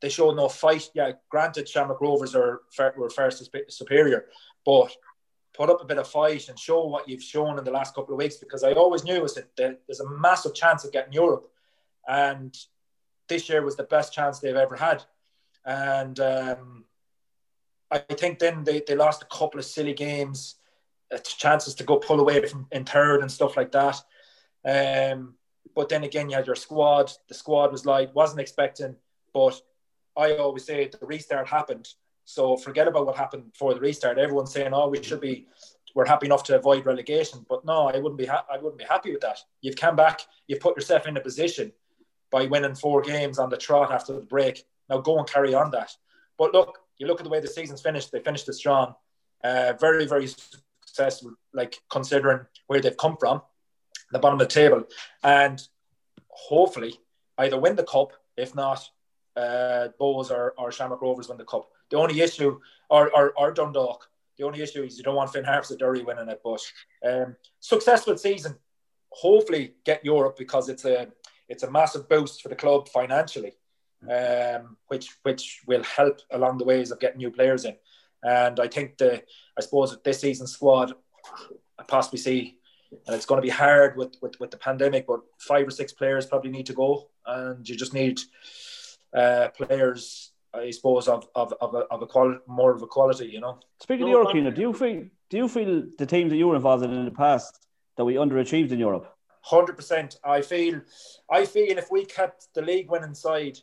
they 0.01 0.09
showed 0.09 0.37
no 0.37 0.49
fight. 0.49 0.91
Yeah, 0.95 1.13
granted, 1.31 1.69
Shamrock 1.69 2.01
Rovers 2.01 2.35
are 2.35 2.63
were 2.97 3.11
first 3.11 3.49
superior, 3.69 4.27
but 4.65 4.95
put 5.61 5.69
up 5.69 5.83
a 5.83 5.85
bit 5.85 5.99
of 5.99 6.09
fight 6.09 6.49
and 6.49 6.59
show 6.59 6.87
what 6.87 7.07
you've 7.07 7.23
shown 7.23 7.59
in 7.59 7.65
the 7.65 7.71
last 7.71 7.95
couple 7.95 8.15
of 8.15 8.19
weeks 8.19 8.39
because 8.39 8.65
I 8.65 8.73
always 8.73 9.05
knew 9.05 9.21
was 9.21 9.35
that 9.35 9.55
there's 9.57 10.01
a 10.01 10.09
massive 10.09 10.55
chance 10.55 10.87
of 10.87 10.93
getting 10.93 11.13
Europe, 11.13 11.51
and 12.09 12.57
this 13.29 13.47
year 13.47 13.63
was 13.63 13.77
the 13.77 13.83
best 13.83 14.11
chance 14.11 14.39
they've 14.39 14.57
ever 14.57 14.75
had, 14.75 15.05
and 15.67 16.19
um, 16.19 16.85
I 17.91 17.99
think 17.99 18.39
then 18.39 18.65
they, 18.65 18.83
they 18.89 18.95
lost 18.95 19.23
a 19.23 19.27
couple 19.27 19.61
of 19.61 19.67
silly 19.67 19.93
games, 19.93 20.55
uh, 21.15 21.19
chances 21.19 21.75
to 21.75 21.85
go 21.85 21.99
pull 21.99 22.21
away 22.21 22.47
from 22.47 22.67
in 22.73 22.87
third 22.87 23.21
and 23.21 23.31
stuff 23.31 23.55
like 23.59 23.73
that. 23.73 24.01
Um, 24.65 25.35
but 25.77 25.91
then 25.91 26.05
again, 26.05 26.31
you 26.31 26.37
had 26.37 26.47
your 26.47 26.57
squad. 26.57 27.13
The 27.29 27.35
squad 27.35 27.71
was 27.71 27.85
like 27.85 28.15
wasn't 28.15 28.41
expecting, 28.41 28.97
but 29.35 29.61
I 30.17 30.37
always 30.37 30.65
say 30.65 30.89
the 30.89 31.05
restart 31.05 31.49
happened 31.49 31.87
so 32.31 32.57
forget 32.57 32.87
about 32.87 33.07
what 33.07 33.17
happened 33.17 33.53
before 33.53 33.75
the 33.75 33.81
restart. 33.81 34.19
Everyone's 34.19 34.53
saying, 34.53 34.73
"Oh, 34.73 34.89
we 34.89 35.03
should 35.03 35.21
be, 35.21 35.47
we're 35.95 36.07
happy 36.07 36.27
enough 36.27 36.45
to 36.45 36.57
avoid 36.57 36.87
relegation." 36.87 37.45
But 37.49 37.65
no, 37.65 37.89
I 37.89 37.99
wouldn't 37.99 38.19
be. 38.19 38.27
Ha- 38.27 38.47
I 38.49 38.57
wouldn't 38.57 38.79
be 38.79 38.85
happy 38.85 39.11
with 39.11 39.23
that. 39.23 39.41
You've 39.61 39.77
come 39.77 39.97
back. 39.97 40.21
You've 40.47 40.61
put 40.61 40.77
yourself 40.77 41.07
in 41.07 41.17
a 41.17 41.21
position 41.21 41.73
by 42.31 42.47
winning 42.47 42.77
four 42.77 43.03
games 43.03 43.41
on 43.41 43.51
the 43.51 43.57
trot 43.57 43.91
after 43.91 44.13
the 44.13 44.21
break. 44.21 44.65
Now 44.89 44.99
go 44.99 45.19
and 45.19 45.29
carry 45.29 45.55
on 45.55 45.73
that. 45.73 45.91
But 46.39 46.55
look, 46.55 46.79
you 46.99 47.09
look 47.09 47.19
at 47.21 47.25
the 47.25 47.31
way 47.31 47.41
the 47.41 47.49
season's 47.49 47.83
finished. 47.83 48.13
They 48.13 48.21
finished 48.21 48.49
it 48.49 48.53
strong. 48.53 48.95
Uh, 49.43 49.73
very, 49.81 50.07
very 50.07 50.29
successful. 50.29 51.35
Like 51.53 51.81
considering 51.91 52.47
where 52.69 52.81
they've 52.81 52.97
come 52.97 53.17
from, 53.19 53.43
the 54.13 54.21
bottom 54.21 54.41
of 54.41 54.47
the 54.47 54.55
table, 54.55 54.85
and 55.25 55.61
hopefully 56.29 56.95
either 57.39 57.59
win 57.59 57.75
the 57.75 57.85
cup. 57.85 58.13
If 58.37 58.55
not, 58.55 58.89
uh, 59.37 59.89
Bohs 60.01 60.31
or, 60.31 60.55
or 60.57 60.71
Shamrock 60.71 61.03
Rovers 61.03 61.29
win 61.29 61.39
the 61.39 61.45
cup. 61.45 61.69
The 61.91 61.97
only 61.97 62.21
issue, 62.21 62.61
or, 62.89 63.11
or, 63.15 63.33
or 63.37 63.53
Dundalk, 63.53 64.09
the 64.39 64.47
only 64.47 64.63
issue 64.63 64.83
is 64.83 64.97
you 64.97 65.05
don't 65.05 65.17
want 65.17 65.33
Finn 65.33 65.45
Harps 65.45 65.71
or 65.71 65.77
Derry 65.77 66.03
winning 66.03 66.29
it. 66.29 66.41
But 66.43 66.61
um, 67.07 67.37
successful 67.61 68.17
season, 68.17 68.57
hopefully 69.11 69.75
get 69.85 70.05
Europe 70.05 70.37
because 70.39 70.69
it's 70.69 70.85
a 70.85 71.09
it's 71.49 71.65
a 71.65 71.71
massive 71.71 72.09
boost 72.09 72.43
for 72.43 72.49
the 72.49 72.55
club 72.55 72.89
financially, 72.89 73.53
um, 74.09 74.77
which 74.87 75.17
which 75.25 75.61
will 75.67 75.83
help 75.83 76.21
along 76.31 76.59
the 76.59 76.65
ways 76.65 76.91
of 76.91 77.01
getting 77.01 77.19
new 77.19 77.31
players 77.31 77.65
in. 77.65 77.77
And 78.23 78.59
I 78.61 78.69
think 78.69 78.97
the 78.99 79.23
I 79.59 79.61
suppose 79.61 79.97
this 80.03 80.21
season's 80.21 80.53
squad, 80.53 80.95
I 81.79 81.83
possibly 81.83 82.19
see, 82.19 82.59
and 83.07 83.15
it's 83.15 83.27
going 83.27 83.43
to 83.43 83.47
be 83.47 83.51
hard 83.51 83.97
with, 83.97 84.15
with 84.23 84.39
with 84.41 84.51
the 84.51 84.57
pandemic, 84.57 85.07
but 85.07 85.21
five 85.39 85.67
or 85.67 85.71
six 85.71 85.93
players 85.93 86.27
probably 86.27 86.51
need 86.51 86.67
to 86.67 86.73
go, 86.73 87.09
and 87.27 87.69
you 87.69 87.77
just 87.77 87.93
need 87.93 88.21
uh, 89.13 89.49
players 89.49 90.30
I 90.53 90.71
suppose 90.71 91.09
of 91.09 91.29
of 91.35 91.53
of 91.61 91.75
a, 91.75 91.79
of 91.91 92.03
a 92.03 92.07
quality, 92.07 92.41
more 92.47 92.73
of 92.73 92.83
a 92.83 92.87
quality, 92.87 93.27
you 93.27 93.41
know. 93.41 93.59
Speaking 93.79 94.07
no, 94.07 94.21
of 94.27 94.35
Europe, 94.35 94.55
do 94.55 94.61
you 94.61 94.73
feel 94.73 95.05
do 95.29 95.37
you 95.37 95.49
feel 95.49 95.85
the 95.97 96.07
teams 96.07 96.31
that 96.31 96.37
you 96.37 96.49
were 96.49 96.57
involved 96.57 96.85
in 96.85 96.93
in 96.93 97.05
the 97.05 97.11
past 97.11 97.67
that 97.97 98.05
we 98.05 98.15
underachieved 98.15 98.73
in 98.73 98.79
Europe? 98.79 99.15
Hundred 99.43 99.77
percent. 99.77 100.19
I 100.25 100.43
feel, 100.43 100.81
I 101.31 101.47
feel 101.47 101.79
if 101.79 101.91
we 101.91 102.05
kept 102.05 102.49
the 102.55 102.63
league 102.63 102.91
winning 102.91 103.15
side 103.15 103.59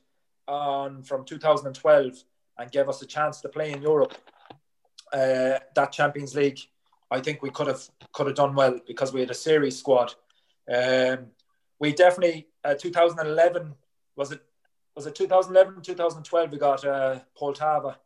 on 0.48 1.04
from 1.04 1.26
2012 1.26 2.24
and 2.58 2.72
gave 2.72 2.90
us 2.90 3.02
a 3.02 3.06
chance 3.06 3.42
to 3.42 3.50
play 3.50 3.72
in 3.72 3.82
Europe, 3.82 4.16
uh, 5.14 5.60
that 5.76 5.92
Champions 5.92 6.36
League, 6.36 6.60
I 7.12 7.20
think 7.20 7.42
we 7.42 7.52
could 7.52 7.68
have 7.68 7.84
could 8.14 8.28
have 8.28 8.36
done 8.36 8.56
well 8.56 8.80
because 8.88 9.14
we 9.14 9.20
had 9.20 9.32
a 9.32 9.36
series 9.36 9.78
squad. 9.78 10.14
Um, 10.74 11.28
we 11.80 11.94
definitely 11.94 12.48
uh, 12.64 12.76
2011 12.76 13.76
was 14.16 14.32
it 14.32 14.42
was 14.98 15.06
it 15.06 15.14
2011, 15.14 15.84
2012? 15.84 16.52
We 16.52 16.58
got 16.58 16.84
uh, 16.84 17.20
Poltava. 17.40 17.98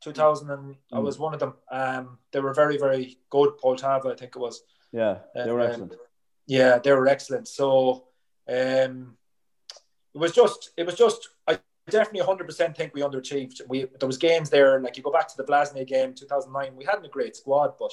2000 0.00 0.50
and 0.50 0.74
mm. 0.74 0.76
I 0.92 0.98
was 1.00 1.18
one 1.18 1.34
of 1.34 1.40
them. 1.40 1.54
Um, 1.72 2.18
they 2.30 2.38
were 2.38 2.54
very, 2.54 2.76
very 2.76 3.18
good. 3.30 3.54
Poltava, 3.58 4.12
I 4.12 4.14
think 4.14 4.36
it 4.36 4.38
was. 4.38 4.62
Yeah, 4.92 5.18
they 5.34 5.50
were 5.50 5.62
um, 5.62 5.66
excellent. 5.66 5.94
Yeah, 6.46 6.78
they 6.78 6.92
were 6.92 7.08
excellent. 7.08 7.48
So 7.48 8.04
um, 8.46 9.16
it 10.14 10.18
was 10.18 10.32
just, 10.32 10.70
it 10.76 10.86
was 10.86 10.94
just. 10.94 11.30
I 11.48 11.58
definitely 11.90 12.20
100% 12.20 12.76
think 12.76 12.94
we 12.94 13.00
underachieved. 13.00 13.62
We 13.66 13.86
there 13.98 14.06
was 14.06 14.18
games 14.18 14.50
there, 14.50 14.80
like 14.80 14.96
you 14.96 15.02
go 15.02 15.10
back 15.10 15.28
to 15.28 15.36
the 15.36 15.44
Blasney 15.44 15.86
game 15.86 16.14
2009. 16.14 16.76
We 16.76 16.84
hadn't 16.84 17.06
a 17.06 17.08
great 17.08 17.34
squad, 17.34 17.72
but 17.78 17.90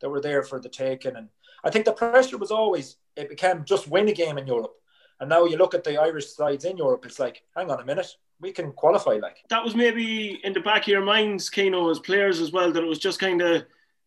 they 0.00 0.06
were 0.06 0.20
there 0.20 0.44
for 0.44 0.58
the 0.58 0.68
taking. 0.68 1.16
And 1.16 1.28
I 1.64 1.70
think 1.70 1.84
the 1.84 1.92
pressure 1.92 2.38
was 2.38 2.52
always 2.52 2.96
it 3.16 3.28
became 3.28 3.64
just 3.64 3.88
win 3.88 4.08
a 4.08 4.12
game 4.12 4.38
in 4.38 4.46
Europe. 4.46 4.74
And 5.22 5.28
now 5.28 5.44
you 5.44 5.56
look 5.56 5.72
at 5.72 5.84
the 5.84 6.00
Irish 6.00 6.34
sides 6.34 6.64
in 6.64 6.76
Europe, 6.76 7.06
it's 7.06 7.20
like, 7.20 7.44
hang 7.54 7.70
on 7.70 7.80
a 7.80 7.84
minute, 7.84 8.08
we 8.40 8.50
can 8.50 8.72
qualify. 8.72 9.20
Like 9.22 9.36
that 9.50 9.62
was 9.62 9.76
maybe 9.76 10.40
in 10.42 10.52
the 10.52 10.58
back 10.58 10.82
of 10.82 10.88
your 10.88 11.04
minds, 11.04 11.48
Keano, 11.48 11.88
as 11.92 12.00
players 12.00 12.40
as 12.40 12.50
well, 12.50 12.72
that 12.72 12.82
it 12.82 12.88
was 12.88 12.98
just 12.98 13.20
kind 13.20 13.40
of 13.40 13.64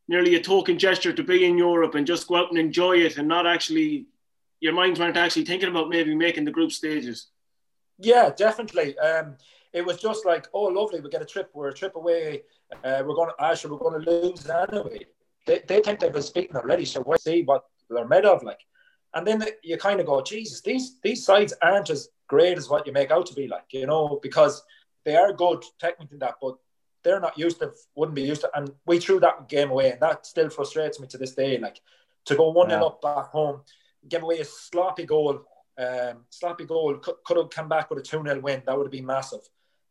nearly 0.10 0.36
a 0.36 0.41
token 0.41 0.78
gesture 0.78 1.13
to 1.13 1.23
be 1.23 1.45
in 1.45 1.58
Europe 1.58 1.95
and 1.95 2.06
just 2.06 2.28
go 2.28 2.36
out 2.36 2.49
and 2.49 2.60
enjoy 2.60 2.97
it, 2.97 3.17
and 3.17 3.30
not 3.30 3.47
actually 3.47 4.08
your 4.60 4.73
minds 4.73 4.99
weren't 4.99 5.15
actually 5.15 5.45
thinking 5.45 5.69
about 5.69 5.88
maybe 5.88 6.13
making 6.13 6.43
the 6.43 6.51
group 6.51 6.73
stages. 6.73 7.28
Yeah, 7.97 8.32
definitely. 8.36 8.99
Um, 8.99 9.38
it 9.71 9.86
was 9.86 10.01
just 10.01 10.25
like, 10.25 10.49
oh, 10.54 10.63
lovely, 10.63 10.99
we 10.99 11.10
get 11.10 11.21
a 11.21 11.25
trip. 11.25 11.49
We're 11.54 11.69
a 11.69 11.73
trip 11.73 11.95
away. 11.95 12.43
Uh, 12.84 13.04
we're 13.06 13.15
going 13.15 13.30
to, 13.30 13.41
Asher, 13.41 13.69
we're 13.69 13.78
going 13.78 14.04
to 14.04 14.12
lose 14.12 14.49
anyway. 14.49 15.06
They, 15.47 15.62
they 15.65 15.80
think 15.80 16.01
they've 16.01 16.12
been 16.12 16.21
speaking 16.21 16.58
already, 16.58 16.84
so 16.84 17.01
we'll 17.06 17.17
see 17.19 17.43
what 17.43 17.63
they're 17.89 18.06
made 18.06 18.25
of. 18.25 18.43
Like, 18.43 18.60
and 19.15 19.25
then 19.25 19.43
you 19.63 19.78
kind 19.78 19.99
of 19.99 20.06
go, 20.06 20.21
Jesus, 20.21 20.62
these 20.62 20.97
these 21.01 21.25
sides 21.25 21.54
aren't 21.62 21.89
as 21.89 22.10
great 22.28 22.58
as 22.58 22.69
what 22.69 22.86
you 22.86 22.93
make 22.93 23.12
out 23.12 23.25
to 23.28 23.34
be. 23.34 23.47
Like, 23.47 23.65
you 23.71 23.88
know, 23.88 24.19
because 24.21 24.63
they 25.06 25.15
are 25.15 25.32
good 25.34 25.63
technically 25.80 26.17
that, 26.19 26.36
but 26.41 26.56
they're 27.04 27.19
not 27.19 27.38
used 27.38 27.60
to, 27.60 27.71
wouldn't 27.95 28.15
be 28.15 28.23
used 28.23 28.41
to. 28.41 28.49
And 28.56 28.71
we 28.86 28.99
threw 28.99 29.19
that 29.21 29.47
game 29.47 29.71
away, 29.71 29.91
and 29.91 30.01
that 30.01 30.25
still 30.25 30.49
frustrates 30.49 30.99
me 30.99 31.08
to 31.08 31.17
this 31.17 31.34
day. 31.34 31.58
Like, 31.58 31.80
to 32.25 32.36
go 32.36 32.49
one 32.49 32.69
0 32.69 32.82
Yeah. 32.82 32.88
up 32.88 33.01
back 33.01 33.28
home, 33.28 33.62
give 34.10 34.23
away 34.23 34.39
a 34.39 34.45
sloppy 34.45 35.06
goal. 35.06 35.45
Um, 35.78 36.25
sloppy 36.30 36.65
goal 36.65 36.95
could, 36.97 37.15
could 37.25 37.38
have 37.38 37.49
come 37.49 37.69
back 37.69 37.89
with 37.89 37.99
a 37.99 38.01
2 38.01 38.23
0 38.23 38.39
win. 38.41 38.63
That 38.65 38.78
would 38.78 38.86
have 38.86 38.91
been 38.91 39.06
massive. 39.06 39.41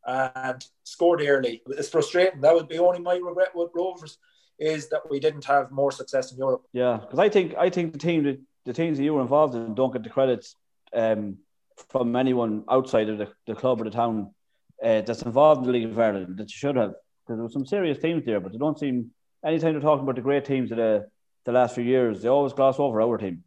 And 0.06 0.62
scored 0.82 1.22
early. 1.22 1.62
It's 1.68 1.88
frustrating. 1.88 2.42
That 2.42 2.54
would 2.54 2.68
be 2.68 2.78
only 2.78 3.00
my 3.00 3.16
regret 3.16 3.52
with 3.54 3.70
Rovers 3.74 4.18
is 4.58 4.88
that 4.90 5.08
we 5.10 5.18
didn't 5.18 5.44
have 5.46 5.70
more 5.70 5.90
success 5.90 6.30
in 6.30 6.38
Europe. 6.38 6.64
Yeah, 6.72 6.98
because 7.00 7.18
I 7.18 7.28
think 7.28 7.54
I 7.56 7.70
think 7.70 7.92
the 7.92 7.98
team 7.98 8.24
that 8.24 8.38
the 8.64 8.72
teams 8.72 8.98
that 8.98 9.04
you 9.04 9.14
were 9.14 9.20
involved 9.22 9.54
in 9.54 9.74
don't 9.74 9.92
get 9.92 10.02
the 10.02 10.10
credits 10.10 10.56
um, 10.92 11.38
from 11.90 12.16
anyone 12.16 12.64
outside 12.70 13.08
of 13.08 13.18
the, 13.18 13.28
the 13.46 13.54
club 13.54 13.80
or 13.80 13.84
the 13.84 13.90
town 13.90 14.32
uh, 14.82 15.00
that's 15.02 15.22
involved 15.22 15.60
in 15.60 15.66
the 15.66 15.72
League 15.72 15.84
of 15.84 15.98
Ireland 15.98 16.36
that 16.38 16.44
you 16.44 16.56
should 16.56 16.76
have. 16.76 16.94
Because 17.26 17.38
there 17.38 17.44
were 17.44 17.50
some 17.50 17.66
serious 17.66 17.98
teams 17.98 18.24
there, 18.24 18.40
but 18.40 18.52
they 18.52 18.58
don't 18.58 18.78
seem 18.78 19.10
anytime 19.44 19.72
they're 19.72 19.80
talking 19.80 20.02
about 20.04 20.16
the 20.16 20.22
great 20.22 20.44
teams 20.44 20.70
of 20.70 20.78
the 20.78 21.06
the 21.44 21.52
last 21.52 21.74
few 21.74 21.84
years, 21.84 22.22
they 22.22 22.28
always 22.28 22.54
gloss 22.54 22.80
over 22.80 23.02
our 23.02 23.18
team. 23.18 23.44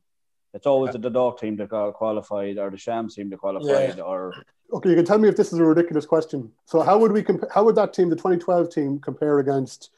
It's 0.53 0.67
always 0.67 0.91
the 0.91 0.99
Dundalk 0.99 1.39
team 1.39 1.55
that 1.57 1.69
got 1.69 1.93
qualified 1.95 2.59
or 2.59 2.69
the 2.69 2.77
sham 2.77 3.09
team 3.09 3.29
that 3.31 3.39
qualified 3.39 3.97
Yeah. 3.97 4.03
or 4.03 4.35
Okay, 4.71 4.89
you 4.89 4.95
can 4.95 5.05
tell 5.05 5.17
me 5.17 5.29
if 5.29 5.35
this 5.37 5.51
is 5.51 5.59
a 5.59 5.63
ridiculous 5.63 6.05
question. 6.05 6.51
So, 6.65 6.81
how 6.81 6.97
would 6.99 7.11
we 7.11 7.23
comp- 7.23 7.49
how 7.51 7.63
would 7.63 7.75
that 7.75 7.93
team, 7.93 8.09
the 8.09 8.15
2012 8.15 8.69
team, 8.69 8.99
compare 8.99 9.39
against 9.39 9.89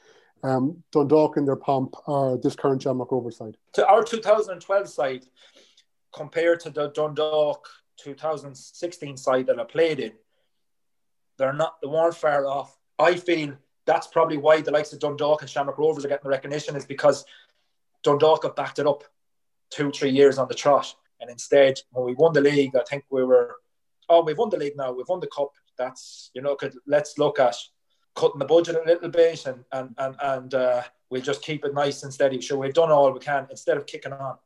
um, 0.44 0.84
Dundalk 0.92 1.38
in 1.38 1.46
their 1.46 1.56
pomp 1.56 1.96
or 2.08 2.38
this 2.38 2.56
current 2.56 2.82
Shamrock 2.82 3.12
Rovers 3.12 3.38
side? 3.38 3.58
to 3.74 3.88
our 3.88 4.04
2012 4.04 4.90
side 4.90 5.26
compared 6.14 6.60
to 6.62 6.70
the 6.70 6.90
Dundalk 6.90 7.68
2016 7.98 9.18
side 9.18 9.48
that 9.48 9.60
I 9.60 9.64
played 9.64 10.00
in, 10.00 10.14
they're 11.38 11.54
not 11.54 11.76
they 11.82 11.88
weren't 11.88 12.16
far 12.16 12.46
off. 12.46 12.78
I 12.98 13.16
feel 13.16 13.56
that's 13.86 14.08
probably 14.08 14.38
why 14.38 14.62
the 14.62 14.72
likes 14.72 14.94
of 14.94 15.00
Dundalk 15.00 15.42
and 15.42 15.50
Shamrock 15.50 15.78
Rovers 15.78 16.06
are 16.06 16.10
getting 16.10 16.24
the 16.24 16.30
recognition 16.30 16.76
is 16.76 16.86
because 16.86 17.26
Dundalk 18.04 18.44
have 18.44 18.56
backed 18.56 18.80
it 18.80 18.88
up 18.88 19.04
two, 19.70 19.92
three 19.92 20.12
years 20.12 20.38
on 20.38 20.48
the 20.48 20.54
trot. 20.54 20.94
And 21.20 21.30
instead, 21.30 21.80
when 21.92 22.06
we 22.06 22.14
won 22.14 22.34
the 22.34 22.42
league, 22.42 22.76
I 22.76 22.84
think 22.90 23.04
we 23.10 23.24
were, 23.24 23.58
oh, 24.08 24.24
we've 24.24 24.38
won 24.38 24.50
the 24.50 24.58
league 24.58 24.78
now, 24.78 24.92
we've 24.92 25.08
won 25.08 25.20
the 25.20 25.28
cup. 25.28 25.52
That's, 25.78 26.32
you 26.34 26.42
know, 26.42 26.58
let's 26.88 27.18
look 27.18 27.40
at 27.40 27.56
cutting 28.16 28.40
the 28.40 28.46
budget 28.46 28.76
a 28.76 28.88
little 28.88 29.10
bit 29.10 29.46
and, 29.46 29.64
and, 29.72 29.96
and, 29.98 30.16
and 30.22 30.54
uh, 30.54 30.82
we'll 31.10 31.22
just 31.22 31.42
keep 31.42 31.64
it 31.66 31.74
nice 31.74 32.04
and 32.04 32.14
steady. 32.14 32.42
Sure, 32.42 32.58
we've 32.58 32.74
done 32.74 32.92
all 32.92 33.12
we 33.12 33.20
can 33.20 33.48
instead 33.50 33.78
of 33.78 33.86
kicking 33.86 34.14
on. 34.14 34.38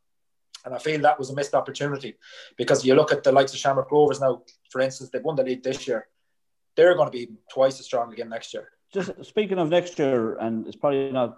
And 0.65 0.73
I 0.73 0.77
feel 0.77 1.01
that 1.01 1.19
was 1.19 1.29
a 1.29 1.35
missed 1.35 1.53
opportunity 1.53 2.15
because 2.57 2.85
you 2.85 2.95
look 2.95 3.11
at 3.11 3.23
the 3.23 3.31
likes 3.31 3.53
of 3.53 3.59
Shamrock 3.59 3.91
Rovers 3.91 4.21
now, 4.21 4.43
for 4.69 4.79
instance, 4.79 5.09
they've 5.09 5.23
won 5.23 5.35
the 5.35 5.43
league 5.43 5.63
this 5.63 5.87
year. 5.87 6.07
They're 6.75 6.95
going 6.95 7.11
to 7.11 7.11
be 7.11 7.29
twice 7.51 7.79
as 7.79 7.85
strong 7.85 8.13
again 8.13 8.29
next 8.29 8.53
year. 8.53 8.69
just 8.93 9.11
speaking 9.25 9.59
of 9.59 9.69
next 9.69 9.99
year, 9.99 10.35
and 10.37 10.65
it's 10.67 10.75
probably 10.75 11.11
not 11.11 11.37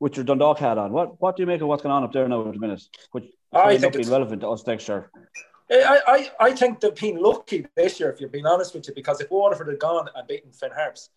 with 0.00 0.16
your 0.16 0.24
Dundalk 0.24 0.58
hat 0.58 0.78
on. 0.78 0.92
What 0.92 1.20
what 1.20 1.36
do 1.36 1.42
you 1.42 1.46
make 1.46 1.60
of 1.62 1.68
what's 1.68 1.82
going 1.82 1.94
on 1.94 2.04
up 2.04 2.12
there 2.12 2.28
now 2.28 2.46
at 2.46 2.52
the 2.52 2.58
minute? 2.58 2.82
Which 3.12 3.24
I 3.52 3.78
think 3.78 3.94
not 3.94 4.04
be 4.04 4.10
relevant 4.10 4.42
to 4.42 4.48
us 4.48 4.66
next 4.66 4.88
year. 4.88 5.10
I, 5.70 6.00
I, 6.06 6.48
I 6.48 6.52
think 6.52 6.80
they've 6.80 6.94
been 6.94 7.16
lucky 7.22 7.66
this 7.76 7.98
year, 7.98 8.10
if 8.10 8.20
you're 8.20 8.28
being 8.28 8.46
honest 8.46 8.74
with 8.74 8.86
you, 8.88 8.94
because 8.94 9.20
if 9.20 9.30
Waterford 9.30 9.68
had 9.68 9.78
gone 9.78 10.08
and 10.14 10.26
beaten 10.26 10.52
Finn 10.52 10.70
Harps, 10.74 11.08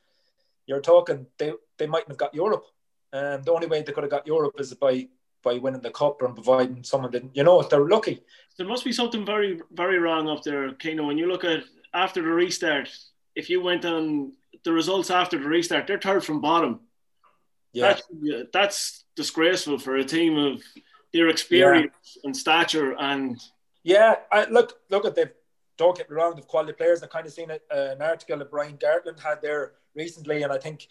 you're 0.67 0.81
talking 0.81 1.27
they, 1.37 1.53
they 1.77 1.87
mightn't 1.87 2.09
have 2.09 2.17
got 2.17 2.33
Europe. 2.33 2.65
And 3.13 3.43
the 3.43 3.53
only 3.53 3.67
way 3.67 3.81
they 3.81 3.93
could 3.93 4.03
have 4.03 4.11
got 4.11 4.27
Europe 4.27 4.55
is 4.59 4.73
by 4.73 5.07
by 5.43 5.59
winning 5.59 5.81
the 5.81 5.91
cup 5.91 6.21
and 6.21 6.33
providing 6.33 6.83
someone 6.83 7.11
that 7.11 7.23
you 7.33 7.43
know 7.43 7.61
if 7.61 7.69
they're 7.69 7.87
lucky. 7.87 8.21
There 8.57 8.67
must 8.67 8.83
be 8.83 8.91
something 8.91 9.25
very, 9.25 9.61
very 9.71 9.99
wrong 9.99 10.27
up 10.29 10.43
there, 10.43 10.71
Keano. 10.71 11.05
When 11.05 11.17
you 11.17 11.27
look 11.27 11.43
at 11.43 11.63
after 11.93 12.21
the 12.21 12.29
restart, 12.29 12.89
if 13.35 13.49
you 13.49 13.61
went 13.61 13.85
on 13.85 14.33
the 14.63 14.73
results 14.73 15.11
after 15.11 15.37
the 15.37 15.47
restart, 15.47 15.87
they're 15.87 15.99
third 15.99 16.23
from 16.23 16.41
bottom. 16.41 16.79
Yeah, 17.73 17.89
That's, 17.89 18.03
that's 18.53 19.03
disgraceful 19.15 19.77
for 19.77 19.97
a 19.97 20.05
team 20.05 20.37
of 20.37 20.63
their 21.13 21.27
experience 21.27 22.17
and 22.23 22.35
stature. 22.35 22.95
And 22.97 23.39
yeah. 23.83 24.15
I 24.31 24.45
look 24.45 24.79
look 24.89 25.05
at 25.05 25.15
they 25.15 25.25
don't 25.77 25.97
get 25.97 26.09
me 26.09 26.15
wrong, 26.15 26.35
they've 26.35 26.47
quality 26.47 26.73
players. 26.73 27.03
I've 27.03 27.09
kind 27.09 27.25
of 27.25 27.33
seen 27.33 27.49
it, 27.49 27.63
uh, 27.73 27.91
an 27.91 28.01
article 28.01 28.37
that 28.37 28.51
Brian 28.51 28.77
Gartland 28.77 29.19
had 29.19 29.41
there 29.41 29.73
recently, 29.95 30.43
and 30.43 30.51
I 30.51 30.57
think 30.57 30.87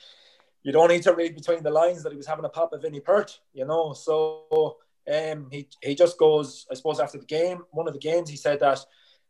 you 0.62 0.72
don't 0.72 0.88
need 0.88 1.02
to 1.02 1.14
read 1.14 1.34
between 1.34 1.62
the 1.62 1.70
lines 1.70 2.02
that 2.02 2.12
he 2.12 2.16
was 2.16 2.26
having 2.26 2.44
a 2.44 2.48
pop 2.48 2.72
of 2.72 2.82
Vinny 2.82 3.00
Perth, 3.00 3.38
you 3.52 3.64
know. 3.64 3.92
So 3.92 4.78
um, 5.12 5.48
he 5.50 5.68
he 5.82 5.94
just 5.94 6.18
goes, 6.18 6.66
I 6.70 6.74
suppose, 6.74 7.00
after 7.00 7.18
the 7.18 7.26
game, 7.26 7.62
one 7.70 7.86
of 7.86 7.92
the 7.92 8.00
games, 8.00 8.30
he 8.30 8.36
said 8.36 8.60
that 8.60 8.80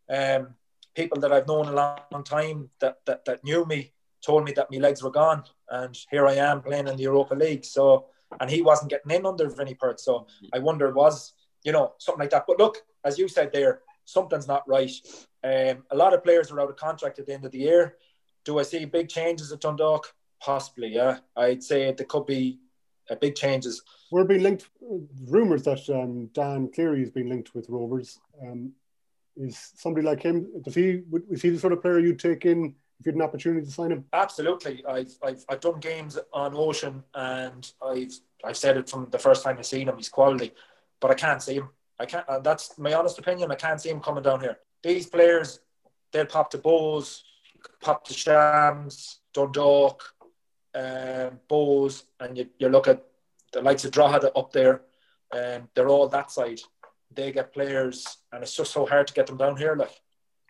um, 0.08 0.54
people 0.94 1.20
that 1.20 1.32
I've 1.32 1.48
known 1.48 1.66
a 1.66 1.72
long, 1.72 1.98
long 2.12 2.24
time 2.24 2.70
that, 2.80 2.98
that 3.06 3.24
that 3.24 3.44
knew 3.44 3.64
me 3.64 3.92
told 4.24 4.44
me 4.44 4.52
that 4.52 4.70
my 4.70 4.78
legs 4.78 5.02
were 5.02 5.10
gone, 5.10 5.44
and 5.68 5.96
here 6.10 6.26
I 6.26 6.34
am 6.34 6.62
playing 6.62 6.88
in 6.88 6.96
the 6.96 7.02
Europa 7.02 7.34
League. 7.34 7.64
So 7.64 8.06
and 8.40 8.50
he 8.50 8.62
wasn't 8.62 8.90
getting 8.90 9.10
in 9.12 9.26
under 9.26 9.48
Vinny 9.48 9.74
Perth. 9.74 10.00
So 10.00 10.26
I 10.52 10.58
wonder 10.58 10.92
was 10.92 11.32
you 11.62 11.72
know 11.72 11.94
something 11.98 12.20
like 12.20 12.30
that. 12.30 12.44
But 12.46 12.58
look, 12.58 12.78
as 13.04 13.18
you 13.18 13.28
said 13.28 13.52
there, 13.52 13.82
something's 14.04 14.48
not 14.48 14.66
right. 14.68 14.92
Um, 15.42 15.84
a 15.90 15.96
lot 15.96 16.14
of 16.14 16.24
players 16.24 16.50
are 16.50 16.60
out 16.60 16.70
of 16.70 16.76
contract 16.76 17.18
at 17.18 17.26
the 17.26 17.34
end 17.34 17.44
of 17.44 17.52
the 17.52 17.58
year. 17.58 17.96
Do 18.44 18.58
I 18.58 18.62
see 18.62 18.84
big 18.84 19.08
changes 19.08 19.52
at 19.52 19.60
Dundalk? 19.60 20.14
Possibly, 20.40 20.88
yeah. 20.88 21.18
I'd 21.36 21.62
say 21.62 21.92
there 21.92 22.06
could 22.06 22.26
be 22.26 22.58
uh, 23.10 23.14
big 23.16 23.34
changes. 23.34 23.82
We're 24.10 24.24
being 24.24 24.42
linked, 24.42 24.68
rumours 25.26 25.62
that 25.64 25.88
um, 25.90 26.26
Dan 26.32 26.70
Cleary 26.74 27.00
has 27.00 27.10
been 27.10 27.28
linked 27.28 27.54
with 27.54 27.68
Rovers. 27.68 28.20
Um, 28.42 28.72
is 29.36 29.72
somebody 29.76 30.06
like 30.06 30.22
him, 30.22 30.46
does 30.62 30.74
he, 30.74 31.02
is 31.30 31.42
he 31.42 31.50
the 31.50 31.58
sort 31.58 31.72
of 31.72 31.82
player 31.82 31.98
you'd 31.98 32.20
take 32.20 32.44
in 32.46 32.74
if 33.00 33.06
you 33.06 33.12
had 33.12 33.16
an 33.16 33.22
opportunity 33.22 33.66
to 33.66 33.72
sign 33.72 33.90
him? 33.90 34.04
Absolutely. 34.12 34.84
I've, 34.86 35.12
I've, 35.22 35.44
I've 35.48 35.60
done 35.60 35.80
games 35.80 36.18
on 36.32 36.54
Ocean 36.54 37.02
and 37.14 37.70
I've, 37.82 38.12
I've 38.44 38.56
said 38.56 38.76
it 38.76 38.88
from 38.88 39.08
the 39.10 39.18
first 39.18 39.42
time 39.42 39.56
I've 39.58 39.66
seen 39.66 39.88
him, 39.88 39.96
he's 39.96 40.08
quality, 40.08 40.52
but 41.00 41.10
I 41.10 41.14
can't 41.14 41.42
see 41.42 41.54
him. 41.54 41.70
I 41.98 42.06
can't, 42.06 42.24
and 42.28 42.44
that's 42.44 42.76
my 42.78 42.94
honest 42.94 43.18
opinion. 43.18 43.52
I 43.52 43.56
can't 43.56 43.80
see 43.80 43.90
him 43.90 44.00
coming 44.00 44.22
down 44.22 44.40
here. 44.40 44.58
These 44.82 45.06
players, 45.06 45.60
they'll 46.12 46.26
pop 46.26 46.50
to 46.50 46.58
Bohs, 46.58 47.22
pop 47.80 48.04
to 48.06 48.14
Shams, 48.14 49.20
Dundalk, 49.32 50.02
um, 50.74 51.40
Bohs, 51.48 52.04
and 52.20 52.36
you, 52.36 52.48
you 52.58 52.68
look 52.68 52.88
at 52.88 53.04
the 53.52 53.62
likes 53.62 53.84
of 53.84 53.92
Drogheda 53.92 54.32
up 54.36 54.52
there, 54.52 54.82
and 55.32 55.68
they're 55.74 55.88
all 55.88 56.08
that 56.08 56.30
side. 56.30 56.60
They 57.14 57.30
get 57.30 57.52
players, 57.52 58.18
and 58.32 58.42
it's 58.42 58.56
just 58.56 58.72
so 58.72 58.86
hard 58.86 59.06
to 59.06 59.14
get 59.14 59.26
them 59.26 59.36
down 59.36 59.56
here. 59.56 59.76
Like, 59.76 60.00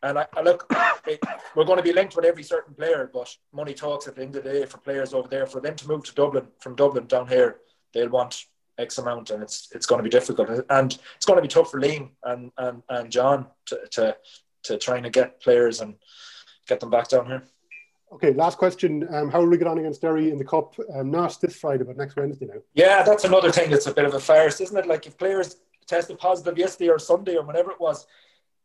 and 0.02 0.18
I, 0.18 0.26
I 0.34 0.40
look, 0.40 0.66
it, 1.06 1.20
we're 1.54 1.64
going 1.64 1.76
to 1.76 1.82
be 1.82 1.92
linked 1.92 2.16
with 2.16 2.24
every 2.24 2.42
certain 2.42 2.74
player, 2.74 3.10
but 3.12 3.34
money 3.52 3.74
talks 3.74 4.08
at 4.08 4.16
the 4.16 4.22
end 4.22 4.36
of 4.36 4.44
the 4.44 4.52
day 4.52 4.66
for 4.66 4.78
players 4.78 5.12
over 5.12 5.28
there. 5.28 5.46
For 5.46 5.60
them 5.60 5.76
to 5.76 5.88
move 5.88 6.04
to 6.04 6.14
Dublin 6.14 6.46
from 6.58 6.74
Dublin 6.74 7.06
down 7.06 7.28
here, 7.28 7.58
they'll 7.92 8.08
want 8.08 8.46
X 8.78 8.98
amount, 8.98 9.30
and 9.30 9.42
it's 9.42 9.68
it's 9.72 9.86
going 9.86 9.98
to 9.98 10.02
be 10.02 10.10
difficult, 10.10 10.48
and 10.70 10.98
it's 11.16 11.26
going 11.26 11.36
to 11.36 11.42
be 11.42 11.48
tough 11.48 11.70
for 11.70 11.80
Liam 11.80 12.10
and 12.24 12.50
and, 12.58 12.82
and 12.88 13.10
John 13.10 13.46
to, 13.66 13.78
to 13.92 14.16
to 14.64 14.78
trying 14.78 15.02
to 15.04 15.10
get 15.10 15.40
players 15.40 15.80
and 15.80 15.94
get 16.66 16.80
them 16.80 16.90
back 16.90 17.08
down 17.08 17.26
here. 17.26 17.42
Okay, 18.12 18.32
last 18.32 18.58
question. 18.58 19.06
Um, 19.10 19.30
how 19.30 19.40
will 19.40 19.48
we 19.48 19.58
get 19.58 19.66
on 19.66 19.78
against 19.78 20.00
Derry 20.00 20.30
in 20.30 20.38
the 20.38 20.44
Cup? 20.44 20.74
Um, 20.94 21.10
not 21.10 21.40
this 21.40 21.56
Friday, 21.56 21.84
but 21.84 21.96
next 21.96 22.16
Wednesday 22.16 22.46
now. 22.46 22.60
Yeah, 22.74 23.02
that's 23.02 23.24
another 23.24 23.50
thing 23.50 23.70
that's 23.70 23.86
a 23.86 23.92
bit 23.92 24.04
of 24.04 24.14
a 24.14 24.20
farce, 24.20 24.60
isn't 24.60 24.76
it? 24.76 24.86
Like 24.86 25.06
if 25.06 25.18
players 25.18 25.56
tested 25.86 26.18
positive 26.18 26.56
yesterday 26.56 26.90
or 26.90 26.98
Sunday 26.98 27.36
or 27.36 27.44
whenever 27.44 27.72
it 27.72 27.80
was, 27.80 28.06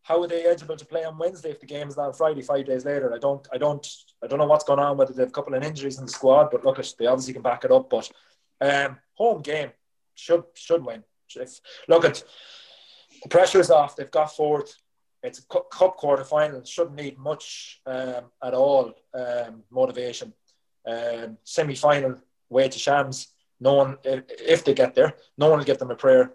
how 0.04 0.22
are 0.22 0.28
they 0.28 0.46
eligible 0.46 0.78
to 0.78 0.86
play 0.86 1.04
on 1.04 1.18
Wednesday 1.18 1.50
if 1.50 1.60
the 1.60 1.66
game 1.66 1.88
is 1.88 1.98
on 1.98 2.14
Friday 2.14 2.42
five 2.42 2.66
days 2.66 2.86
later? 2.86 3.14
I 3.14 3.18
don't, 3.18 3.48
I 3.52 3.58
don't, 3.58 3.86
I 4.24 4.28
don't 4.28 4.40
know 4.40 4.46
what's 4.46 4.64
going 4.66 4.80
on. 4.80 4.98
Whether 4.98 5.14
they've 5.14 5.28
a 5.28 5.32
couple 5.32 5.56
of 5.56 5.64
injuries 5.64 5.98
in 5.98 6.06
the 6.06 6.12
squad, 6.12 6.50
but 6.52 6.64
look, 6.64 6.78
they 6.98 7.08
obviously 7.08 7.34
can 7.34 7.42
back 7.42 7.64
it 7.64 7.72
up. 7.72 7.90
But 7.90 8.12
um, 8.62 8.98
home 9.16 9.42
game 9.42 9.72
should 10.20 10.44
should 10.54 10.86
win. 10.86 11.04
If, 11.36 11.60
look 11.88 12.06
at 12.06 12.24
the 13.24 13.30
pressure 13.30 13.60
is 13.60 13.72
off. 13.72 13.96
They've 13.96 14.12
got 14.12 14.36
fourth. 14.36 14.76
It's 15.22 15.40
a 15.40 15.44
cup 15.44 15.98
quarter 15.98 16.24
final. 16.24 16.64
Shouldn't 16.64 16.96
need 16.96 17.18
much 17.18 17.82
um, 17.86 18.26
at 18.44 18.54
all 18.54 18.94
um, 19.14 19.64
motivation. 19.70 20.34
Um, 20.88 21.38
Semi 21.44 21.76
final 21.76 22.16
way 22.50 22.70
to 22.70 22.80
Shams. 22.80 23.28
No 23.60 23.74
one, 23.74 23.98
if, 24.06 24.64
they 24.64 24.74
get 24.74 24.96
there, 24.96 25.16
no 25.38 25.50
one 25.50 25.60
will 25.60 25.66
give 25.66 25.80
them 25.80 25.92
a 25.92 25.96
prayer. 25.96 26.32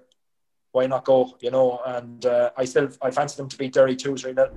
Why 0.72 0.87
not 0.87 1.07
go? 1.07 1.39
You 1.41 1.51
know, 1.51 1.80
and 1.87 2.24
uh, 2.26 2.51
I 2.57 2.66
still 2.66 2.91
I 3.01 3.11
fancy 3.11 3.37
them 3.37 3.49
to 3.49 3.57
beat 3.57 3.72
Derry 3.72 3.97
two 3.97 4.16
three 4.16 4.35
nil. 4.35 4.51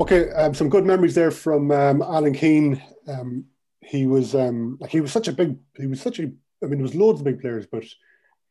Okay, 0.00 0.30
um, 0.30 0.54
some 0.54 0.70
good 0.70 0.86
memories 0.86 1.14
there 1.14 1.30
from 1.30 1.70
um, 1.70 2.00
Alan 2.00 2.32
Keane. 2.32 2.82
Um, 3.06 3.44
he 3.82 4.06
was 4.06 4.34
um, 4.34 4.78
like 4.80 4.90
he 4.90 5.00
was 5.00 5.12
such 5.12 5.28
a 5.28 5.32
big. 5.32 5.58
He 5.76 5.86
was 5.86 6.00
such 6.00 6.20
a. 6.20 6.30
I 6.62 6.66
mean, 6.66 6.78
there 6.78 6.82
was 6.82 6.94
loads 6.94 7.20
of 7.20 7.24
big 7.24 7.40
players, 7.40 7.66
but 7.66 7.84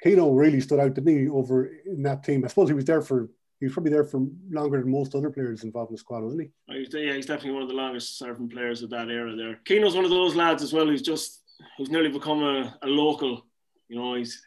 Keano 0.03 0.35
really 0.35 0.61
stood 0.61 0.79
out, 0.79 0.93
didn't 0.93 1.17
he? 1.17 1.27
Over 1.27 1.71
in 1.85 2.03
that 2.03 2.23
team, 2.23 2.43
I 2.45 2.47
suppose 2.47 2.69
he 2.69 2.75
was 2.75 2.85
there 2.85 3.01
for 3.01 3.29
he 3.59 3.65
was 3.65 3.73
probably 3.73 3.91
there 3.91 4.05
for 4.05 4.25
longer 4.49 4.79
than 4.79 4.89
most 4.89 5.13
other 5.15 5.29
players 5.29 5.63
involved 5.63 5.91
in 5.91 5.95
the 5.95 5.99
squad, 5.99 6.23
wasn't 6.23 6.43
he? 6.43 6.49
Oh, 6.71 6.97
yeah, 6.97 7.13
he's 7.13 7.25
definitely 7.25 7.51
one 7.51 7.63
of 7.63 7.67
the 7.67 7.75
longest 7.75 8.17
serving 8.17 8.47
players 8.47 8.81
of 8.83 8.89
that 8.91 9.09
era 9.09 9.35
there. 9.35 9.59
Keano's 9.65 9.95
one 9.95 10.05
of 10.05 10.11
those 10.11 10.33
lads 10.35 10.63
as 10.63 10.71
well 10.71 10.85
who's 10.85 11.01
just 11.01 11.41
who's 11.77 11.89
nearly 11.89 12.09
become 12.09 12.41
a, 12.41 12.77
a 12.81 12.87
local. 12.87 13.45
You 13.89 13.97
know, 13.97 14.15
he's 14.15 14.41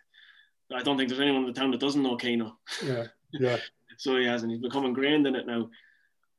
I 0.74 0.82
don't 0.82 0.96
think 0.96 1.08
there's 1.08 1.20
anyone 1.20 1.42
in 1.42 1.52
the 1.52 1.58
town 1.58 1.70
that 1.72 1.80
doesn't 1.80 2.02
know 2.02 2.16
Keano. 2.16 2.52
Yeah, 2.82 3.06
yeah. 3.32 3.58
so 3.98 4.16
he 4.16 4.24
hasn't. 4.24 4.50
He's 4.50 4.60
become 4.60 4.86
ingrained 4.86 5.26
in 5.26 5.36
it 5.36 5.46
now. 5.46 5.68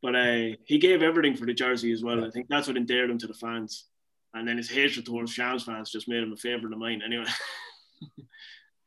But 0.01 0.15
uh, 0.15 0.57
he 0.65 0.79
gave 0.79 1.01
everything 1.01 1.37
for 1.37 1.45
the 1.45 1.53
jersey 1.53 1.91
as 1.93 2.03
well. 2.03 2.19
Yeah. 2.19 2.27
I 2.27 2.29
think 2.31 2.47
that's 2.49 2.67
what 2.67 2.75
endeared 2.75 3.09
him 3.09 3.17
to 3.19 3.27
the 3.27 3.33
fans. 3.33 3.85
And 4.33 4.47
then 4.47 4.57
his 4.57 4.69
hatred 4.69 5.05
towards 5.05 5.31
Shams 5.31 5.63
fans 5.63 5.91
just 5.91 6.09
made 6.09 6.23
him 6.23 6.33
a 6.33 6.35
favourite 6.35 6.73
of 6.73 6.79
mine. 6.79 7.01
Anyway, 7.05 7.25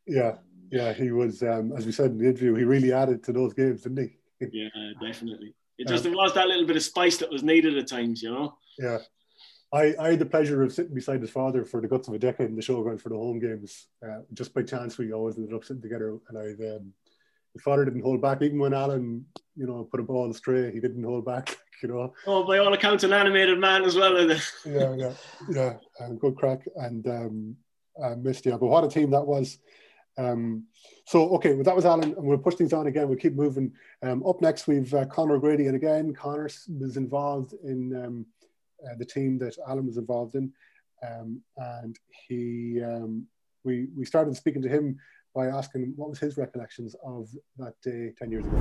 Yeah, 0.06 0.36
yeah, 0.70 0.92
he 0.92 1.10
was, 1.10 1.42
um, 1.42 1.72
as 1.76 1.86
we 1.86 1.92
said 1.92 2.12
in 2.12 2.18
the 2.18 2.26
interview, 2.26 2.54
he 2.54 2.64
really 2.64 2.92
added 2.92 3.22
to 3.24 3.32
those 3.32 3.52
games, 3.54 3.82
didn't 3.82 4.10
he? 4.40 4.48
yeah, 4.52 4.68
definitely. 5.00 5.54
It 5.78 5.88
just 5.88 6.04
there 6.04 6.12
was 6.12 6.32
that 6.34 6.48
little 6.48 6.66
bit 6.66 6.76
of 6.76 6.82
spice 6.82 7.18
that 7.18 7.30
was 7.30 7.42
needed 7.42 7.76
at 7.76 7.86
times, 7.86 8.22
you 8.22 8.30
know. 8.30 8.56
Yeah. 8.78 8.98
I, 9.72 9.94
I 9.98 10.10
had 10.10 10.20
the 10.20 10.26
pleasure 10.26 10.62
of 10.62 10.72
sitting 10.72 10.94
beside 10.94 11.20
his 11.20 11.30
father 11.30 11.64
for 11.64 11.80
the 11.80 11.88
guts 11.88 12.08
of 12.08 12.14
a 12.14 12.18
decade 12.18 12.48
in 12.48 12.56
the 12.56 12.62
showground 12.62 13.00
for 13.00 13.08
the 13.08 13.16
home 13.16 13.38
games. 13.38 13.88
Uh, 14.02 14.20
just 14.32 14.54
by 14.54 14.62
chance, 14.62 14.96
we 14.96 15.12
always 15.12 15.36
ended 15.36 15.54
up 15.54 15.64
sitting 15.64 15.82
together. 15.82 16.16
And 16.28 16.38
I, 16.38 16.76
um, 16.76 16.92
his 17.52 17.62
father 17.62 17.84
didn't 17.84 18.02
hold 18.02 18.22
back, 18.22 18.42
even 18.42 18.58
when 18.58 18.72
Alan, 18.72 19.26
you 19.56 19.66
know, 19.66 19.84
put 19.90 20.00
a 20.00 20.04
ball 20.04 20.30
astray, 20.30 20.72
he 20.72 20.80
didn't 20.80 21.02
hold 21.02 21.26
back, 21.26 21.56
you 21.82 21.88
know. 21.88 22.14
Oh, 22.26 22.44
by 22.44 22.58
all 22.58 22.72
accounts, 22.72 23.04
an 23.04 23.12
animated 23.12 23.58
man 23.58 23.84
as 23.84 23.96
well. 23.96 24.18
yeah, 24.64 24.94
yeah, 24.94 25.12
yeah. 25.50 25.74
Um, 26.00 26.16
good 26.16 26.36
crack 26.36 26.60
and 26.76 27.06
um, 27.08 27.56
uh, 28.02 28.14
missed 28.14 28.46
you. 28.46 28.52
But 28.52 28.66
what 28.66 28.84
a 28.84 28.88
team 28.88 29.10
that 29.10 29.26
was. 29.26 29.58
Um, 30.18 30.64
so 31.04 31.28
okay, 31.36 31.54
well, 31.54 31.64
that 31.64 31.76
was 31.76 31.84
Alan, 31.84 32.14
and 32.14 32.26
we'll 32.26 32.38
push 32.38 32.54
things 32.54 32.72
on 32.72 32.86
again. 32.86 33.08
We'll 33.08 33.18
keep 33.18 33.34
moving. 33.34 33.72
Um, 34.02 34.24
up 34.26 34.40
next, 34.40 34.66
we've 34.66 34.92
uh, 34.94 35.04
Conor 35.06 35.38
Grady, 35.38 35.66
and 35.66 35.76
again, 35.76 36.14
Conor 36.14 36.48
was 36.78 36.96
involved 36.96 37.54
in 37.64 38.04
um, 38.04 38.26
uh, 38.84 38.94
the 38.98 39.04
team 39.04 39.38
that 39.38 39.56
Alan 39.68 39.86
was 39.86 39.98
involved 39.98 40.34
in, 40.34 40.52
um, 41.06 41.40
and 41.56 41.98
he 42.28 42.82
um, 42.82 43.26
we 43.64 43.88
we 43.96 44.04
started 44.04 44.34
speaking 44.36 44.62
to 44.62 44.68
him 44.68 44.98
by 45.34 45.46
asking 45.48 45.92
what 45.96 46.08
was 46.08 46.18
his 46.18 46.38
recollections 46.38 46.96
of 47.04 47.28
that 47.58 47.74
day 47.82 48.12
ten 48.18 48.30
years 48.30 48.46
ago. 48.46 48.56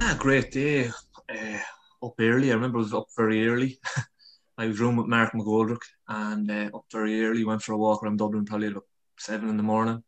Ah, 0.00 0.16
great 0.18 0.50
day. 0.50 0.88
Uh, 1.28 1.58
up 2.02 2.14
early. 2.18 2.50
I 2.50 2.54
remember 2.54 2.78
I 2.78 2.82
was 2.82 2.94
up 2.94 3.08
very 3.16 3.46
early. 3.46 3.78
I 4.58 4.66
was 4.66 4.80
room 4.80 4.96
with 4.96 5.06
Mark 5.06 5.32
McGoldrick 5.32 5.82
and 6.08 6.50
uh, 6.50 6.70
up 6.74 6.84
very 6.90 7.22
early. 7.24 7.44
Went 7.44 7.62
for 7.62 7.72
a 7.72 7.76
walk 7.76 8.02
around 8.02 8.18
Dublin 8.18 8.46
probably 8.46 8.68
at 8.68 8.72
about 8.72 8.84
seven 9.18 9.48
in 9.50 9.56
the 9.56 9.62
morning. 9.62 10.02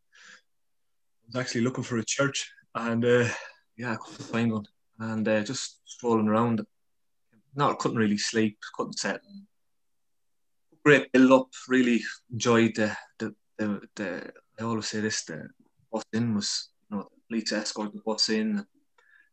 Was 1.31 1.41
actually 1.41 1.61
looking 1.61 1.83
for 1.83 1.97
a 1.97 2.05
church 2.05 2.51
and 2.75 3.05
uh, 3.05 3.27
yeah, 3.77 3.93
I 3.93 3.95
couldn't 3.95 4.25
find 4.25 4.51
one. 4.51 4.65
And 4.99 5.27
uh, 5.27 5.43
just 5.43 5.79
strolling 5.85 6.27
around. 6.27 6.65
No, 7.55 7.71
I 7.71 7.75
couldn't 7.75 7.97
really 7.97 8.17
sleep. 8.17 8.57
Couldn't 8.75 8.99
set. 8.99 9.21
Great 10.83 11.11
build 11.11 11.31
up. 11.31 11.47
Really 11.67 12.01
enjoyed 12.31 12.75
the 12.75 12.95
the 13.17 13.33
the. 13.57 13.81
the 13.95 14.31
I 14.59 14.63
always 14.63 14.89
say 14.89 14.99
this: 14.99 15.23
the 15.23 15.47
bus 15.91 16.03
in 16.11 16.35
was 16.35 16.69
you 16.91 16.97
know 16.97 17.09
police 17.27 17.53
escort 17.53 17.93
the 17.93 18.01
bus 18.05 18.29
in. 18.29 18.65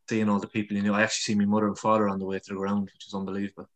Seeing 0.08 0.28
all 0.28 0.38
the 0.38 0.46
people 0.46 0.76
you 0.76 0.84
know. 0.84 0.94
I 0.94 1.02
actually 1.02 1.34
see 1.34 1.38
my 1.38 1.46
mother 1.46 1.66
and 1.66 1.78
father 1.78 2.08
on 2.08 2.20
the 2.20 2.26
way 2.26 2.38
to 2.38 2.48
the 2.48 2.54
ground, 2.54 2.82
which 2.82 3.08
is 3.08 3.14
unbelievable. 3.14 3.68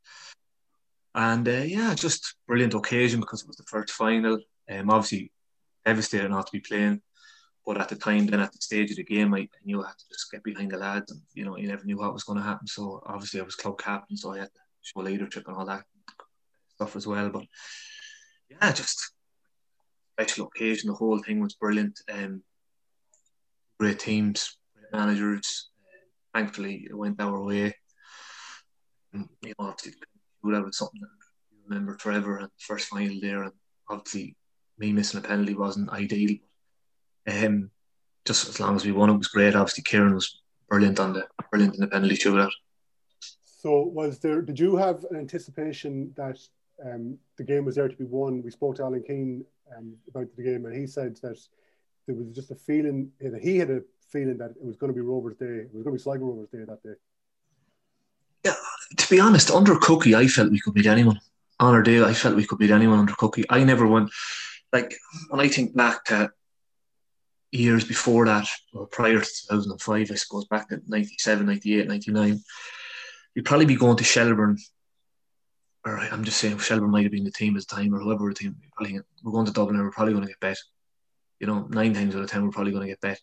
And 1.15 1.49
uh, 1.49 1.65
yeah, 1.67 1.93
just 1.95 2.37
brilliant 2.47 2.75
occasion 2.75 3.19
because 3.19 3.43
it 3.43 3.49
was 3.49 3.57
the 3.57 3.65
first 3.65 3.93
final. 3.93 4.39
Um, 4.71 4.91
obviously 4.91 5.33
devastated 5.85 6.29
not 6.29 6.47
to 6.47 6.53
be 6.53 6.61
playing, 6.61 7.03
but 7.71 7.81
at 7.81 7.89
the 7.89 7.97
time, 7.97 8.27
then 8.27 8.41
at 8.41 8.53
the 8.53 8.59
stage 8.61 8.91
of 8.91 8.97
the 8.97 9.05
game, 9.05 9.33
I, 9.35 9.41
I 9.41 9.49
knew 9.65 9.83
I 9.83 9.89
had 9.89 9.99
to 9.99 10.09
just 10.11 10.31
get 10.31 10.43
behind 10.43 10.71
the 10.73 10.79
lads, 10.79 11.13
and 11.13 11.21
you 11.35 11.45
know, 11.45 11.57
you 11.57 11.69
never 11.69 11.85
knew 11.85 11.99
what 11.99 12.13
was 12.13 12.25
going 12.25 12.39
to 12.39 12.45
happen. 12.45 12.67
So 12.67 13.03
obviously, 13.07 13.41
I 13.41 13.45
was 13.45 13.55
club 13.55 13.79
captain, 13.79 14.17
so 14.17 14.33
I 14.33 14.39
had 14.39 14.53
to 14.53 14.61
show 14.83 15.01
leadership 15.01 15.47
and 15.47 15.57
all 15.57 15.67
that 15.67 15.85
stuff 16.75 16.97
as 16.97 17.07
well. 17.07 17.29
But 17.29 17.45
yeah, 18.51 18.73
just 18.73 19.13
special 20.19 20.47
occasion. 20.47 20.89
The 20.89 20.97
whole 20.97 21.23
thing 21.23 21.41
was 21.41 21.55
brilliant. 21.55 22.01
Um, 22.13 22.43
great 23.79 24.01
teams, 24.01 24.57
great 24.75 24.93
managers 24.93 25.71
thankfully 26.35 26.87
it 26.89 26.95
went 26.95 27.21
our 27.21 27.43
way. 27.43 27.75
And, 29.13 29.29
you 29.43 29.55
know, 29.59 29.67
obviously 29.67 29.93
that 30.45 30.65
was 30.65 30.79
something 30.79 31.01
that 31.01 31.09
you 31.51 31.59
remember 31.69 31.99
forever 31.99 32.39
and 32.39 32.49
first 32.59 32.89
final 32.89 33.19
there 33.21 33.43
and 33.43 33.53
obviously 33.89 34.37
me 34.79 34.93
missing 34.93 35.21
a 35.21 35.23
penalty 35.23 35.55
wasn't 35.55 35.91
ideal. 35.91 36.37
Um 37.27 37.71
just 38.27 38.49
as 38.49 38.61
long 38.61 38.77
as 38.77 38.85
we 38.85 38.93
won 38.93 39.11
it 39.11 39.17
was 39.17 39.29
great. 39.29 39.55
Obviously 39.55 39.85
Ciaran 39.85 40.15
was 40.15 40.41
brilliant 40.69 41.01
on 41.01 41.13
the 41.13 41.27
brilliant 41.51 41.75
in 41.75 41.81
the 41.81 41.89
penalty 41.89 42.17
shootout. 42.17 42.53
So 43.61 43.83
was 43.83 44.19
there? 44.21 44.41
Did 44.41 44.59
you 44.59 44.77
have 44.77 45.05
an 45.11 45.17
anticipation 45.17 46.13
that 46.17 46.39
um, 46.83 47.19
the 47.37 47.45
game 47.45 47.67
was 47.67 47.75
there 47.75 47.89
to 47.89 47.97
be 47.97 48.05
won? 48.05 48.43
We 48.43 48.51
spoke 48.51 48.77
to 48.77 48.85
Alan 48.85 49.03
Keane 49.03 49.45
um, 49.77 49.97
about 50.09 50.29
the 50.35 50.43
game, 50.43 50.65
and 50.65 50.75
he 50.75 50.87
said 50.87 51.17
that 51.23 51.39
there 52.07 52.17
was 52.17 52.29
just 52.29 52.51
a 52.51 52.55
feeling 52.55 53.11
that 53.21 53.43
he 53.43 53.59
had 53.59 53.71
a 53.71 53.83
feeling 54.11 54.39
that 54.39 54.53
it 54.53 54.65
was 54.65 54.77
going 54.77 54.91
to 54.91 54.95
be 54.95 55.03
Rover's 55.03 55.37
day. 55.37 55.45
It 55.45 55.75
was 55.75 55.83
going 55.83 55.97
to 55.97 55.99
be 55.99 56.03
Sligo 56.03 56.25
Rover's 56.25 56.49
day 56.49 56.65
that 56.67 56.83
day. 56.83 56.95
Yeah, 58.47 58.55
to 58.97 59.11
be 59.11 59.21
honest, 59.21 59.51
under 59.51 59.77
Cookie, 59.77 60.15
I 60.15 60.27
felt 60.27 60.51
we 60.51 60.61
could 60.61 60.75
beat 60.75 60.87
anyone. 60.87 61.21
On 61.59 61.75
our 61.75 61.83
day, 61.83 62.03
I 62.03 62.15
felt 62.15 62.37
we 62.37 62.47
could 62.47 62.59
beat 62.59 62.71
anyone 62.71 63.01
under 63.01 63.15
Cookie. 63.15 63.45
I 63.51 63.63
never 63.65 63.87
went 63.87 64.11
like 64.73 64.95
when 65.29 65.41
I 65.41 65.49
think 65.49 65.77
back 65.77 66.05
to 66.07 66.31
years 67.53 67.85
before 67.85 68.27
that, 68.27 68.47
or 68.73 68.87
prior 68.87 69.21
to 69.21 69.27
2005, 69.49 70.11
I 70.11 70.15
suppose 70.15 70.47
back 70.47 70.69
to 70.69 70.81
97, 70.87 71.47
98, 71.47 71.89
99, 71.89 72.41
you'd 73.35 73.45
probably 73.45 73.67
be 73.67 73.77
going 73.77 73.97
to 73.97 74.05
Shelbourne. 74.05 74.59
Or 75.85 75.99
I'm 75.99 76.25
just 76.25 76.39
saying, 76.39 76.59
Shelbourne 76.59 76.91
might 76.91 77.05
have 77.05 77.13
been 77.13 77.25
the 77.25 77.31
team 77.31 77.57
at 77.57 77.67
the 77.67 77.75
time, 77.75 77.95
or 77.95 78.01
whoever 78.01 78.29
the 78.29 78.35
team. 78.35 78.57
Probably, 78.77 79.01
we're 79.23 79.33
going 79.33 79.47
to 79.47 79.53
Dublin, 79.53 79.77
and 79.77 79.85
we're 79.85 79.91
probably 79.91 80.13
going 80.13 80.25
to 80.25 80.31
get 80.31 80.41
bet. 80.41 80.59
You 81.39 81.47
know, 81.47 81.67
nine 81.71 81.95
times 81.95 82.15
out 82.15 82.23
of 82.23 82.31
ten, 82.31 82.45
we're 82.45 82.51
probably 82.51 82.73
going 82.73 82.83
to 82.83 82.93
get 82.93 83.01
bet. 83.01 83.21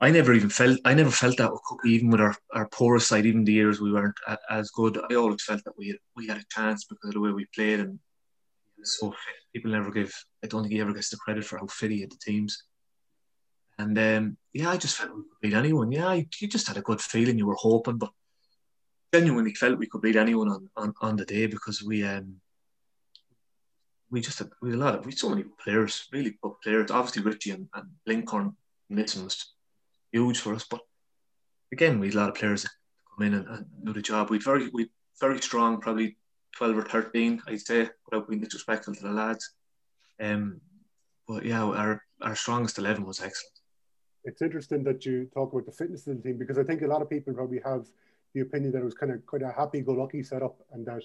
I 0.00 0.10
never 0.10 0.34
even 0.34 0.50
felt 0.50 0.78
I 0.84 0.92
never 0.92 1.10
felt 1.10 1.38
that 1.38 1.50
with 1.50 1.62
even 1.86 2.10
with 2.10 2.20
our, 2.20 2.36
our 2.52 2.68
poorest 2.68 3.08
side, 3.08 3.24
even 3.24 3.44
the 3.44 3.52
years 3.52 3.80
we 3.80 3.92
weren't 3.92 4.18
a, 4.26 4.36
as 4.50 4.70
good. 4.70 4.98
I 5.10 5.14
always 5.14 5.42
felt 5.42 5.64
that 5.64 5.78
we 5.78 5.88
had, 5.88 5.96
we 6.14 6.26
had 6.26 6.36
a 6.36 6.44
chance 6.50 6.84
because 6.84 7.08
of 7.08 7.14
the 7.14 7.20
way 7.20 7.30
we 7.30 7.46
played 7.54 7.80
and 7.80 7.98
so. 8.82 9.14
People 9.54 9.70
never 9.70 9.90
give. 9.90 10.12
I 10.44 10.48
don't 10.48 10.62
think 10.62 10.74
he 10.74 10.80
ever 10.82 10.92
gets 10.92 11.08
the 11.08 11.16
credit 11.16 11.44
for 11.44 11.58
how 11.58 11.66
fit 11.66 11.90
he 11.90 12.02
had 12.02 12.10
the 12.10 12.18
teams. 12.22 12.64
And 13.78 13.98
um, 13.98 14.36
yeah, 14.52 14.70
I 14.70 14.76
just 14.76 14.96
felt 14.96 15.14
we 15.14 15.22
could 15.22 15.40
beat 15.42 15.54
anyone. 15.54 15.92
Yeah, 15.92 16.12
you, 16.14 16.26
you 16.40 16.48
just 16.48 16.68
had 16.68 16.76
a 16.76 16.82
good 16.82 17.00
feeling. 17.00 17.38
You 17.38 17.46
were 17.46 17.54
hoping, 17.54 17.98
but 17.98 18.10
genuinely 19.12 19.54
felt 19.54 19.78
we 19.78 19.86
could 19.86 20.02
beat 20.02 20.16
anyone 20.16 20.48
on, 20.48 20.68
on, 20.76 20.94
on 21.00 21.16
the 21.16 21.24
day 21.24 21.46
because 21.46 21.82
we 21.82 22.02
um 22.04 22.36
we 24.10 24.20
just 24.20 24.38
had 24.38 24.50
we 24.62 24.70
had 24.70 24.78
a 24.78 24.82
lot 24.82 24.94
of 24.94 25.06
we 25.06 25.12
had 25.12 25.18
so 25.18 25.30
many 25.30 25.44
players, 25.62 26.08
really 26.12 26.36
good 26.42 26.54
players. 26.62 26.90
Obviously 26.90 27.22
Richie 27.22 27.50
and, 27.52 27.68
and 27.74 27.88
Lincoln 28.06 28.56
Nixon 28.88 29.24
was 29.24 29.52
huge 30.12 30.38
for 30.38 30.54
us. 30.54 30.64
But 30.68 30.80
again, 31.72 31.98
we 31.98 32.06
had 32.06 32.14
a 32.14 32.18
lot 32.18 32.28
of 32.30 32.34
players 32.34 32.62
that 32.62 32.70
come 33.16 33.26
in 33.26 33.34
and, 33.34 33.46
and 33.48 33.66
do 33.84 33.92
the 33.92 34.02
job. 34.02 34.30
We 34.30 34.38
very 34.38 34.68
we 34.68 34.90
very 35.20 35.40
strong, 35.40 35.80
probably 35.80 36.16
twelve 36.56 36.76
or 36.76 36.82
thirteen, 36.82 37.42
I'd 37.46 37.60
say, 37.60 37.88
without 38.06 38.28
being 38.28 38.40
disrespectful 38.40 38.94
to 38.94 39.02
the 39.02 39.10
lads. 39.10 39.52
Um, 40.20 40.60
but 41.28 41.44
yeah, 41.44 41.62
our 41.62 42.02
our 42.22 42.36
strongest 42.36 42.78
eleven 42.78 43.04
was 43.04 43.20
excellent. 43.20 43.55
It's 44.26 44.42
interesting 44.42 44.82
that 44.84 45.06
you 45.06 45.30
talk 45.32 45.52
about 45.52 45.66
the 45.66 45.72
fitness 45.72 46.06
of 46.06 46.16
the 46.16 46.22
team 46.22 46.36
because 46.36 46.58
I 46.58 46.64
think 46.64 46.82
a 46.82 46.86
lot 46.86 47.00
of 47.00 47.08
people 47.08 47.32
probably 47.32 47.60
have 47.64 47.86
the 48.34 48.40
opinion 48.40 48.72
that 48.72 48.80
it 48.80 48.84
was 48.84 48.94
kind 48.94 49.12
of 49.12 49.24
quite 49.24 49.42
a 49.42 49.52
happy-go-lucky 49.52 50.22
setup, 50.22 50.56
and 50.72 50.84
that 50.86 51.04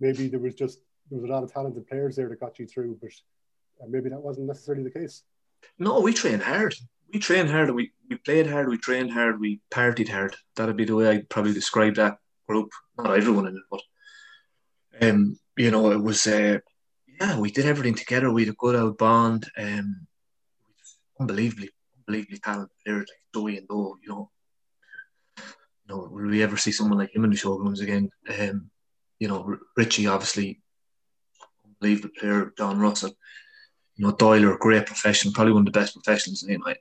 maybe 0.00 0.26
there 0.26 0.40
was 0.40 0.54
just 0.54 0.80
there 1.10 1.20
was 1.20 1.30
a 1.30 1.32
lot 1.32 1.44
of 1.44 1.52
talented 1.52 1.86
players 1.86 2.16
there 2.16 2.28
that 2.28 2.40
got 2.40 2.58
you 2.58 2.66
through, 2.66 2.98
but 3.00 3.12
uh, 3.80 3.86
maybe 3.88 4.08
that 4.08 4.18
wasn't 4.18 4.46
necessarily 4.46 4.82
the 4.82 4.90
case. 4.90 5.22
No, 5.78 6.00
we 6.00 6.12
trained 6.12 6.42
hard. 6.42 6.74
We 7.12 7.20
trained 7.20 7.50
hard. 7.50 7.70
We 7.70 7.92
we 8.08 8.16
played 8.16 8.46
hard. 8.46 8.68
We 8.68 8.78
trained 8.78 9.12
hard. 9.12 9.38
We 9.38 9.60
partied 9.70 10.08
hard. 10.08 10.34
That'd 10.56 10.76
be 10.76 10.86
the 10.86 10.96
way 10.96 11.08
I'd 11.08 11.28
probably 11.28 11.52
describe 11.52 11.94
that 11.96 12.18
group. 12.48 12.70
Not 12.98 13.16
everyone 13.16 13.46
in 13.48 13.56
it, 13.56 13.62
but 13.70 13.82
um, 15.02 15.38
you 15.56 15.70
know, 15.70 15.92
it 15.92 16.02
was 16.02 16.26
uh, 16.26 16.58
yeah, 17.20 17.38
we 17.38 17.50
did 17.50 17.66
everything 17.66 17.94
together. 17.94 18.32
We 18.32 18.44
had 18.44 18.54
a 18.54 18.56
good 18.56 18.74
old 18.74 18.96
bond. 18.96 19.46
Um, 19.56 20.06
unbelievably, 21.20 21.70
unbelievably 22.06 22.38
talented 22.38 22.76
players 22.84 23.08
like 23.08 23.34
Joey 23.34 23.60
N'Do. 23.60 23.94
You 24.02 24.08
know, 24.08 24.30
you 25.36 25.44
know, 25.88 26.08
will 26.10 26.28
we 26.28 26.42
ever 26.42 26.56
see 26.56 26.72
someone 26.72 26.98
like 26.98 27.14
him 27.14 27.24
in 27.24 27.30
the 27.30 27.36
showrooms 27.36 27.80
again? 27.80 28.10
Um, 28.38 28.70
you 29.18 29.28
know, 29.28 29.56
Richie 29.76 30.06
obviously 30.06 30.60
unbelievable 31.64 32.10
player. 32.18 32.52
John 32.56 32.78
Russell, 32.78 33.12
you 33.96 34.06
know, 34.06 34.12
Doyle, 34.12 34.54
a 34.54 34.58
great 34.58 34.86
professional, 34.86 35.34
probably 35.34 35.52
one 35.52 35.66
of 35.66 35.72
the 35.72 35.78
best 35.78 35.94
professionals 35.94 36.44
in 36.44 36.60
I, 36.66 36.76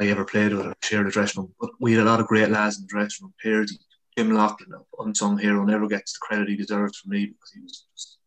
I 0.00 0.08
ever 0.08 0.24
played 0.24 0.52
with 0.52 0.66
or 0.66 0.74
shared 0.82 1.06
a 1.06 1.10
dressing 1.10 1.42
room. 1.42 1.54
But 1.60 1.70
we 1.80 1.92
had 1.92 2.02
a 2.02 2.10
lot 2.10 2.20
of 2.20 2.26
great 2.26 2.50
lads 2.50 2.78
in 2.78 2.82
the 2.82 2.88
dressing 2.88 3.26
room. 3.26 3.34
Pears, 3.42 3.78
Jim 4.16 4.30
Lauchlan, 4.30 4.84
unsung 4.98 5.38
hero, 5.38 5.64
never 5.64 5.88
gets 5.88 6.12
the 6.12 6.18
credit 6.22 6.48
he 6.48 6.56
deserves 6.56 6.98
from 6.98 7.10
me 7.10 7.26
because 7.26 7.50
he 7.52 7.60
was 7.60 7.86
just, 7.92 8.18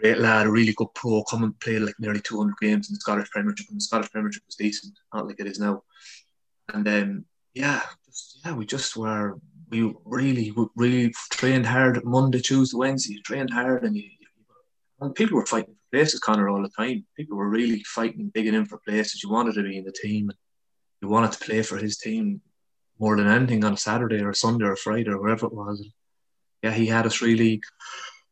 great 0.00 0.18
lad, 0.18 0.46
a 0.46 0.50
really 0.50 0.72
good 0.74 0.92
pro, 0.94 1.22
come 1.24 1.44
and 1.44 1.58
played 1.60 1.82
like 1.82 1.94
nearly 1.98 2.20
200 2.20 2.54
games 2.60 2.88
in 2.88 2.94
the 2.94 3.00
Scottish 3.00 3.30
Premiership, 3.30 3.66
and 3.70 3.78
the 3.78 3.84
Scottish 3.84 4.10
Premiership 4.10 4.42
was 4.46 4.56
decent, 4.56 4.94
not 5.12 5.26
like 5.26 5.40
it 5.40 5.46
is 5.46 5.58
now. 5.58 5.82
And 6.72 6.84
then, 6.84 7.24
yeah, 7.54 7.82
just, 8.04 8.40
yeah, 8.44 8.52
we 8.52 8.66
just 8.66 8.96
were 8.96 9.38
we 9.68 9.92
really 10.04 10.54
really 10.76 11.12
trained 11.32 11.66
hard 11.66 12.04
Monday, 12.04 12.40
Tuesday, 12.40 12.76
Wednesday. 12.76 13.14
You 13.14 13.22
trained 13.22 13.50
hard, 13.50 13.84
and 13.84 13.96
you, 13.96 14.04
and 15.00 15.14
people 15.14 15.36
were 15.36 15.46
fighting 15.46 15.74
for 15.74 15.96
places, 15.96 16.20
Connor, 16.20 16.48
all 16.48 16.62
the 16.62 16.68
time. 16.68 17.04
People 17.16 17.36
were 17.36 17.48
really 17.48 17.82
fighting, 17.84 18.30
digging 18.34 18.54
in 18.54 18.66
for 18.66 18.78
places. 18.78 19.22
You 19.22 19.30
wanted 19.30 19.54
to 19.54 19.62
be 19.62 19.78
in 19.78 19.84
the 19.84 19.92
team. 19.92 20.30
You 21.02 21.08
wanted 21.08 21.32
to 21.32 21.44
play 21.44 21.62
for 21.62 21.76
his 21.76 21.98
team 21.98 22.40
more 22.98 23.16
than 23.16 23.26
anything 23.26 23.64
on 23.64 23.74
a 23.74 23.76
Saturday 23.76 24.20
or 24.22 24.30
a 24.30 24.34
Sunday 24.34 24.64
or 24.64 24.76
Friday 24.76 25.10
or 25.10 25.20
wherever 25.20 25.46
it 25.46 25.52
was. 25.52 25.80
And 25.80 25.92
yeah, 26.62 26.72
he 26.72 26.86
had 26.86 27.06
us 27.06 27.20
really 27.20 27.60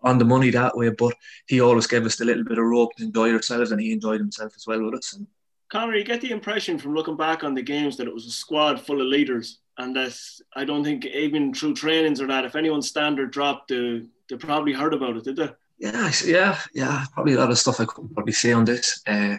on 0.04 0.18
the 0.18 0.24
money 0.24 0.50
that 0.50 0.76
way, 0.76 0.90
but 0.90 1.14
he 1.46 1.60
always 1.60 1.86
gave 1.86 2.04
us 2.04 2.20
a 2.20 2.24
little 2.24 2.44
bit 2.44 2.58
of 2.58 2.64
rope 2.64 2.94
to 2.96 3.04
enjoy 3.04 3.32
ourselves, 3.32 3.72
and 3.72 3.80
he 3.80 3.92
enjoyed 3.92 4.20
himself 4.20 4.52
as 4.54 4.66
well 4.66 4.82
with 4.82 4.94
us. 4.94 5.14
And 5.14 5.26
Conor, 5.70 5.96
you 5.96 6.04
get 6.04 6.20
the 6.20 6.30
impression 6.30 6.78
from 6.78 6.94
looking 6.94 7.16
back 7.16 7.42
on 7.42 7.54
the 7.54 7.62
games 7.62 7.96
that 7.96 8.06
it 8.06 8.14
was 8.14 8.26
a 8.26 8.30
squad 8.30 8.80
full 8.80 9.00
of 9.00 9.08
leaders, 9.08 9.58
and 9.78 9.96
that 9.96 10.16
I 10.54 10.64
don't 10.64 10.84
think 10.84 11.06
even 11.06 11.52
through 11.52 11.74
trainings 11.74 12.20
or 12.20 12.26
that, 12.28 12.44
if 12.44 12.54
anyone's 12.54 12.88
standard 12.88 13.32
dropped, 13.32 13.68
they, 13.68 14.02
they 14.28 14.36
probably 14.36 14.72
heard 14.72 14.94
about 14.94 15.16
it, 15.16 15.24
did 15.24 15.36
they? 15.36 15.50
Yeah, 15.78 16.12
yeah, 16.24 16.58
yeah. 16.72 17.04
Probably 17.12 17.32
a 17.32 17.38
lot 17.38 17.50
of 17.50 17.58
stuff 17.58 17.80
I 17.80 17.84
couldn't 17.84 18.14
probably 18.14 18.32
say 18.32 18.52
on 18.52 18.64
this. 18.64 19.02
Uh, 19.06 19.38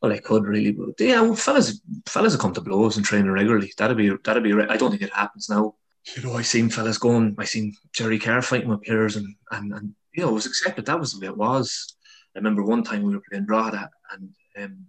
well, 0.00 0.12
I 0.12 0.18
could 0.18 0.44
really, 0.44 0.72
but 0.72 0.98
yeah, 0.98 1.20
well, 1.20 1.34
fellas, 1.34 1.80
fellas 2.06 2.32
have 2.32 2.40
come 2.40 2.54
to 2.54 2.60
blows 2.60 2.96
and 2.96 3.04
training 3.04 3.30
regularly. 3.30 3.72
That'd 3.76 3.96
be, 3.96 4.10
that'd 4.24 4.42
be. 4.42 4.52
I 4.54 4.76
don't 4.76 4.90
think 4.90 5.02
it 5.02 5.12
happens 5.12 5.50
now. 5.50 5.74
You 6.14 6.22
know, 6.22 6.34
I 6.34 6.42
seen 6.42 6.70
fellas 6.70 6.98
going. 6.98 7.34
I 7.38 7.44
seen 7.44 7.74
Jerry 7.92 8.18
Carr 8.18 8.42
fighting 8.42 8.68
with 8.68 8.82
players, 8.82 9.16
and 9.16 9.34
and 9.50 9.72
and 9.72 9.94
you 10.14 10.22
know, 10.22 10.30
it 10.30 10.34
was 10.34 10.46
accepted. 10.46 10.86
That 10.86 11.00
was 11.00 11.12
the 11.12 11.20
way 11.20 11.26
it 11.26 11.36
was. 11.36 11.96
I 12.34 12.38
remember 12.38 12.62
one 12.62 12.84
time 12.84 13.02
we 13.02 13.14
were 13.14 13.22
playing 13.28 13.46
Drogheda, 13.46 13.90
and 14.12 14.34
um, 14.58 14.86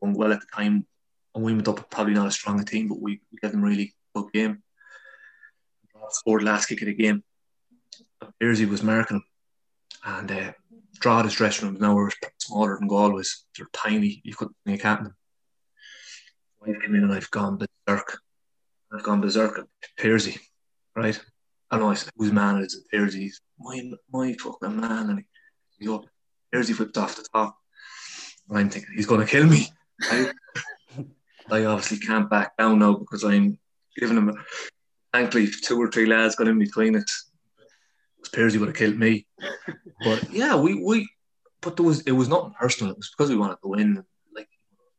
well 0.00 0.32
at 0.32 0.40
the 0.40 0.46
time, 0.54 0.86
and 1.34 1.44
we 1.44 1.54
went 1.54 1.68
up 1.68 1.88
probably 1.90 2.14
not 2.14 2.26
as 2.26 2.34
strong 2.34 2.60
a 2.60 2.64
team, 2.64 2.88
but 2.88 3.00
we, 3.00 3.20
we 3.32 3.38
gave 3.40 3.52
them 3.52 3.62
really 3.62 3.94
good 4.14 4.32
game. 4.32 4.62
Scored 6.10 6.42
last 6.42 6.66
kick 6.66 6.82
of 6.82 6.86
the 6.86 6.94
game. 6.94 7.22
Pearsy 8.38 8.66
was 8.66 8.82
marking 8.82 9.22
and 10.04 10.30
uh, 10.30 10.52
Drogheda's 10.98 11.34
dressing 11.34 11.68
rooms 11.68 11.80
now 11.80 11.94
were 11.94 12.10
smaller 12.38 12.78
than 12.78 12.88
Galway's. 12.88 13.44
They're 13.56 13.68
tiny. 13.72 14.20
You 14.24 14.34
couldn't 14.34 14.56
you 14.64 14.78
can't 14.78 15.04
them. 15.04 15.16
I 16.62 16.66
came 16.66 16.94
in 16.94 17.04
and 17.04 17.12
I've 17.12 17.30
gone 17.30 17.58
berserk. 17.86 18.18
I've 18.94 19.02
gone 19.02 19.20
berserk 19.20 19.66
Pearsy, 19.98 20.38
right? 20.94 21.20
I 21.70 21.78
don't 21.78 21.92
know 21.92 22.00
whose 22.16 22.32
man 22.32 22.58
it 22.58 22.66
is 22.66 22.84
Pearsy. 22.92 23.30
My 23.58 23.82
my 24.12 24.34
fucking 24.34 24.80
man, 24.80 25.10
and 25.10 25.24
he. 25.78 25.98
Pearsy 26.52 26.72
flipped 26.72 26.96
off 26.96 27.16
the 27.16 27.26
top. 27.34 27.58
I'm 28.50 28.70
thinking 28.70 28.94
he's 28.94 29.06
going 29.06 29.20
to 29.20 29.26
kill 29.26 29.46
me. 29.46 29.66
I, 30.02 30.30
I 31.50 31.64
obviously 31.64 31.98
can't 31.98 32.30
back 32.30 32.56
down 32.56 32.78
now 32.78 32.94
because 32.94 33.24
I'm 33.24 33.58
giving 33.98 34.16
him. 34.16 34.28
A, 34.28 34.34
thankfully, 35.12 35.48
two 35.48 35.80
or 35.80 35.90
three 35.90 36.06
lads 36.06 36.36
got 36.36 36.46
in 36.46 36.58
between 36.58 36.96
us. 36.96 37.30
Pearsy 38.32 38.58
would 38.58 38.68
have 38.68 38.76
killed 38.76 38.96
me. 38.96 39.26
But 40.04 40.30
yeah, 40.32 40.54
we 40.54 40.80
we. 40.80 41.08
But 41.60 41.76
there 41.76 41.86
was 41.86 42.02
it 42.02 42.12
was 42.12 42.28
nothing 42.28 42.54
personal. 42.58 42.92
It 42.92 42.98
was 42.98 43.10
because 43.16 43.30
we 43.30 43.36
wanted 43.36 43.58
to 43.62 43.68
win. 43.68 44.04
Like 44.32 44.48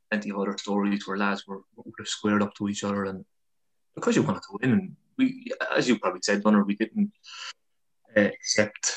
plenty 0.10 0.32
of 0.32 0.39
other 0.39 0.58
stories 0.58 1.08
where 1.08 1.18
lads 1.18 1.48
were 1.48 1.62
would 1.78 1.93
have 2.00 2.08
squared 2.08 2.41
up 2.41 2.54
to 2.56 2.68
each 2.68 2.84
other, 2.84 3.06
and 3.06 3.24
because 3.96 4.16
you 4.16 4.24
wanted 4.24 4.43
to 4.43 4.58
win, 4.62 4.72
and 4.72 4.96
we, 5.18 5.48
as 5.76 5.88
you 5.88 5.98
probably 6.00 6.22
said, 6.22 6.43
Dunner, 6.43 6.64
we 6.64 6.76
didn't 6.76 7.12
uh, 8.16 8.22
accept, 8.22 8.96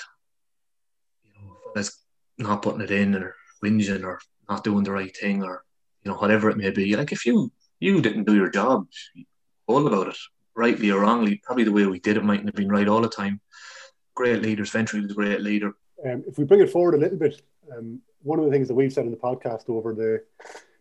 you 1.24 1.30
know, 1.32 1.56
as 1.76 1.98
not 2.36 2.62
putting 2.62 2.80
it 2.80 2.90
in 2.90 3.14
or 3.14 3.34
whinging 3.64 4.04
or 4.04 4.20
not 4.48 4.64
doing 4.64 4.84
the 4.84 4.92
right 4.92 5.16
thing 5.16 5.42
or 5.42 5.64
you 6.02 6.10
know, 6.10 6.18
whatever 6.18 6.50
it 6.50 6.56
may 6.56 6.70
be. 6.70 6.96
Like 6.96 7.12
if 7.12 7.26
you 7.26 7.52
you 7.80 8.00
didn't 8.00 8.24
do 8.24 8.34
your 8.34 8.50
job, 8.50 8.86
all 9.66 9.86
about 9.86 10.08
it, 10.08 10.16
rightly 10.54 10.90
or 10.90 11.00
wrongly. 11.00 11.40
Probably 11.44 11.64
the 11.64 11.72
way 11.72 11.86
we 11.86 12.00
did 12.00 12.16
it 12.16 12.24
mightn't 12.24 12.46
have 12.46 12.54
been 12.54 12.68
right 12.68 12.88
all 12.88 13.00
the 13.00 13.08
time. 13.08 13.40
Great 14.14 14.42
leaders. 14.42 14.70
Ventre 14.70 15.00
was 15.00 15.10
a 15.10 15.14
great 15.14 15.40
leader. 15.40 15.74
Um, 16.04 16.24
if 16.26 16.38
we 16.38 16.44
bring 16.44 16.60
it 16.60 16.70
forward 16.70 16.94
a 16.94 16.98
little 16.98 17.18
bit, 17.18 17.42
um, 17.76 18.00
one 18.22 18.38
of 18.38 18.44
the 18.44 18.50
things 18.50 18.68
that 18.68 18.74
we've 18.74 18.92
said 18.92 19.04
in 19.04 19.10
the 19.10 19.16
podcast 19.16 19.68
over 19.68 19.94
the 19.94 20.22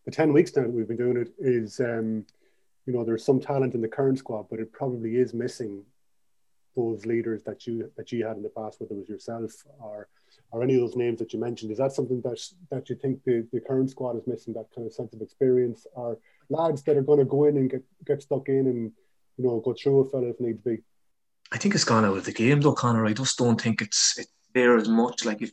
the 0.05 0.11
ten 0.11 0.31
weeks 0.31 0.55
now 0.55 0.63
that 0.63 0.71
we've 0.71 0.87
been 0.87 0.97
doing 0.97 1.17
it 1.17 1.33
is, 1.37 1.81
um, 1.81 2.25
you 2.87 2.93
know, 2.93 3.03
there's 3.03 3.23
some 3.23 3.39
talent 3.39 3.75
in 3.75 3.81
the 3.81 3.87
current 3.87 4.17
squad, 4.17 4.47
but 4.49 4.59
it 4.59 4.71
probably 4.71 5.17
is 5.17 5.33
missing 5.33 5.83
those 6.75 7.05
leaders 7.05 7.43
that 7.43 7.67
you 7.67 7.91
that 7.97 8.11
you 8.11 8.25
had 8.25 8.37
in 8.37 8.43
the 8.43 8.49
past, 8.49 8.79
whether 8.79 8.93
it 8.93 8.99
was 8.99 9.09
yourself 9.09 9.51
or 9.79 10.07
or 10.51 10.63
any 10.63 10.75
of 10.75 10.81
those 10.81 10.95
names 10.95 11.19
that 11.19 11.33
you 11.33 11.39
mentioned. 11.39 11.71
Is 11.71 11.79
that 11.79 11.91
something 11.91 12.21
that 12.21 12.39
that 12.71 12.89
you 12.89 12.95
think 12.95 13.23
the, 13.25 13.45
the 13.51 13.59
current 13.59 13.89
squad 13.89 14.15
is 14.15 14.25
missing? 14.25 14.53
That 14.53 14.67
kind 14.73 14.87
of 14.87 14.93
sense 14.93 15.13
of 15.13 15.21
experience, 15.21 15.85
or 15.93 16.17
lads 16.49 16.81
that 16.83 16.95
are 16.95 17.01
going 17.01 17.19
to 17.19 17.25
go 17.25 17.43
in 17.45 17.57
and 17.57 17.69
get 17.69 17.83
get 18.05 18.21
stuck 18.21 18.47
in 18.47 18.67
and 18.67 18.91
you 19.37 19.43
know 19.43 19.59
go 19.59 19.73
through 19.73 19.99
a 19.99 20.09
fella 20.09 20.29
if 20.29 20.39
need 20.39 20.63
be. 20.63 20.77
I 21.51 21.57
think 21.57 21.75
it's 21.75 21.83
gone 21.83 22.05
out 22.05 22.17
of 22.17 22.25
the 22.25 22.31
game 22.31 22.61
though, 22.61 22.73
Connor. 22.73 23.05
I 23.05 23.13
just 23.13 23.37
don't 23.37 23.59
think 23.59 23.81
it's 23.81 24.17
it's 24.17 24.31
there 24.53 24.77
as 24.77 24.87
much. 24.87 25.25
Like 25.25 25.41
if 25.41 25.51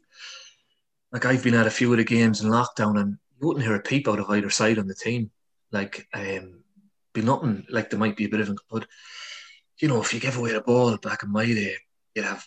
like 1.10 1.24
I've 1.24 1.42
been 1.42 1.54
at 1.54 1.66
a 1.66 1.70
few 1.70 1.90
of 1.90 1.98
the 1.98 2.04
games 2.04 2.42
in 2.42 2.50
lockdown 2.50 3.00
and 3.00 3.18
you 3.40 3.48
wouldn't 3.48 3.64
hear 3.64 3.74
a 3.74 3.80
peep 3.82 4.08
out 4.08 4.20
of 4.20 4.30
either 4.30 4.50
side 4.50 4.78
on 4.78 4.86
the 4.86 4.94
team. 4.94 5.30
Like 5.72 6.06
um 6.12 6.63
be 7.14 7.22
nothing 7.22 7.64
like 7.70 7.88
there 7.88 7.98
might 7.98 8.16
be 8.16 8.26
a 8.26 8.28
bit 8.28 8.40
of 8.40 8.58
but 8.70 8.86
you 9.80 9.88
know, 9.88 10.00
if 10.00 10.14
you 10.14 10.20
give 10.20 10.36
away 10.36 10.52
the 10.52 10.60
ball 10.60 10.96
back 10.98 11.22
in 11.22 11.32
my 11.32 11.46
day, 11.46 11.74
you'd 12.14 12.24
have 12.24 12.46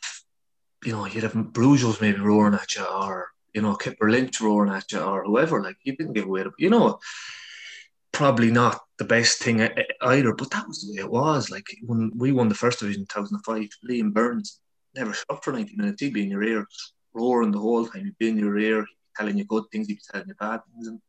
you 0.85 0.91
know, 0.91 1.05
you'd 1.05 1.23
have 1.23 1.53
Bruges 1.53 2.01
maybe 2.01 2.19
roaring 2.19 2.53
at 2.53 2.75
you, 2.75 2.85
or 2.85 3.29
you 3.53 3.61
know, 3.61 3.75
Kipper 3.75 4.09
Lynch 4.09 4.39
roaring 4.39 4.71
at 4.71 4.91
you, 4.91 4.99
or 4.99 5.23
whoever. 5.23 5.61
Like 5.61 5.77
you 5.83 5.95
didn't 5.95 6.13
give 6.13 6.25
away, 6.25 6.43
the, 6.43 6.51
you 6.57 6.69
know, 6.69 6.99
probably 8.11 8.51
not 8.51 8.81
the 8.99 9.05
best 9.05 9.39
thing 9.41 9.67
either. 10.01 10.33
But 10.33 10.51
that 10.51 10.67
was 10.67 10.81
the 10.81 10.93
way 10.93 11.05
it 11.05 11.11
was. 11.11 11.49
Like 11.49 11.65
when 11.85 12.11
we 12.15 12.31
won 12.31 12.49
the 12.49 12.55
first 12.55 12.79
division 12.79 13.01
in 13.01 13.07
2005, 13.07 13.69
Liam 13.89 14.13
Burns 14.13 14.59
never 14.95 15.13
shut 15.13 15.43
for 15.43 15.51
90 15.51 15.75
minutes. 15.75 16.01
He'd 16.01 16.13
be 16.13 16.23
in 16.23 16.31
your 16.31 16.43
ear, 16.43 16.67
roaring 17.13 17.51
the 17.51 17.59
whole 17.59 17.85
time. 17.85 18.05
He'd 18.05 18.17
be 18.17 18.29
in 18.29 18.37
your 18.37 18.57
ear, 18.57 18.85
telling 19.15 19.37
you 19.37 19.45
good 19.45 19.63
things. 19.71 19.87
He'd 19.87 19.95
be 19.95 20.01
telling 20.11 20.27
you 20.27 20.35
bad 20.35 20.61
things, 20.71 20.87
and 20.87 21.01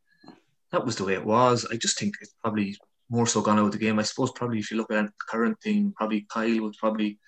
that 0.71 0.85
was 0.85 0.95
the 0.95 1.05
way 1.05 1.13
it 1.13 1.25
was. 1.25 1.65
I 1.71 1.75
just 1.75 1.99
think 1.99 2.15
it's 2.21 2.35
probably 2.41 2.75
more 3.09 3.27
so 3.27 3.41
gone 3.41 3.59
out 3.59 3.65
of 3.65 3.71
the 3.71 3.77
game. 3.77 3.99
I 3.99 4.03
suppose 4.03 4.31
probably 4.31 4.59
if 4.59 4.71
you 4.71 4.77
look 4.77 4.91
at 4.91 5.05
the 5.05 5.11
current 5.27 5.59
team, 5.61 5.93
probably 5.95 6.25
Kyle 6.29 6.61
was 6.61 6.77
probably 6.77 7.19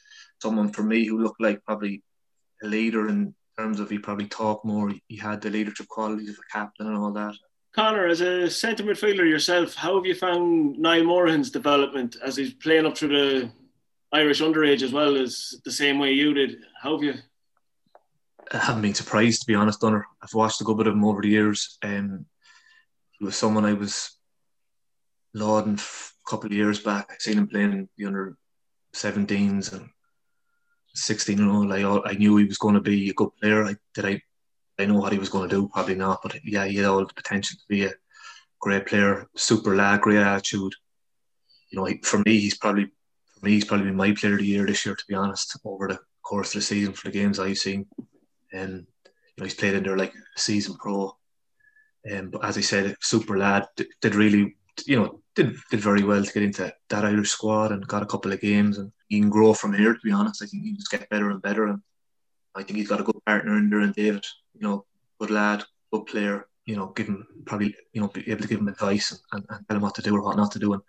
someone 0.42 0.72
for 0.72 0.84
me 0.84 1.06
who 1.06 1.22
looked 1.22 1.42
like 1.42 1.64
probably 1.66 2.04
a 2.64 2.68
leader 2.68 3.08
in 3.08 3.34
terms 3.58 3.80
of 3.80 3.90
he 3.90 3.98
probably 3.98 4.28
talked 4.28 4.66
more. 4.66 4.94
He 5.08 5.18
had 5.18 5.42
the 5.42 5.50
leadership 5.50 5.88
qualities 5.88 6.30
of 6.30 6.36
a 6.36 6.58
captain 6.58 6.88
and 6.88 6.98
all 6.98 7.12
that. 7.14 7.36
Conor, 7.74 8.08
as 8.08 8.22
a 8.22 8.50
centre 8.50 8.84
midfielder 8.84 9.28
yourself, 9.28 9.76
how 9.76 9.96
have 9.96 10.06
you 10.06 10.14
found 10.14 10.78
Niall 10.78 11.06
Morahan's 11.06 11.50
development 11.50 12.18
as 12.24 12.36
he's 12.36 12.54
playing 12.54 12.86
up 12.86 12.98
through 12.98 13.10
the 13.10 13.52
Irish 14.12 14.42
underage 14.42 14.82
as 14.82 14.92
well 14.92 15.16
as 15.16 15.56
the 15.64 15.72
same 15.72 15.98
way 15.98 16.12
you 16.12 16.34
did? 16.34 16.58
How 16.82 16.94
have 16.94 17.04
you? 17.04 17.14
I 18.52 18.58
haven't 18.58 18.82
been 18.82 18.94
surprised 18.94 19.42
to 19.42 19.48
be 19.48 19.56
honest, 19.56 19.80
Dunner. 19.80 20.06
I've 20.22 20.34
watched 20.34 20.60
a 20.60 20.66
good 20.66 20.78
bit 20.78 20.88
of 20.88 20.94
him 20.94 21.06
over 21.06 21.22
the 21.22 21.30
years. 21.30 21.78
Um, 21.82 22.26
he 23.12 23.24
was 23.24 23.38
someone 23.38 23.64
I 23.64 23.74
was 23.74 24.18
lauding 25.34 25.80
a 25.80 26.30
couple 26.30 26.48
of 26.48 26.54
years 26.54 26.80
back. 26.80 27.08
I 27.10 27.16
seen 27.20 27.38
him 27.38 27.48
playing 27.48 27.90
the 27.98 28.06
under 28.06 28.36
17s 28.94 29.74
and 29.74 29.90
16 30.94 31.40
and 31.40 31.50
all, 31.50 32.04
I, 32.04 32.12
I 32.12 32.14
knew 32.14 32.38
he 32.38 32.46
was 32.46 32.58
going 32.58 32.76
to 32.76 32.82
be 32.82 33.10
a 33.10 33.14
good 33.14 33.30
player. 33.42 33.64
I, 33.64 33.76
did 33.94 34.06
I, 34.06 34.22
I 34.80 34.86
know 34.86 35.00
what 35.00 35.14
he 35.14 35.20
was 35.20 35.30
going 35.30 35.50
to 35.50 35.56
do? 35.56 35.70
Probably 35.70 35.96
not, 35.96 36.20
but 36.22 36.36
yeah, 36.44 36.66
he 36.66 36.78
had 36.78 36.86
all 36.86 37.06
the 37.06 37.14
potential 37.14 37.58
to 37.58 37.64
be 37.70 37.86
a 37.86 37.94
great 38.60 38.86
player, 38.86 39.28
super 39.36 39.76
lad, 39.76 40.02
great 40.02 40.18
attitude. 40.18 40.74
You 41.70 41.80
know, 41.80 41.90
for 42.04 42.20
me, 42.20 42.40
he's 42.40 42.58
probably 42.58 42.92
for 43.40 43.46
me, 43.46 43.54
he's 43.54 43.66
probably 43.66 43.88
been 43.88 43.96
my 43.96 44.14
player 44.14 44.34
of 44.34 44.40
the 44.40 44.46
year 44.46 44.66
this 44.66 44.86
year, 44.86 44.96
to 44.96 45.06
be 45.08 45.16
honest, 45.16 45.58
over 45.66 45.88
the 45.88 46.00
course 46.22 46.50
of 46.50 46.56
the 46.56 46.62
season 46.62 46.94
for 46.94 47.08
the 47.08 47.18
games 47.18 47.40
I've 47.40 47.58
seen. 47.58 47.88
And 48.54 48.86
you 49.06 49.12
know, 49.38 49.46
he's 49.46 49.56
played 49.56 49.74
in 49.74 49.84
there 49.84 49.98
like 49.98 50.14
season 50.36 50.76
pro. 50.76 51.16
Um, 52.12 52.30
but 52.30 52.44
as 52.44 52.58
I 52.58 52.62
said, 52.62 52.96
super 53.00 53.38
lad 53.38 53.68
did, 53.76 53.88
did 54.02 54.16
really, 54.16 54.58
you 54.86 54.98
know, 54.98 55.21
did 55.36 55.56
did 55.70 55.80
very 55.80 56.04
well 56.04 56.24
to 56.24 56.34
get 56.34 56.44
into 56.44 56.74
that 56.90 57.06
Irish 57.06 57.30
squad 57.30 57.72
and 57.72 57.88
got 57.88 58.04
a 58.04 58.08
couple 58.08 58.32
of 58.32 58.42
games 58.42 58.78
and 58.78 58.92
he 59.08 59.20
can 59.20 59.30
grow 59.30 59.54
from 59.54 59.74
here. 59.74 59.94
To 59.94 60.00
be 60.04 60.12
honest, 60.12 60.42
I 60.42 60.46
think 60.46 60.64
he 60.64 60.74
just 60.74 60.92
get 60.92 61.10
better 61.10 61.30
and 61.30 61.42
better, 61.42 61.68
and 61.68 61.82
I 62.56 62.64
think 62.64 62.78
he's 62.78 62.90
got 62.90 63.02
a 63.02 63.04
good 63.04 63.20
partner 63.26 63.58
in 63.58 63.70
there 63.70 63.80
and 63.80 63.94
David. 63.94 64.26
You 64.54 64.62
know, 64.62 64.86
good 65.20 65.32
lad, 65.32 65.64
good 65.92 66.06
player. 66.06 66.48
You 66.66 66.76
know, 66.76 66.88
give 66.88 67.08
him 67.08 67.26
probably 67.46 67.76
you 67.94 68.02
know 68.02 68.08
be 68.08 68.30
able 68.30 68.44
to 68.44 68.48
give 68.48 68.60
him 68.60 68.68
advice 68.68 69.12
and, 69.34 69.44
and, 69.50 69.68
tell 69.68 69.78
him 69.78 69.84
what 69.84 69.96
to 69.96 70.02
do 70.02 70.16
or 70.16 70.22
what 70.22 70.38
not 70.38 70.52
to 70.52 70.60
do. 70.60 70.74
And 70.74 70.82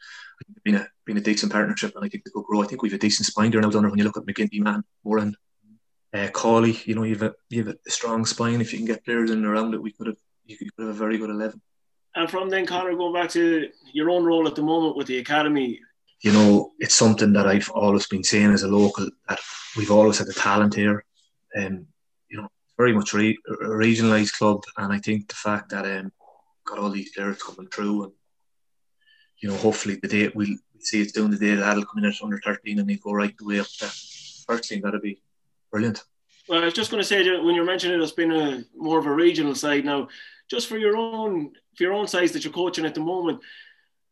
being 0.63 0.77
a 0.77 0.87
been 1.05 1.17
a 1.17 1.21
decent 1.21 1.51
partnership, 1.53 1.95
and 1.95 2.05
I 2.05 2.09
think 2.09 2.25
they 2.25 2.31
could 2.31 2.45
grow. 2.45 2.63
I 2.63 2.67
think 2.67 2.83
we've 2.83 2.93
a 2.93 2.99
decent 2.99 3.27
spine 3.27 3.51
there 3.51 3.61
now. 3.61 3.71
Done 3.71 3.89
when 3.89 3.99
you 3.99 4.05
look 4.05 4.17
at 4.17 4.25
McGinty, 4.25 4.61
man, 4.61 4.85
Morahan, 5.05 5.35
uh, 6.13 6.29
Cawley. 6.29 6.79
You 6.85 6.95
know, 6.95 7.05
you've 7.05 7.23
a 7.23 7.35
you 7.49 7.65
have 7.65 7.75
a 7.75 7.91
strong 7.91 8.27
spine. 8.27 8.61
If 8.61 8.73
you 8.73 8.79
can 8.79 8.87
get 8.87 9.05
players 9.05 9.31
in 9.31 9.39
and 9.39 9.47
around 9.47 9.75
it, 9.75 9.83
we 9.83 9.93
could 9.93 10.09
have 10.09 10.19
you 10.45 10.59
could 10.59 10.71
have 10.79 10.89
a 10.89 10.93
very 10.93 11.19
good 11.19 11.31
eleven. 11.31 11.61
And 12.15 12.31
from 12.31 12.51
then, 12.51 12.67
Conor, 12.67 12.95
going 12.95 13.15
back 13.15 13.31
to 13.31 13.69
your 13.93 14.11
own 14.11 14.25
role 14.25 14.47
at 14.47 14.55
the 14.55 14.63
moment 14.63 14.97
with 14.97 15.07
the 15.07 15.19
academy, 15.19 15.81
you 16.21 16.33
know, 16.33 16.73
it's 16.79 16.95
something 16.95 17.33
that 17.33 17.47
I've 17.47 17.71
always 17.71 18.07
been 18.07 18.23
saying 18.23 18.53
as 18.53 18.63
a 18.63 18.69
local 18.69 19.09
that 19.29 19.41
we've 19.77 19.91
always 19.91 20.19
had 20.19 20.29
the 20.29 20.35
talent 20.35 20.75
here. 20.75 21.05
And, 21.55 21.79
um, 21.79 21.87
you 22.31 22.41
know, 22.41 22.49
very 22.77 22.93
much 22.93 23.13
re- 23.13 23.39
a 23.49 23.67
regionalised 23.67 24.35
club. 24.35 24.63
And 24.77 24.93
I 24.93 24.99
think 24.99 25.29
the 25.29 25.35
fact 25.35 25.71
that 25.71 25.85
um, 25.85 26.13
got 26.65 26.79
all 26.79 26.91
these 26.91 27.13
players 27.13 27.43
coming 27.43 27.69
through 27.69 28.05
and, 28.05 28.13
you 29.41 29.49
know, 29.49 29.57
hopefully 29.57 29.99
the 30.01 30.09
day 30.09 30.31
we'll 30.35 30.57
see 30.79 31.01
it's 31.01 31.13
doing 31.13 31.31
the 31.31 31.39
day 31.39 31.55
that 31.55 31.77
will 31.77 31.85
come 31.85 32.05
in 32.05 32.11
at 32.11 32.23
under 32.23 32.41
13 32.45 32.79
and 32.79 32.89
they 32.89 32.97
go 32.97 33.13
right 33.13 33.37
the 33.39 33.45
way 33.45 33.61
up 33.61 33.67
to 33.67 33.87
first 34.47 34.65
team. 34.65 34.83
That'd 34.83 35.03
be 35.03 35.21
brilliant. 35.71 36.05
Well, 36.49 36.63
I 36.63 36.65
was 36.65 36.75
just 36.75 36.91
going 36.91 37.03
to 37.03 37.09
say 37.09 37.23
that 37.23 37.43
when 37.43 37.55
you're 37.55 37.65
mentioning 37.65 37.99
it, 38.01 38.03
it's 38.03 38.13
been 38.13 38.33
a 38.33 38.65
more 38.77 38.99
of 38.99 39.07
a 39.07 39.13
regional 39.13 39.55
side 39.55 39.85
now. 39.85 40.09
Just 40.51 40.67
for 40.69 40.77
your 40.77 40.97
own 40.97 41.53
for 41.77 41.85
your 41.85 41.93
own 41.95 42.07
size 42.07 42.33
that 42.33 42.45
you're 42.45 42.53
coaching 42.53 42.85
at 42.85 42.95
the 42.95 43.01
moment, 43.01 43.41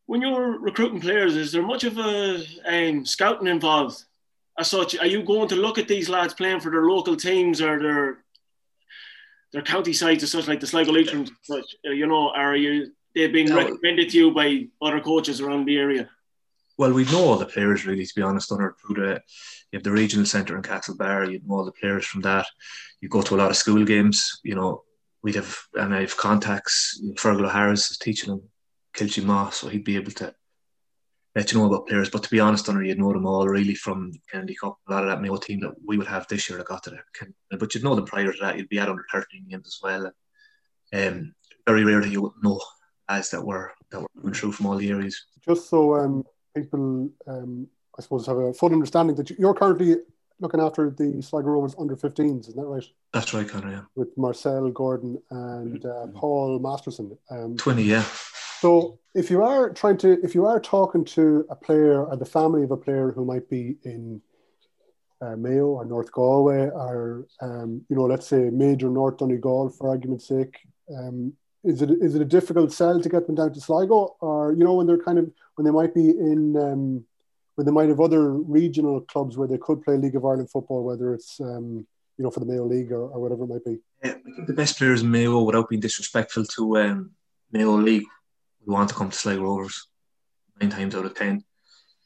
when 0.07 0.23
you're 0.23 0.59
recruiting 0.59 1.01
players, 1.01 1.37
is 1.37 1.53
there 1.53 1.63
much 1.63 1.85
of 1.85 1.99
a 1.99 2.45
um, 2.67 3.05
scouting 3.05 3.49
involved? 3.49 4.05
As 4.59 4.69
such, 4.69 4.99
are 4.99 5.07
you 5.07 5.23
going 5.23 5.49
to 5.49 5.57
look 5.57 5.79
at 5.79 5.89
these 5.89 6.09
lads 6.09 6.35
playing 6.35 6.61
for 6.61 6.71
their 6.71 6.85
local 6.85 7.17
teams 7.17 7.61
or 7.61 7.79
their 7.81 8.25
their 9.53 9.63
county 9.63 9.93
sides, 9.93 10.23
as 10.23 10.31
such 10.31 10.47
like 10.47 10.61
the 10.61 10.67
Sligo 10.67 10.93
Leitrim, 10.93 11.27
such 11.43 11.65
you 11.85 12.07
know, 12.07 12.31
are 12.31 12.57
you 12.57 12.93
they've 13.15 13.33
been 13.33 13.49
No. 13.49 13.57
recommended 13.57 14.11
to 14.11 14.17
you 14.17 14.31
by 14.31 14.69
other 14.81 15.01
coaches 15.01 15.41
around 15.41 15.65
the 15.65 15.77
area? 15.77 16.09
Well, 16.81 16.95
we'd 16.95 17.13
know 17.13 17.27
all 17.27 17.37
the 17.37 17.45
players 17.45 17.85
really, 17.85 18.07
to 18.07 18.15
be 18.17 18.23
honest. 18.23 18.51
Under 18.51 18.75
through 18.81 19.05
the 19.05 19.21
you 19.71 19.77
have 19.77 19.83
the 19.83 19.91
regional 19.91 20.25
centre 20.25 20.57
in 20.57 20.63
Castlebar, 20.63 21.31
you'd 21.31 21.47
know 21.47 21.57
all 21.57 21.67
the 21.67 21.73
players 21.73 22.07
from 22.07 22.23
that. 22.23 22.47
You 23.03 23.11
go 23.11 23.21
to 23.21 23.35
a 23.35 23.37
lot 23.37 23.51
of 23.51 23.59
school 23.59 23.85
games, 23.85 24.41
you 24.45 24.55
know. 24.55 24.85
We'd 25.23 25.35
have 25.35 25.59
and 25.75 25.95
I 25.95 26.01
have 26.01 26.17
contacts. 26.17 26.99
Fergal 27.17 27.53
Harris 27.53 27.91
is 27.91 27.99
teaching 27.99 28.33
him 28.33 28.41
Kilchie 28.97 29.23
Moss, 29.23 29.59
so 29.59 29.69
he'd 29.69 29.85
be 29.85 29.97
able 29.97 30.13
to 30.13 30.35
let 31.37 31.53
you 31.53 31.59
know 31.59 31.67
about 31.67 31.87
players. 31.87 32.09
But 32.09 32.23
to 32.23 32.31
be 32.31 32.41
honest, 32.41 32.67
Under 32.67 32.83
you'd 32.83 32.99
know 32.99 33.13
them 33.13 33.27
all 33.27 33.47
really 33.47 33.75
from 33.75 34.13
Kennedy 34.33 34.57
Cup. 34.59 34.79
A 34.89 34.91
lot 34.91 35.03
of 35.03 35.11
that 35.11 35.21
Mayo 35.21 35.37
team 35.37 35.61
that 35.61 35.75
we 35.87 35.99
would 35.99 36.07
have 36.07 36.29
this 36.29 36.49
year 36.49 36.57
that 36.57 36.67
got 36.67 36.83
to 36.85 36.91
the 36.91 37.59
but 37.59 37.75
you'd 37.75 37.85
know 37.85 37.95
them 37.95 38.07
prior 38.07 38.33
to 38.33 38.39
that. 38.41 38.57
You'd 38.57 38.71
be 38.71 38.79
at 38.79 38.89
under 38.89 39.05
thirteen 39.13 39.45
games 39.51 39.67
as 39.67 39.81
well. 39.83 40.11
Um, 40.95 41.35
very 41.67 41.85
rarely 41.85 42.09
you 42.09 42.23
would 42.23 42.43
know 42.43 42.59
as 43.07 43.29
that 43.33 43.45
were 43.45 43.71
that 43.91 44.01
were 44.01 44.09
coming 44.17 44.33
through 44.33 44.53
from 44.53 44.65
all 44.65 44.77
the 44.77 44.89
areas. 44.89 45.27
Just 45.47 45.69
so 45.69 45.97
um, 45.97 46.25
people, 46.63 47.11
um, 47.27 47.67
I 47.99 48.03
suppose, 48.03 48.27
have 48.27 48.37
a 48.39 48.53
full 48.55 48.73
understanding 48.73 49.17
that 49.17 49.31
you- 49.31 49.37
you're 49.39 49.55
currently 49.55 49.97
looking 50.41 50.61
after 50.61 50.91
the 50.91 51.21
Sligo 51.23 51.49
Rovers 51.51 51.75
under 51.79 51.97
15s, 51.97 52.49
isn't 52.49 52.57
that 52.61 52.67
right? 52.67 52.85
That's 53.13 53.35
right, 53.35 53.47
Connor. 53.49 53.71
Yeah, 53.71 53.83
With 53.95 54.17
Marcel 54.17 54.71
Gordon 54.71 55.21
and 55.31 55.85
uh, 55.85 56.07
Paul 56.15 56.59
Masterson. 56.59 57.17
Um, 57.31 57.57
twenty. 57.57 57.83
Yeah. 57.83 58.05
So 58.61 58.99
if 59.15 59.31
you 59.31 59.43
are 59.43 59.71
trying 59.71 59.99
to, 59.99 60.23
if 60.23 60.35
you 60.35 60.47
are 60.47 60.61
talking 60.61 61.05
to 61.17 61.45
a 61.51 61.57
player 61.57 62.05
or 62.05 62.17
the 62.17 62.25
family 62.25 62.63
of 62.63 62.71
a 62.71 62.77
player 62.77 63.11
who 63.13 63.25
might 63.25 63.49
be 63.51 63.77
in 63.85 64.23
uh, 65.23 65.37
Mayo 65.37 65.67
or 65.67 65.85
North 65.85 66.11
Galway 66.13 66.71
or, 66.71 67.27
um, 67.43 67.83
you 67.91 67.97
know, 67.97 68.05
let's 68.05 68.27
say 68.27 68.49
major 68.51 68.89
North 68.89 69.19
Donegal 69.19 69.69
for 69.71 69.89
argument's 69.91 70.27
sake, 70.27 70.57
um, 70.97 71.35
is 71.65 71.83
it 71.83 71.91
is 71.91 72.15
it 72.15 72.23
a 72.23 72.25
difficult 72.25 72.73
sell 72.73 73.01
to 73.01 73.09
get 73.09 73.27
them 73.27 73.35
down 73.37 73.53
to 73.53 73.61
Sligo 73.61 74.17
or, 74.21 74.53
you 74.53 74.65
know, 74.65 74.75
when 74.75 74.87
they're 74.87 74.99
kind 74.99 75.19
of, 75.19 75.31
when 75.55 75.65
they 75.65 75.71
might 75.71 75.95
be 75.95 76.11
in, 76.11 76.57
um, 76.57 77.05
when 77.57 77.67
they 77.67 77.73
might 77.73 77.89
have 77.89 78.01
other 78.01 78.33
regional 78.33 79.01
clubs 79.03 79.37
where 79.37 79.49
they 79.49 79.59
could 79.59 79.83
play 79.83 79.97
League 79.97 80.17
of 80.17 80.25
Ireland 80.25 80.51
football, 80.51 80.83
whether 80.85 81.13
it's, 81.13 81.41
um, 81.41 81.87
you 82.17 82.25
know, 82.25 82.31
for 82.31 82.41
the 82.41 82.47
Mayo 82.47 82.65
League 82.65 82.93
or, 82.93 83.09
or 83.09 83.21
whatever 83.21 83.45
it 83.45 83.49
might 83.49 83.65
be. 83.65 83.79
Yeah, 84.03 84.15
the 84.47 84.53
best 84.53 84.79
players 84.79 85.03
in 85.03 85.11
Mayo, 85.11 85.43
without 85.43 85.69
being 85.69 85.81
disrespectful 85.81 86.45
to 86.45 86.79
um, 86.79 87.11
Mayo 87.53 87.73
League, 87.73 88.07
we 88.65 88.73
want 88.73 88.89
to 88.89 88.95
come 88.95 89.11
to 89.11 89.17
Sligo 89.17 89.43
Rovers 89.43 89.89
nine 90.61 90.71
times 90.71 90.95
out 90.95 91.05
of 91.05 91.15
ten. 91.15 91.45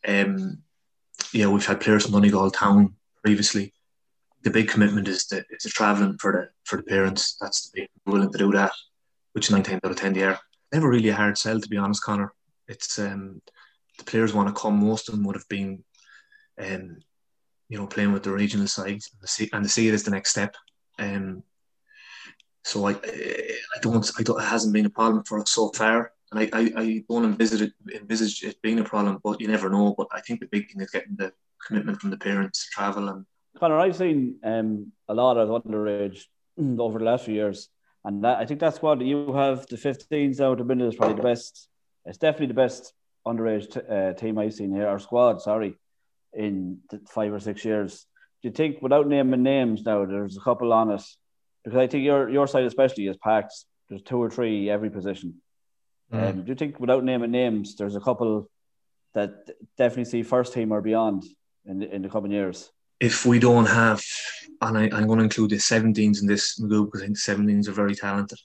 Um, 0.06 0.58
yeah, 1.32 1.46
we've 1.46 1.64
had 1.66 1.80
players 1.80 2.04
from 2.04 2.12
Donegal 2.12 2.50
Town 2.50 2.94
previously. 3.22 3.72
The 4.42 4.50
big 4.50 4.68
commitment 4.68 5.08
is 5.08 5.26
the 5.26 5.44
is 5.50 5.64
the 5.64 5.70
travelling 5.70 6.18
for 6.18 6.32
the 6.32 6.48
for 6.64 6.76
the 6.76 6.82
parents. 6.82 7.36
That's 7.40 7.70
the 7.70 7.80
big 7.80 7.88
willing 8.06 8.30
to 8.30 8.38
do 8.38 8.52
that, 8.52 8.72
which 9.34 9.50
nine 9.50 9.64
out 9.66 9.90
of 9.90 9.96
ten 9.96 10.12
they 10.12 10.22
are. 10.22 10.38
Never 10.72 10.88
really 10.88 11.10
a 11.10 11.14
hard 11.14 11.38
sell 11.38 11.60
to 11.60 11.68
be 11.68 11.76
honest, 11.76 12.02
Connor. 12.02 12.32
It's 12.66 12.98
um, 12.98 13.42
the 13.98 14.04
players 14.04 14.32
want 14.32 14.48
to 14.48 14.60
come. 14.60 14.76
Most 14.78 15.08
of 15.08 15.14
them 15.14 15.24
would 15.24 15.36
have 15.36 15.48
been, 15.48 15.84
um, 16.58 16.96
you 17.68 17.78
know, 17.78 17.86
playing 17.86 18.12
with 18.12 18.22
the 18.22 18.32
regional 18.32 18.66
sides 18.66 19.10
and 19.40 19.50
and 19.52 19.70
see 19.70 19.88
it 19.88 19.94
as 19.94 20.02
the 20.02 20.10
next 20.10 20.30
step. 20.30 20.54
Um, 20.98 21.42
so 22.64 22.88
I, 22.88 22.92
I 22.92 23.78
don't, 23.82 24.10
I 24.18 24.22
don't, 24.22 24.40
it 24.40 24.46
hasn't 24.46 24.72
been 24.72 24.86
a 24.86 24.90
problem 24.90 25.22
for 25.24 25.38
us 25.40 25.50
so 25.50 25.70
far, 25.70 26.12
and 26.32 26.40
I, 26.40 26.58
I, 26.58 26.72
I 26.76 27.04
don't 27.10 27.24
envisage 27.24 27.60
it, 27.60 27.72
envisage 27.94 28.42
it 28.42 28.62
being 28.62 28.78
a 28.78 28.84
problem, 28.84 29.18
but 29.22 29.40
you 29.40 29.48
never 29.48 29.68
know. 29.68 29.94
But 29.96 30.08
I 30.12 30.22
think 30.22 30.40
the 30.40 30.46
big 30.46 30.70
thing 30.70 30.80
is 30.80 30.90
getting 30.90 31.16
the 31.16 31.32
commitment 31.66 32.00
from 32.00 32.10
the 32.10 32.16
parents 32.16 32.64
to 32.64 32.70
travel 32.70 33.08
and 33.08 33.26
Connor, 33.58 33.78
I've 33.78 33.96
seen 33.96 34.36
um, 34.42 34.92
a 35.08 35.14
lot 35.14 35.36
of 35.36 35.62
underage 35.62 36.24
over 36.58 36.98
the 36.98 37.04
last 37.04 37.24
few 37.24 37.34
years, 37.34 37.68
and 38.04 38.24
that, 38.24 38.38
I 38.38 38.46
think 38.46 38.60
that's 38.60 38.82
what 38.82 39.00
you 39.00 39.32
have. 39.32 39.66
The 39.66 39.76
15s 39.76 40.40
out 40.40 40.60
of 40.60 40.66
minute 40.66 40.88
is 40.88 40.96
probably 40.96 41.16
the 41.16 41.22
best. 41.22 41.68
It's 42.04 42.18
definitely 42.18 42.48
the 42.48 42.54
best 42.54 42.92
underage 43.26 43.72
t- 43.72 43.80
uh, 43.88 44.12
team 44.12 44.38
I've 44.38 44.54
seen 44.54 44.74
here, 44.74 44.88
or 44.88 44.98
squad, 44.98 45.40
sorry, 45.40 45.74
in 46.34 46.80
the 46.90 47.00
five 47.08 47.32
or 47.32 47.40
six 47.40 47.64
years. 47.64 48.06
Do 48.42 48.48
you 48.48 48.52
think, 48.52 48.82
without 48.82 49.08
naming 49.08 49.42
names 49.42 49.84
now, 49.84 50.04
there's 50.04 50.36
a 50.36 50.40
couple 50.40 50.72
on 50.72 50.90
it? 50.90 51.02
Because 51.64 51.78
I 51.78 51.86
think 51.86 52.04
your 52.04 52.28
your 52.28 52.46
side 52.46 52.64
especially 52.64 53.06
is 53.06 53.16
packed. 53.16 53.54
There's 53.88 54.02
two 54.02 54.22
or 54.22 54.28
three 54.28 54.68
every 54.68 54.90
position. 54.90 55.40
Mm. 56.12 56.28
Um, 56.28 56.42
do 56.44 56.48
you 56.50 56.54
think, 56.54 56.78
without 56.78 57.04
naming 57.04 57.30
names, 57.30 57.76
there's 57.76 57.96
a 57.96 58.00
couple 58.00 58.50
that 59.14 59.50
definitely 59.78 60.04
see 60.04 60.22
first 60.22 60.52
team 60.52 60.72
or 60.72 60.82
beyond 60.82 61.24
in 61.64 61.78
the, 61.78 61.94
in 61.94 62.02
the 62.02 62.10
coming 62.10 62.32
years? 62.32 62.70
if 63.00 63.26
we 63.26 63.38
don't 63.38 63.66
have, 63.66 64.02
and 64.68 64.78
I, 64.78 64.82
I'm 64.96 65.06
going 65.06 65.18
to 65.18 65.24
include 65.24 65.50
the 65.50 65.56
17s 65.56 66.20
in 66.20 66.26
this 66.26 66.58
Magoo 66.60 66.86
because 66.86 67.02
I 67.02 67.06
think 67.06 67.18
the 67.18 67.32
17s 67.32 67.68
are 67.68 67.72
very 67.72 67.94
talented. 67.94 68.38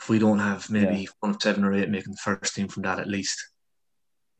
If 0.00 0.08
we 0.08 0.18
don't 0.18 0.38
have 0.38 0.68
maybe 0.70 0.98
Yeah. 1.02 1.08
one 1.20 1.34
of 1.34 1.42
seven 1.42 1.64
or 1.64 1.72
eight 1.72 1.88
making 1.88 2.12
the 2.12 2.18
first 2.18 2.54
team 2.54 2.68
from 2.68 2.82
that 2.84 2.98
at 2.98 3.08
least, 3.08 3.38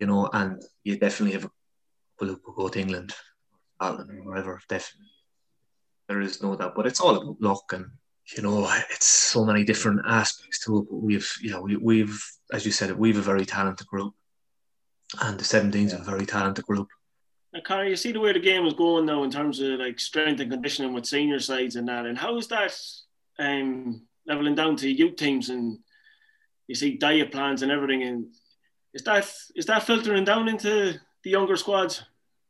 you 0.01 0.07
know, 0.07 0.29
and 0.33 0.63
you 0.85 0.99
definitely 0.99 1.33
have 1.33 1.45
a 1.47 1.51
couple 2.19 2.35
who 2.45 2.55
go 2.55 2.69
to 2.69 2.81
England, 2.81 3.15
Ireland, 3.81 4.11
or 4.11 4.23
wherever. 4.25 4.61
Definitely, 4.69 5.13
there 6.09 6.21
is 6.21 6.43
no 6.43 6.57
doubt. 6.57 6.75
But 6.77 6.87
it's 6.87 7.01
all 7.01 7.17
about 7.17 7.41
luck, 7.41 7.73
and 7.73 7.87
you 8.37 8.43
know, 8.43 8.69
it's 8.91 9.07
so 9.07 9.45
many 9.45 9.65
different 9.65 10.01
aspects 10.07 10.59
to 10.65 10.79
it. 10.79 10.87
But 10.91 11.03
we've, 11.03 11.33
you 11.41 11.51
know, 11.51 11.63
we, 11.63 11.77
we've, 11.77 12.23
as 12.53 12.67
you 12.67 12.73
said, 12.73 12.95
we've 12.97 13.17
a 13.19 13.23
very 13.23 13.47
talented 13.47 13.87
group, 13.87 14.13
and 15.23 15.39
the 15.39 15.45
17s 15.45 15.95
are 15.95 16.03
a 16.03 16.05
very 16.05 16.27
talented 16.27 16.67
group. 16.67 16.89
Conor, 17.65 17.85
you 17.85 17.97
see 17.97 18.13
the 18.13 18.21
way 18.21 18.33
the 18.33 18.41
game 18.41 18.67
is 18.67 18.75
going 18.75 19.07
now 19.07 19.23
in 19.23 19.31
terms 19.31 19.61
of 19.61 19.79
like 19.79 19.99
strength 20.01 20.41
and 20.41 20.51
conditioning 20.51 20.93
with 20.93 21.07
senior 21.07 21.41
sides 21.41 21.77
and 21.77 21.89
that, 21.89 22.07
and 22.07 22.19
how 22.19 22.37
is 22.37 22.49
that 22.49 22.77
um, 23.39 24.03
leveling 24.27 24.55
down 24.55 24.77
to 24.77 24.91
youth 24.91 25.17
teams 25.17 25.49
and 25.51 25.79
you 26.67 26.75
see 26.75 26.97
diet 26.97 27.31
plans 27.31 27.63
and 27.63 27.71
everything, 27.71 28.03
and 28.03 28.27
is 28.95 29.03
that 29.03 29.31
is 29.55 29.67
that 29.67 29.85
filtering 29.85 30.25
down 30.25 30.49
into 30.49 30.95
the 31.23 31.31
younger 31.31 31.57
squads? 31.57 32.03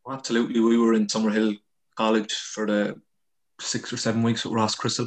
Absolutely. 0.08 0.60
We 0.60 0.78
were 0.78 0.94
in 0.94 1.06
Summerhill 1.06 1.58
College 1.96 2.32
for 2.32 2.66
the 2.66 3.00
six 3.60 3.92
or 3.92 3.96
seven 3.96 4.22
weeks 4.22 4.44
with 4.44 4.54
Ross 4.54 4.74
Crystal, 4.74 5.06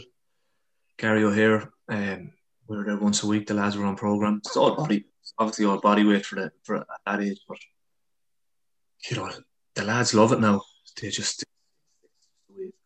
Gary 0.97 1.23
O'Hare. 1.23 1.71
Um, 1.87 2.31
we 2.67 2.77
were 2.77 2.83
there 2.83 2.97
once 2.97 3.23
a 3.23 3.27
week. 3.27 3.47
The 3.47 3.53
lads 3.53 3.77
were 3.77 3.85
on 3.85 3.95
program. 3.95 4.41
It's 4.45 4.57
all 4.57 4.75
body, 4.75 5.05
obviously 5.37 5.65
all 5.65 5.79
body 5.79 6.03
weight 6.03 6.25
for 6.25 6.35
the 6.35 6.51
for 6.63 6.77
at 6.77 6.87
that 7.05 7.21
age, 7.21 7.39
but 7.47 7.57
you 9.09 9.17
know 9.17 9.31
the 9.75 9.83
lads 9.83 10.13
love 10.13 10.31
it 10.31 10.39
now. 10.39 10.61
They 11.01 11.09
just 11.09 11.45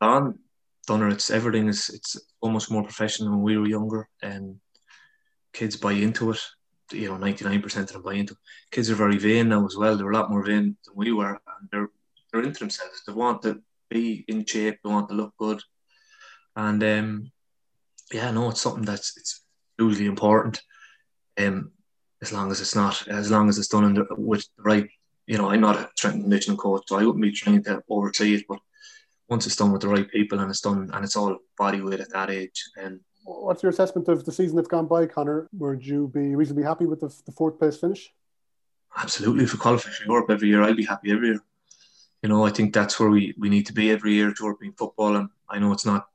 gone. 0.01 0.39
Dunner, 0.85 1.07
it's 1.09 1.31
everything 1.31 1.67
is 1.69 1.89
it's 1.89 2.17
almost 2.41 2.69
more 2.69 2.83
professional 2.83 3.31
when 3.31 3.41
we 3.41 3.57
were 3.57 3.67
younger, 3.67 4.09
and 4.21 4.59
kids 5.53 5.77
buy 5.77 5.93
into 5.93 6.31
it. 6.31 6.41
You 6.91 7.09
know, 7.09 7.17
ninety 7.17 7.45
nine 7.45 7.61
percent 7.61 7.89
of 7.89 7.93
them 7.93 8.01
buy 8.03 8.15
into. 8.15 8.33
it. 8.33 8.39
Kids 8.71 8.89
are 8.89 8.95
very 8.95 9.17
vain 9.17 9.49
now 9.49 9.65
as 9.65 9.77
well. 9.77 9.95
They're 9.95 10.11
a 10.11 10.13
lot 10.13 10.29
more 10.29 10.45
vain 10.45 10.75
than 10.85 10.95
we 10.95 11.13
were, 11.13 11.31
and 11.31 11.69
they're 11.71 11.89
they're 12.31 12.43
into 12.43 12.59
themselves. 12.59 13.03
They 13.07 13.13
want 13.13 13.41
to 13.43 13.61
be 13.89 14.25
in 14.27 14.45
shape. 14.45 14.79
They 14.83 14.89
want 14.89 15.07
to 15.09 15.15
look 15.15 15.33
good, 15.37 15.61
and 16.55 16.83
um, 16.83 17.31
yeah, 18.11 18.31
no, 18.31 18.49
it's 18.49 18.61
something 18.61 18.83
that's 18.83 19.15
it's 19.17 19.45
hugely 19.77 20.05
important. 20.05 20.61
Um, 21.39 21.71
as 22.21 22.31
long 22.31 22.51
as 22.51 22.61
it's 22.61 22.75
not, 22.75 23.07
as 23.07 23.31
long 23.31 23.49
as 23.49 23.57
it's 23.57 23.67
done 23.67 23.83
in 23.85 23.93
the, 23.95 24.05
with 24.11 24.47
the 24.57 24.63
right, 24.63 24.89
you 25.27 25.37
know, 25.37 25.49
I'm 25.49 25.61
not 25.61 25.77
a 25.77 25.89
strength 25.95 26.15
and 26.15 26.23
conditioning 26.23 26.57
coach, 26.57 26.83
so 26.87 26.97
I 26.97 27.05
wouldn't 27.05 27.21
be 27.21 27.31
trying 27.31 27.63
to 27.63 27.83
oversee 27.89 28.35
it. 28.35 28.45
But 28.47 28.59
once 29.29 29.45
it's 29.45 29.55
done 29.55 29.71
with 29.71 29.81
the 29.81 29.87
right 29.87 30.09
people 30.09 30.39
and 30.39 30.49
it's 30.49 30.61
done 30.61 30.89
and 30.93 31.03
it's 31.05 31.15
all 31.15 31.37
body 31.57 31.81
weight 31.81 31.99
at 31.99 32.11
that 32.11 32.29
age, 32.29 32.69
and 32.77 32.99
What's 33.25 33.63
your 33.63 33.69
assessment 33.69 34.09
of 34.09 34.25
the 34.25 34.33
season 34.33 34.57
that's 34.57 34.67
gone 34.67 34.85
by, 34.87 35.05
Conor? 35.05 35.47
Would 35.53 35.85
you 35.85 36.09
be 36.13 36.35
reasonably 36.35 36.65
happy 36.65 36.85
with 36.85 36.99
the, 36.99 37.07
the 37.25 37.31
fourth 37.31 37.57
place 37.57 37.77
finish? 37.77 38.11
absolutely, 38.97 39.43
if 39.43 39.53
we 39.53 39.59
qualify 39.59 39.89
for 39.89 40.05
Europe 40.05 40.29
every 40.29 40.49
year, 40.49 40.61
I'd 40.61 40.77
be 40.77 40.85
happy 40.85 41.11
every 41.11 41.29
year. 41.29 41.39
You 42.21 42.29
know, 42.29 42.45
I 42.45 42.49
think 42.49 42.73
that's 42.73 42.99
where 42.99 43.09
we, 43.09 43.33
we 43.37 43.49
need 43.49 43.65
to 43.67 43.73
be 43.73 43.91
every 43.91 44.13
year, 44.13 44.33
European 44.39 44.73
football, 44.73 45.15
and 45.15 45.29
I 45.49 45.59
know 45.59 45.71
it's 45.73 45.85
not 45.85 46.07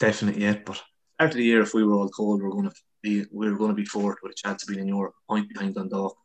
definite 0.00 0.36
yet, 0.36 0.64
but 0.64 0.82
after 1.18 1.36
the 1.36 1.44
year, 1.44 1.62
if 1.62 1.74
we 1.74 1.84
were 1.84 1.94
all 1.94 2.08
told 2.08 2.42
we're 2.42 2.50
going 2.50 2.68
to 2.68 2.74
be 3.02 3.24
we 3.30 3.50
were 3.50 3.56
going 3.56 3.70
to 3.70 3.76
be 3.76 3.84
fourth 3.84 4.18
with 4.22 4.32
a 4.32 4.34
chance 4.34 4.62
of 4.62 4.68
being 4.68 4.80
in 4.80 4.88
Europe, 4.88 5.14
point 5.28 5.48
behind 5.48 5.74
Dundalk, 5.74 6.16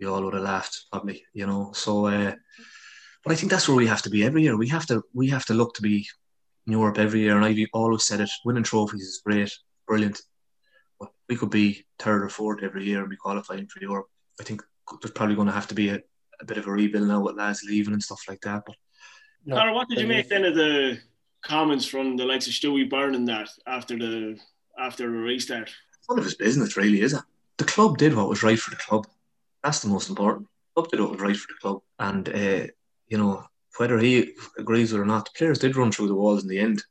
we 0.00 0.06
all 0.06 0.22
would 0.24 0.34
have 0.34 0.42
laughed 0.42 0.86
probably, 0.90 1.24
you 1.34 1.46
know. 1.46 1.72
So, 1.74 2.06
uh, 2.06 2.34
but 3.22 3.32
I 3.32 3.36
think 3.36 3.50
that's 3.50 3.68
where 3.68 3.76
we 3.76 3.86
have 3.86 4.02
to 4.02 4.10
be 4.10 4.24
every 4.24 4.42
year. 4.42 4.56
We 4.56 4.68
have 4.68 4.86
to 4.86 5.02
we 5.14 5.28
have 5.28 5.44
to 5.46 5.54
look 5.54 5.74
to 5.74 5.82
be 5.82 6.08
in 6.66 6.72
Europe 6.72 6.98
every 6.98 7.20
year, 7.20 7.36
and 7.36 7.44
I've 7.44 7.58
always 7.72 8.04
said 8.04 8.20
it: 8.20 8.30
winning 8.44 8.62
trophies 8.62 9.02
is 9.02 9.22
great, 9.24 9.52
brilliant, 9.86 10.20
but 10.98 11.10
we 11.28 11.36
could 11.36 11.50
be 11.50 11.84
third 11.98 12.22
or 12.22 12.28
fourth 12.28 12.62
every 12.62 12.84
year 12.84 13.00
and 13.00 13.10
be 13.10 13.16
qualifying 13.16 13.66
for 13.66 13.80
Europe. 13.80 14.06
I 14.40 14.44
think 14.44 14.62
there's 15.00 15.12
probably 15.12 15.36
going 15.36 15.48
to 15.48 15.54
have 15.54 15.68
to 15.68 15.74
be 15.74 15.90
a, 15.90 16.00
a 16.40 16.44
bit 16.44 16.56
of 16.56 16.66
a 16.66 16.72
rebuild 16.72 17.08
now 17.08 17.20
with 17.20 17.36
lads 17.36 17.62
leaving 17.62 17.92
and 17.92 18.02
stuff 18.02 18.22
like 18.28 18.40
that. 18.40 18.62
But 18.66 18.76
Yeah. 19.44 19.56
Conor, 19.56 19.74
what 19.74 19.88
did 19.88 20.00
you 20.00 20.06
make 20.06 20.28
then 20.28 20.44
of 20.44 20.54
the 20.54 20.98
comments 21.42 21.86
from 21.86 22.16
the 22.16 22.24
likes 22.24 22.46
of 22.46 22.52
Stewie 22.52 22.88
Byrne 22.88 23.14
and 23.14 23.28
that 23.28 23.48
after 23.66 23.96
the 23.98 24.38
after 24.78 25.10
the 25.10 25.18
restart? 25.18 25.70
it's 25.98 26.08
none 26.08 26.18
of 26.18 26.24
his 26.24 26.34
business, 26.34 26.76
really, 26.76 27.02
is 27.02 27.12
it? 27.12 27.22
The 27.58 27.64
club 27.64 27.98
did 27.98 28.14
what 28.14 28.28
was 28.28 28.42
right 28.42 28.58
for 28.58 28.70
the 28.70 28.76
club. 28.76 29.06
That's 29.62 29.80
the 29.80 29.88
most 29.88 30.08
important. 30.08 30.46
Club 30.74 30.88
did 30.88 31.00
what 31.00 31.10
was 31.12 31.20
right 31.20 31.36
for 31.36 31.48
the 31.48 31.60
club, 31.60 31.82
and 31.98 32.28
uh, 32.28 32.66
you 33.08 33.18
know 33.18 33.44
whether 33.76 33.98
he 33.98 34.32
agrees 34.58 34.92
with 34.92 35.00
it 35.00 35.02
or 35.02 35.06
not, 35.06 35.24
the 35.26 35.30
players 35.36 35.58
did 35.58 35.76
run 35.76 35.92
through 35.92 36.08
the 36.08 36.14
walls 36.14 36.42
in 36.42 36.48
the 36.48 36.58
end. 36.58 36.82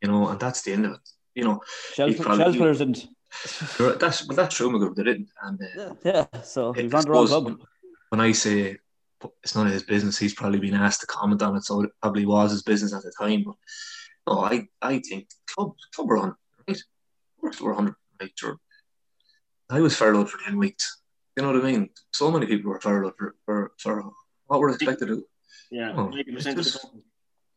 You 0.00 0.08
know, 0.08 0.28
and 0.28 0.40
that's 0.40 0.62
the 0.62 0.72
end 0.72 0.86
of 0.86 0.92
it. 0.92 1.08
You 1.34 1.44
know, 1.44 1.60
Shell 1.94 2.12
players 2.14 2.78
didn't. 2.78 3.06
that's 4.00 4.26
well, 4.26 4.36
that's 4.36 4.54
true, 4.54 4.70
McGill. 4.70 4.94
They 4.94 5.04
didn't, 5.04 5.28
and 5.42 5.60
uh, 5.78 5.94
Yeah, 6.04 6.26
so 6.42 6.72
he 6.72 6.82
I 6.82 6.86
ran 6.86 7.04
the 7.04 7.10
wrong 7.10 7.26
club. 7.26 7.58
when, 8.10 8.20
I 8.20 8.32
say 8.32 8.76
it's 9.42 9.54
none 9.54 9.68
of 9.68 9.72
his 9.72 9.84
business, 9.84 10.18
he's 10.18 10.34
probably 10.34 10.58
been 10.58 10.74
asked 10.74 11.00
to 11.00 11.06
comment 11.06 11.42
on 11.42 11.56
it, 11.56 11.64
so 11.64 11.82
it 11.82 11.90
probably 12.02 12.26
was 12.26 12.50
his 12.50 12.62
business 12.62 12.92
at 12.92 13.02
the 13.02 13.12
time. 13.18 13.44
But 13.44 13.54
no, 14.26 14.40
I, 14.40 14.66
I 14.82 14.98
think 14.98 15.28
club 15.46 15.74
club 15.94 16.08
were 16.08 16.18
on 16.18 16.34
right. 16.68 16.78
We're, 17.40 17.52
we're 17.60 17.74
on 17.74 17.94
right. 18.20 18.32
Sure. 18.34 18.58
I 19.70 19.80
was 19.80 19.96
furloughed 19.96 20.30
for 20.30 20.38
ten 20.44 20.58
weeks. 20.58 21.01
You 21.36 21.42
know 21.42 21.52
what 21.52 21.64
I 21.64 21.72
mean? 21.72 21.90
So 22.12 22.30
many 22.30 22.46
people 22.46 22.70
were 22.70 22.80
furloughed 22.80 23.14
for 23.16 23.34
for, 23.46 23.72
for 23.78 24.10
what 24.46 24.60
we're 24.60 24.70
expected 24.70 25.08
to. 25.08 25.16
do. 25.16 25.24
Yeah, 25.70 25.92
Oh, 25.96 26.08
ninety 26.08 26.32
percent 26.32 26.58
of 26.58 26.64
the 26.64 26.68
it's 26.68 26.78
company. 26.78 27.02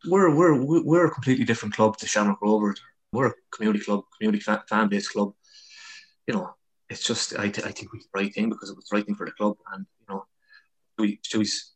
We're 0.07 0.33
we're 0.33 0.83
we're 0.83 1.07
a 1.07 1.11
completely 1.11 1.45
different 1.45 1.75
club 1.75 1.97
to 1.97 2.07
Shamrock 2.07 2.41
Rovers. 2.41 2.79
We're 3.11 3.27
a 3.27 3.33
community 3.51 3.83
club, 3.83 4.03
community 4.17 4.41
fan, 4.41 4.59
fan 4.69 4.87
based 4.87 5.11
club. 5.11 5.33
You 6.27 6.35
know, 6.35 6.55
it's 6.89 7.03
just 7.03 7.37
I, 7.37 7.49
th- 7.49 7.67
I 7.67 7.71
think 7.71 7.91
we 7.91 7.99
did 7.99 8.07
the 8.13 8.19
right 8.19 8.33
thing 8.33 8.49
because 8.49 8.69
it 8.69 8.75
was 8.75 8.85
the 8.85 8.95
right 8.95 9.05
thing 9.05 9.15
for 9.15 9.25
the 9.25 9.31
club, 9.33 9.57
and 9.73 9.85
you 9.99 10.05
know, 10.13 10.25
we 10.97 11.19
Stewie's 11.23 11.73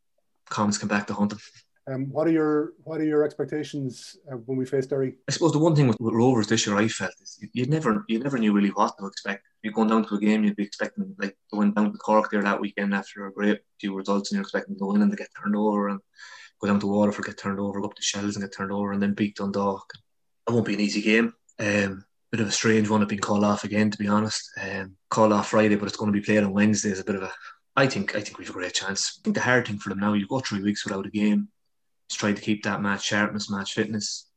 comments 0.50 0.78
come 0.78 0.89
back 0.89 1.08
to 1.08 1.14
haunt 1.14 1.34
him. 1.34 1.39
Um, 1.90 2.12
what 2.12 2.28
are 2.28 2.32
your 2.32 2.74
what 2.84 3.02
are 3.02 3.06
your 3.06 3.24
expectations 3.24 4.16
uh, 4.32 4.36
when 4.36 4.58
we 4.58 4.66
face 4.66 4.86
Derry? 4.86 5.16
I 5.28 5.32
suppose 5.32 5.54
the 5.54 5.60
one 5.60 5.76
thing 5.76 5.88
with, 5.88 6.00
with 6.00 6.14
Rovers 6.14 6.48
this 6.48 6.68
year 6.68 6.78
I 6.78 6.88
felt 6.88 7.14
is 7.22 7.40
you, 7.42 7.50
you 7.54 7.66
never 7.66 8.06
you 8.08 8.20
never 8.20 8.38
knew 8.38 8.54
really 8.54 8.70
what 8.70 8.98
to 9.00 9.08
expect. 9.08 9.48
You're 9.64 9.74
going 9.74 9.90
down 9.90 10.06
to 10.06 10.16
a 10.16 10.20
game, 10.20 10.44
you'd 10.44 10.56
be 10.56 10.64
expecting 10.64 11.16
like 11.18 11.36
going 11.52 11.74
down 11.74 11.92
to 11.92 11.98
Cork 11.98 12.30
there 12.30 12.44
that 12.44 12.60
weekend 12.60 12.94
after 12.94 13.26
a 13.26 13.34
great 13.34 13.62
few 13.80 13.96
results, 13.96 14.30
and 14.30 14.38
you're 14.38 14.44
expecting 14.44 14.78
to 14.78 14.86
win 14.86 15.02
and 15.02 15.12
to 15.12 15.18
get 15.18 15.30
turned 15.42 15.56
over 15.56 15.90
and 15.90 16.00
go 16.62 16.68
down 16.68 16.80
to 16.80 16.88
Waterford, 16.88 17.26
get 17.26 17.38
turned 17.38 17.60
over, 17.60 17.80
go 17.80 17.88
up 17.88 17.96
to 17.96 18.02
Shells 18.02 18.36
and 18.36 18.44
get 18.44 18.56
turned 18.56 18.72
over, 18.72 18.92
and 18.92 19.02
then 19.02 19.14
beat 19.14 19.36
Dundalk. 19.36 19.92
It 20.48 20.52
won't 20.52 20.66
be 20.66 20.76
an 20.76 20.82
easy 20.82 21.02
game. 21.02 21.34
Um, 21.60 22.06
bit 22.32 22.42
of 22.42 22.48
a 22.48 22.52
strange 22.52 22.90
one. 22.90 23.02
It's 23.02 23.10
been 23.10 23.20
called 23.20 23.44
off 23.44 23.64
again, 23.64 23.90
to 23.90 23.98
be 23.98 24.08
honest. 24.08 24.52
Um, 24.62 24.96
called 25.10 25.34
off 25.34 25.50
Friday, 25.50 25.76
but 25.76 25.88
it's 25.88 25.98
going 25.98 26.12
to 26.12 26.20
be 26.20 26.24
played 26.24 26.44
on 26.44 26.54
Wednesday. 26.54 26.90
Is 26.90 27.00
a 27.00 27.06
bit 27.06 27.16
of 27.16 27.24
a. 27.24 27.32
I 27.76 27.88
think 27.88 28.16
I 28.16 28.22
think 28.22 28.38
we've 28.38 28.50
a 28.50 28.54
great 28.54 28.74
chance. 28.74 29.20
I 29.20 29.24
think 29.24 29.36
the 29.36 29.42
hard 29.42 29.68
thing 29.68 29.80
for 29.80 29.90
them 29.90 30.00
now, 30.00 30.14
you 30.14 30.28
go 30.28 30.40
three 30.40 30.62
weeks 30.62 30.86
without 30.86 31.06
a 31.06 31.10
game. 31.10 31.48
Try 32.10 32.34
to 32.34 32.41
keep 32.41 32.64
that 32.64 32.82
match 32.82 33.05
sharpness, 33.05 33.49
match 33.49 33.74
fitness, 33.74 34.30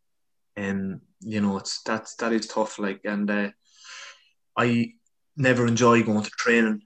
and 0.57 1.01
you 1.21 1.41
know 1.41 1.57
it's 1.57 1.83
that's 1.83 2.15
that 2.17 2.33
is 2.33 2.47
tough. 2.47 2.79
Like, 2.79 3.01
and 3.05 3.31
uh, 3.31 3.51
I 4.57 4.93
never 5.37 5.67
enjoy 5.67 6.03
going 6.03 6.23
to 6.23 6.31
training 6.31 6.83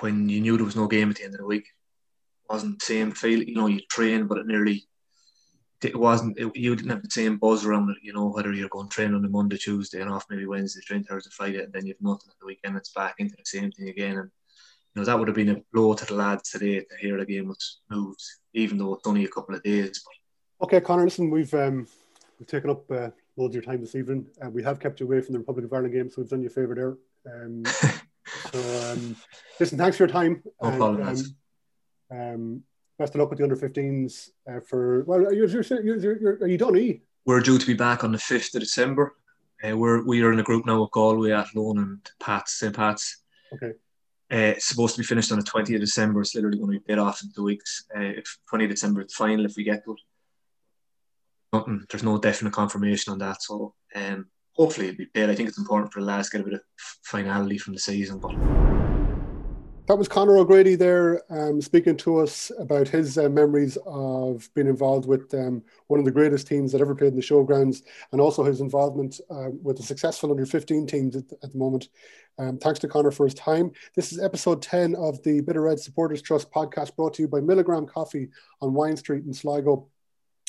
when 0.00 0.28
you 0.28 0.40
knew 0.40 0.56
there 0.56 0.64
was 0.64 0.76
no 0.76 0.86
game 0.86 1.10
at 1.10 1.16
the 1.16 1.24
end 1.24 1.34
of 1.34 1.40
the 1.40 1.46
week. 1.46 1.66
It 1.66 2.52
wasn't 2.52 2.78
the 2.78 2.84
same 2.84 3.12
feel, 3.12 3.42
you 3.42 3.54
know. 3.54 3.66
You 3.66 3.80
train, 3.90 4.26
but 4.26 4.38
it 4.38 4.46
nearly 4.46 4.86
it 5.84 5.98
wasn't. 5.98 6.38
It, 6.38 6.54
you 6.54 6.76
didn't 6.76 6.90
have 6.90 7.02
the 7.02 7.10
same 7.10 7.38
buzz 7.38 7.64
around 7.64 7.90
it, 7.90 7.98
you 8.02 8.12
know. 8.12 8.28
Whether 8.28 8.52
you're 8.52 8.68
going 8.68 8.88
train 8.88 9.14
on 9.14 9.24
a 9.24 9.28
Monday, 9.28 9.56
Tuesday, 9.56 10.00
and 10.00 10.10
off 10.10 10.26
maybe 10.30 10.46
Wednesday, 10.46 10.80
train 10.82 11.04
Thursday, 11.04 11.30
Friday, 11.32 11.62
and 11.62 11.72
then 11.72 11.86
you've 11.86 12.00
nothing 12.00 12.30
at 12.30 12.38
the 12.40 12.46
weekend. 12.46 12.76
It's 12.76 12.92
back 12.92 13.16
into 13.18 13.36
the 13.36 13.42
same 13.44 13.70
thing 13.72 13.88
again, 13.88 14.18
and 14.18 14.30
you 14.94 15.00
know 15.00 15.04
that 15.04 15.18
would 15.18 15.28
have 15.28 15.36
been 15.36 15.50
a 15.50 15.62
blow 15.72 15.94
to 15.94 16.04
the 16.04 16.14
lads 16.14 16.50
today 16.50 16.80
to 16.80 16.96
hear 17.00 17.18
the 17.18 17.26
game 17.26 17.48
was 17.48 17.80
moved, 17.90 18.22
even 18.54 18.78
though 18.78 18.94
it's 18.94 19.06
only 19.06 19.24
a 19.24 19.28
couple 19.28 19.54
of 19.54 19.62
days. 19.62 20.02
But 20.04 20.66
Okay, 20.66 20.80
Conor, 20.80 21.04
listen, 21.04 21.30
we've 21.30 21.52
um, 21.54 21.86
we've 22.38 22.46
taken 22.46 22.70
up 22.70 22.90
uh, 22.90 23.10
loads 23.36 23.50
of 23.50 23.54
your 23.54 23.62
time 23.62 23.80
this 23.80 23.94
evening. 23.94 24.26
Uh, 24.44 24.48
we 24.48 24.62
have 24.62 24.78
kept 24.78 25.00
you 25.00 25.06
away 25.06 25.20
from 25.20 25.32
the 25.32 25.40
Republic 25.40 25.64
of 25.64 25.72
Ireland 25.72 25.94
game, 25.94 26.08
so 26.08 26.22
we've 26.22 26.30
done 26.30 26.42
you 26.42 26.46
a 26.46 26.50
favour 26.50 26.74
there. 26.74 27.34
Um, 27.34 27.64
so, 28.52 28.92
um, 28.92 29.16
listen, 29.58 29.76
thanks 29.76 29.96
for 29.96 30.04
your 30.04 30.12
time. 30.12 30.42
No 30.62 30.68
and, 30.68 30.76
problem, 30.76 31.08
um, 31.08 32.18
um, 32.18 32.62
best 32.98 33.14
of 33.14 33.20
luck 33.20 33.30
with 33.30 33.38
the 33.38 33.44
under 33.44 33.56
15s 33.56 34.30
uh, 34.48 34.60
for. 34.60 35.02
Well, 35.04 35.34
you're, 35.34 35.48
you're, 35.48 35.82
you're, 35.82 36.16
you're, 36.16 36.34
are 36.42 36.46
you 36.46 36.58
done, 36.58 36.76
E? 36.76 37.02
we're 37.24 37.40
due 37.40 37.58
to 37.58 37.66
be 37.66 37.74
back 37.74 38.04
on 38.04 38.12
the 38.12 38.18
fifth 38.18 38.54
of 38.54 38.60
December. 38.60 39.14
Uh, 39.62 39.76
we're 39.76 40.04
we 40.04 40.22
are 40.22 40.32
in 40.32 40.40
a 40.40 40.44
group 40.44 40.66
now 40.66 40.80
with 40.80 40.90
Galway, 40.90 41.32
Athlone, 41.32 41.78
and 41.78 42.10
Pats, 42.20 42.54
St. 42.54 42.74
Pat's. 42.74 43.22
Okay. 43.54 43.72
Uh, 44.32 44.54
it's 44.56 44.66
supposed 44.66 44.94
to 44.94 45.02
be 45.02 45.06
finished 45.06 45.30
on 45.30 45.38
the 45.38 45.44
20th 45.44 45.74
of 45.74 45.80
December. 45.80 46.22
It's 46.22 46.34
literally 46.34 46.58
going 46.58 46.72
to 46.72 46.78
be 46.78 46.84
bid 46.86 46.98
off 46.98 47.22
in 47.22 47.30
two 47.34 47.44
weeks. 47.44 47.84
Uh, 47.94 48.00
if 48.00 48.38
20th 48.50 48.64
of 48.64 48.70
December, 48.70 49.00
it's 49.02 49.14
final 49.14 49.44
if 49.44 49.56
we 49.56 49.64
get 49.64 49.84
to 49.84 49.92
it. 49.92 50.00
Nothing. 51.52 51.84
There's 51.90 52.02
no 52.02 52.16
definite 52.16 52.54
confirmation 52.54 53.12
on 53.12 53.18
that. 53.18 53.42
So 53.42 53.74
um, 53.94 54.26
hopefully 54.54 54.88
it'll 54.88 54.98
be 54.98 55.06
paid. 55.06 55.28
I 55.28 55.34
think 55.34 55.50
it's 55.50 55.58
important 55.58 55.92
for 55.92 56.00
the 56.00 56.06
lads 56.06 56.30
to 56.30 56.38
get 56.38 56.46
a 56.46 56.50
bit 56.50 56.54
of 56.54 56.62
finality 57.04 57.58
from 57.58 57.74
the 57.74 57.80
season. 57.80 58.20
But 58.20 58.32
That 59.92 59.98
was 59.98 60.08
Conor 60.08 60.38
O'Grady 60.38 60.74
there 60.74 61.20
um, 61.28 61.60
speaking 61.60 61.98
to 61.98 62.20
us 62.20 62.50
about 62.58 62.88
his 62.88 63.18
uh, 63.18 63.28
memories 63.28 63.76
of 63.84 64.48
being 64.54 64.66
involved 64.66 65.06
with 65.06 65.34
um, 65.34 65.62
one 65.88 66.00
of 66.00 66.06
the 66.06 66.10
greatest 66.10 66.46
teams 66.46 66.72
that 66.72 66.80
ever 66.80 66.94
played 66.94 67.12
in 67.12 67.16
the 67.16 67.20
showgrounds 67.20 67.82
and 68.10 68.18
also 68.18 68.42
his 68.42 68.62
involvement 68.62 69.20
uh, 69.28 69.50
with 69.62 69.76
the 69.76 69.82
successful 69.82 70.30
under 70.30 70.46
15 70.46 70.86
teams 70.86 71.14
at, 71.14 71.24
at 71.42 71.52
the 71.52 71.58
moment. 71.58 71.90
Um, 72.38 72.56
thanks 72.56 72.78
to 72.78 72.88
Conor 72.88 73.10
for 73.10 73.26
his 73.26 73.34
time. 73.34 73.70
This 73.94 74.14
is 74.14 74.18
episode 74.18 74.62
10 74.62 74.94
of 74.94 75.22
the 75.24 75.42
Bit 75.42 75.58
O'Red 75.58 75.78
Supporters 75.78 76.22
Trust 76.22 76.50
podcast 76.50 76.96
brought 76.96 77.12
to 77.12 77.22
you 77.22 77.28
by 77.28 77.40
Milligram 77.40 77.86
Coffee 77.86 78.30
on 78.62 78.72
Wine 78.72 78.96
Street 78.96 79.26
in 79.26 79.34
Sligo. 79.34 79.88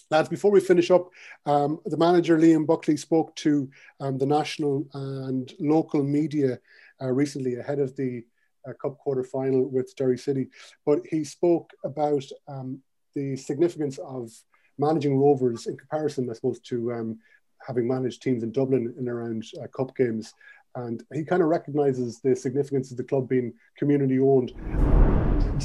Lads, 0.10 0.30
before 0.30 0.52
we 0.52 0.62
finish 0.62 0.89
up, 0.89 1.10
um, 1.46 1.82
the 1.86 1.98
manager 1.98 2.38
Liam 2.38 2.66
Buckley 2.66 2.96
spoke 2.96 3.36
to 3.36 3.70
um, 4.00 4.18
the 4.18 4.26
national 4.26 4.88
and 4.94 5.54
local 5.60 6.02
media 6.02 6.60
uh, 7.02 7.12
recently 7.12 7.56
ahead 7.56 7.80
of 7.80 7.94
the 7.98 8.24
uh, 8.68 8.74
Cup 8.82 8.97
quarter 8.97 9.24
final 9.24 9.68
with 9.70 9.95
Derry 9.95 10.18
City. 10.18 10.49
But 10.86 10.99
he 11.09 11.24
spoke 11.24 11.72
about 11.84 12.24
um, 12.47 12.80
the 13.16 13.36
significance 13.36 13.97
of 13.99 14.32
managing 14.78 15.18
Rovers 15.18 15.68
in 15.68 15.78
comparison, 15.78 16.30
I 16.30 16.34
suppose, 16.34 16.59
to 16.61 16.93
um, 16.93 17.20
having 17.66 17.88
managed 17.88 18.22
teams 18.22 18.43
in 18.43 18.51
Dublin 18.51 18.93
in 18.97 19.07
around 19.07 19.43
uh, 19.61 19.68
Cup 19.68 19.95
games. 19.95 20.34
And 20.76 21.03
he 21.14 21.24
kind 21.24 21.43
of 21.43 21.49
recognises 21.49 22.20
the 22.22 22.36
significance 22.36 22.91
of 22.91 22.97
the 22.97 23.03
club 23.03 23.30
being 23.30 23.53
community 23.78 24.20
owned. 24.20 24.53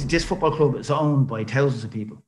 This 0.05 0.23
football 0.23 0.55
club 0.55 0.75
is 0.75 0.91
owned 0.91 1.27
by 1.27 1.43
thousands 1.43 1.83
of 1.83 1.91
people. 1.91 2.21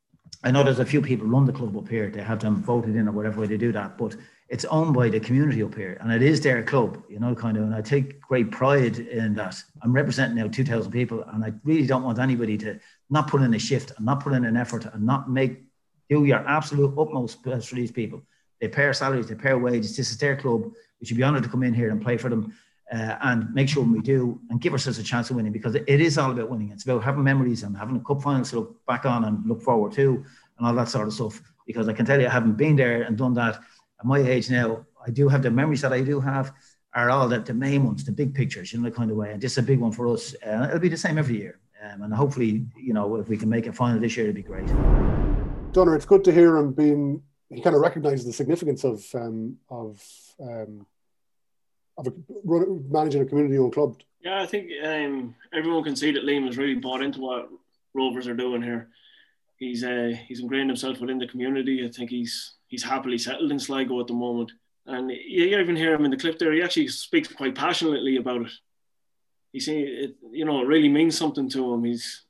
I 0.43 0.49
know 0.49 0.63
there's 0.63 0.80
a 0.80 0.86
few 0.86 1.01
people 1.01 1.28
run 1.28 1.45
the 1.45 1.53
club 1.53 1.78
up 1.78 1.88
here. 1.88 2.09
They 2.09 2.24
have 2.24 2.39
them 2.39 2.63
voted 2.63 2.95
in 2.95 3.07
or 3.07 3.11
whatever 3.11 3.41
way 3.41 3.47
they 3.47 3.57
do 3.57 3.72
that, 3.74 3.97
but 3.97 4.15
it's 4.52 4.66
owned 4.66 4.93
by 4.93 5.08
the 5.08 5.20
community 5.20 5.64
up 5.64 5.74
here, 5.74 5.97
and 6.02 6.12
it 6.12 6.22
is 6.22 6.41
their 6.41 6.62
club, 6.62 7.02
you 7.08 7.20
know, 7.20 7.34
kind 7.34 7.56
of. 7.56 7.64
And 7.64 7.74
I 7.74 7.80
take 7.80 8.20
great 8.20 8.52
pride 8.52 8.99
in 8.99 9.34
that. 9.36 9.56
I'm 9.82 9.93
representing 9.93 10.36
now 10.36 10.49
2,000 10.49 10.91
people, 10.91 11.24
and 11.32 11.45
I 11.45 11.54
really 11.64 11.88
don't 11.88 12.04
want 12.04 12.20
anybody 12.20 12.58
to 12.58 12.78
not 13.10 13.30
put 13.30 13.41
in 13.41 13.54
a 13.54 13.60
shift 13.60 13.93
and 13.95 14.06
not 14.06 14.22
put 14.22 14.34
in 14.34 14.43
an 14.43 14.58
effort 14.58 14.86
and 14.93 15.06
not 15.06 15.30
make 15.30 15.64
do 16.10 16.26
your 16.26 16.45
absolute 16.45 16.93
utmost 16.99 17.41
best 17.43 17.70
for 17.70 17.76
these 17.76 17.93
people. 17.93 18.22
They 18.60 18.68
pay 18.68 18.84
our 18.84 18.93
salaries, 18.93 19.28
they 19.28 19.36
pay 19.36 19.52
our 19.52 19.58
wages. 19.58 19.95
This 19.95 20.12
is 20.12 20.18
their 20.18 20.36
club. 20.36 20.70
We 20.99 21.08
should 21.08 21.16
be 21.16 21.24
honoured 21.24 21.43
to 21.43 21.49
come 21.49 21.64
in 21.64 21.74
here 21.74 21.89
and 21.89 22.02
play 22.02 22.18
for 22.18 22.30
them. 22.30 22.54
Uh, 22.91 23.18
and 23.22 23.54
make 23.54 23.70
sure 23.70 23.82
we 23.86 24.02
do 24.02 24.38
and 24.49 24.60
give 24.60 24.74
ourselves 24.74 24.99
a 24.99 25.04
chance 25.04 25.30
of 25.30 25.38
winning 25.38 25.54
because 25.54 25.76
it, 25.76 25.86
it 25.88 26.02
is 26.02 26.18
all 26.18 26.30
about 26.30 26.49
winning. 26.49 26.72
It's 26.72 26.84
about 26.84 27.02
having 27.02 27.24
memories 27.24 27.64
and 27.64 27.78
having 27.78 27.95
a 27.95 28.02
cup 28.02 28.22
final 28.22 28.43
to 28.43 28.56
look 28.58 28.86
back 28.86 29.06
on 29.06 29.24
and 29.24 29.47
look 29.47 29.62
forward 29.62 29.93
to 29.93 30.26
and 30.58 30.68
all 30.68 30.74
that 30.74 30.89
sort 30.89 31.08
of 31.08 31.14
stuff. 31.14 31.41
Because 31.66 31.88
I 31.88 31.93
can 31.93 32.06
tell 32.06 32.20
you, 32.20 32.28
I 32.28 32.32
haven't 32.32 32.58
been 32.58 32.76
there 32.76 33.04
and 33.04 33.18
done 33.18 33.34
that 33.36 33.62
at 34.02 34.06
my 34.06 34.20
age 34.20 34.49
now. 34.49 34.86
I 35.06 35.12
do 35.12 35.30
have 35.30 35.43
the 35.43 35.52
memories 35.52 35.82
that 35.82 35.93
I 35.93 36.02
do 36.02 36.20
have 36.20 36.54
are 36.93 37.10
all 37.10 37.28
the, 37.28 37.39
the 37.39 37.54
main 37.54 37.86
ones, 37.86 38.04
the 38.04 38.12
big 38.12 38.34
pictures, 38.34 38.74
you 38.74 38.80
know, 38.80 38.89
the 38.89 38.95
kind 38.95 39.10
of 39.12 39.18
way. 39.18 39.32
And 39.32 39.41
this 39.41 39.54
is 39.54 39.58
a 39.60 39.64
big 39.64 39.80
one 39.80 39.91
for 39.91 40.08
us. 40.08 40.36
Uh, 40.45 40.66
it'll 40.68 40.80
be 40.80 40.89
the 40.89 40.97
same 40.97 41.18
every 41.18 41.38
year. 41.38 41.60
Um, 41.84 42.02
and 42.04 42.14
hopefully, 42.14 42.66
you 42.76 42.93
know, 42.93 43.16
if 43.16 43.30
we 43.30 43.38
can 43.38 43.49
make 43.49 43.68
a 43.68 43.74
final 43.74 43.99
this 43.99 44.18
year, 44.18 44.26
it'd 44.26 44.36
be 44.36 44.43
great. 44.43 44.68
Dunner, 45.72 45.95
it's 45.95 46.06
good 46.06 46.24
to 46.26 46.32
hear 46.32 46.58
him 46.58 46.74
being, 46.74 47.22
he 47.49 47.62
kind 47.62 47.76
of 47.76 47.82
recognises 47.82 48.26
the 48.26 48.34
significance 48.34 48.84
of, 48.84 49.06
um, 49.16 49.58
of, 49.70 50.04
um, 50.39 50.86
of 51.97 52.08
a, 52.08 52.14
run, 52.43 52.86
managing 52.91 53.22
a 53.22 53.26
community 53.26 53.58
owned 53.58 53.74
club. 53.74 54.02
Yeah, 54.24 54.41
I 54.41 54.45
think 54.45 54.70
um, 54.84 55.36
everyone 55.54 55.84
can 55.84 55.95
see 55.95 56.12
that 56.12 56.24
Liam 56.24 56.45
has 56.45 56.58
really 56.58 56.76
bought 56.76 57.02
into 57.02 57.22
what 57.22 57.49
Rovers 57.93 58.28
are 58.28 58.36
doing 58.36 58.62
here. 58.62 58.89
He's 59.58 59.84
uh, 59.84 60.14
he's 60.28 60.39
ingrained 60.39 60.70
himself 60.70 60.99
within 61.02 61.20
the 61.20 61.28
community. 61.28 61.86
I 61.86 61.91
think 61.91 62.10
he's 62.10 62.54
he's 62.72 62.84
happily 62.84 63.17
settled 63.17 63.51
in 63.51 63.59
Sligo 63.59 63.99
at 63.99 64.07
the 64.07 64.13
moment. 64.13 64.51
And 64.88 65.11
you 65.11 65.59
even 65.59 65.76
hear 65.76 65.93
him 65.93 66.05
in 66.05 66.11
the 66.11 66.17
clip 66.17 66.39
there. 66.39 66.53
He 66.53 66.63
actually 66.63 66.88
speaks 66.88 67.28
quite 67.28 67.53
passionately 67.53 68.15
about 68.15 68.43
it. 68.43 68.51
He's 69.51 69.67
it, 69.67 70.15
you 70.32 70.45
know, 70.45 70.61
it 70.61 70.67
really 70.67 70.89
means 70.89 71.17
something 71.17 71.49
to 71.49 71.74
him. 71.74 71.84
He's 71.84 72.24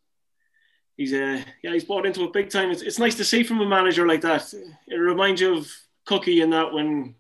he's 0.97 1.13
uh, 1.13 1.41
yeah, 1.63 1.73
he's 1.73 1.85
bought 1.85 2.07
into 2.07 2.23
it 2.23 2.33
big 2.33 2.49
time. 2.49 2.71
It's, 2.71 2.81
it's 2.81 2.99
nice 2.99 3.15
to 3.15 3.23
see 3.23 3.43
from 3.43 3.61
a 3.61 3.65
manager 3.65 4.07
like 4.07 4.21
that. 4.21 4.51
It 4.87 4.95
reminds 4.95 5.39
you 5.39 5.57
of 5.57 5.71
Cookie 6.05 6.41
in 6.41 6.49
that 6.49 6.73
when 6.73 7.15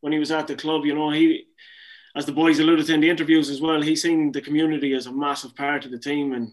when 0.00 0.12
he 0.12 0.18
was 0.18 0.32
at 0.32 0.46
the 0.46 0.56
club. 0.56 0.86
You 0.86 0.94
know, 0.94 1.10
he 1.10 1.44
as 2.16 2.24
the 2.24 2.32
boys 2.32 2.58
alluded 2.58 2.86
to 2.86 2.94
in 2.94 3.00
the 3.00 3.10
interviews 3.10 3.50
as 3.50 3.60
well, 3.60 3.82
he's 3.82 4.02
seen 4.02 4.32
the 4.32 4.40
community 4.40 4.94
as 4.94 5.06
a 5.06 5.12
massive 5.12 5.54
part 5.54 5.84
of 5.84 5.90
the 5.90 5.98
team 5.98 6.32
and 6.32 6.50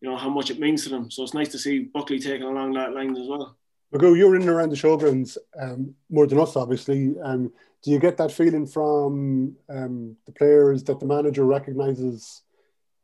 you 0.00 0.08
know 0.08 0.16
how 0.16 0.30
much 0.30 0.50
it 0.50 0.60
means 0.60 0.84
to 0.84 0.90
them. 0.90 1.10
So 1.10 1.24
it's 1.24 1.34
nice 1.34 1.48
to 1.48 1.58
see 1.58 1.80
Buckley 1.80 2.20
taking 2.20 2.46
along 2.46 2.74
that 2.74 2.94
line 2.94 3.16
as 3.16 3.28
well. 3.28 3.56
Magoo, 3.92 4.16
you're 4.16 4.36
in 4.36 4.42
and 4.42 4.50
around 4.50 4.70
the 4.70 4.76
showgrounds 4.76 5.36
um, 5.60 5.94
more 6.08 6.26
than 6.26 6.38
us, 6.38 6.54
obviously. 6.54 7.14
Um, 7.22 7.52
do 7.82 7.90
you 7.90 7.98
get 7.98 8.16
that 8.18 8.30
feeling 8.30 8.66
from 8.66 9.56
um, 9.68 10.16
the 10.26 10.32
players 10.32 10.84
that 10.84 11.00
the 11.00 11.06
manager 11.06 11.44
recognises 11.44 12.42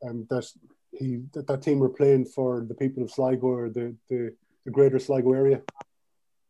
um, 0.07 0.25
that 0.29 0.47
he 0.91 1.23
that, 1.33 1.47
that 1.47 1.61
team 1.61 1.83
are 1.83 1.89
playing 1.89 2.25
for 2.25 2.61
the 2.61 2.73
people 2.73 3.03
of 3.03 3.11
Sligo 3.11 3.47
or 3.47 3.69
the, 3.69 3.95
the, 4.09 4.33
the 4.65 4.71
greater 4.71 4.99
Sligo 4.99 5.33
area? 5.33 5.61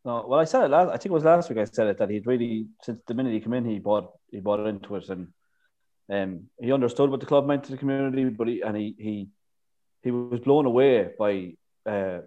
No, 0.05 0.25
well, 0.27 0.39
I 0.39 0.43
said 0.43 0.65
it 0.65 0.69
last. 0.69 0.89
I 0.89 0.97
think 0.97 1.07
it 1.07 1.11
was 1.11 1.23
last 1.23 1.49
week. 1.49 1.57
I 1.57 1.65
said 1.65 1.87
it 1.87 1.97
that 1.97 2.09
he'd 2.09 2.27
really 2.27 2.67
since 2.83 3.01
the 3.07 3.13
minute 3.13 3.33
he 3.33 3.39
came 3.39 3.53
in, 3.53 3.65
he 3.65 3.79
bought 3.79 4.13
he 4.29 4.39
bought 4.39 4.65
into 4.65 4.95
it, 4.95 5.09
and 5.09 5.27
um, 6.09 6.43
he 6.59 6.71
understood 6.71 7.09
what 7.09 7.19
the 7.19 7.25
club 7.25 7.47
meant 7.47 7.63
to 7.65 7.71
the 7.71 7.77
community. 7.77 8.23
But 8.25 8.47
he 8.47 8.61
and 8.61 8.77
he 8.77 8.95
he 8.97 9.27
he 10.03 10.11
was 10.11 10.39
blown 10.41 10.65
away 10.65 11.09
by 11.17 11.53
uh, 11.85 12.19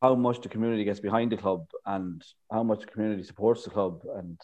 how 0.00 0.14
much 0.14 0.40
the 0.40 0.48
community 0.48 0.84
gets 0.84 1.00
behind 1.00 1.32
the 1.32 1.36
club 1.36 1.66
and 1.86 2.22
how 2.50 2.62
much 2.62 2.80
the 2.80 2.86
community 2.86 3.22
supports 3.22 3.64
the 3.64 3.70
club, 3.70 4.02
and 4.16 4.40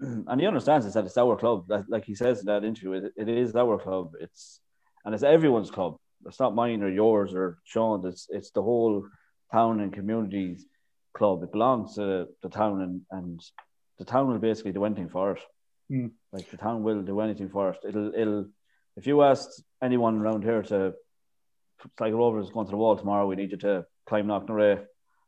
and 0.28 0.40
he 0.40 0.46
understands 0.46 0.86
it's 0.86 0.94
that 0.94 1.04
it's 1.04 1.18
our 1.18 1.36
club. 1.36 1.66
That, 1.68 1.88
like 1.88 2.04
he 2.04 2.14
says 2.14 2.40
in 2.40 2.46
that 2.46 2.64
interview, 2.64 2.92
it, 2.92 3.12
it 3.16 3.28
is 3.28 3.54
our 3.56 3.78
club. 3.78 4.12
It's 4.20 4.60
and 5.04 5.14
it's 5.14 5.24
everyone's 5.24 5.70
club. 5.70 5.96
It's 6.26 6.40
not 6.40 6.54
mine 6.54 6.82
or 6.82 6.90
yours 6.90 7.34
or 7.34 7.58
Sean's. 7.64 8.04
It's 8.04 8.26
it's 8.30 8.50
the 8.50 8.62
whole 8.62 9.06
town 9.52 9.80
and 9.80 9.92
communities 9.92 10.66
club. 11.14 11.42
It 11.42 11.52
belongs 11.52 11.94
to 11.96 12.28
the 12.42 12.48
town, 12.48 12.82
and, 12.82 13.00
and 13.10 13.40
the 13.98 14.04
town 14.04 14.28
will 14.28 14.38
basically 14.38 14.72
do 14.72 14.84
anything 14.84 15.08
for 15.08 15.32
it. 15.32 15.40
Mm. 15.90 16.12
Like 16.32 16.48
the 16.50 16.56
town 16.56 16.82
will 16.82 17.02
do 17.02 17.20
anything 17.20 17.48
for 17.48 17.70
it. 17.70 17.78
It'll 17.86 18.12
it'll. 18.14 18.46
If 18.96 19.06
you 19.06 19.22
asked 19.22 19.62
anyone 19.82 20.18
around 20.18 20.42
here 20.42 20.62
to, 20.62 20.94
like 21.98 22.12
Rovers 22.12 22.50
going 22.50 22.66
to 22.66 22.72
the 22.72 22.76
wall 22.76 22.96
tomorrow, 22.96 23.26
we 23.26 23.36
need 23.36 23.52
you 23.52 23.56
to 23.58 23.86
climb 24.10 24.26
Knocknarea, 24.26 24.84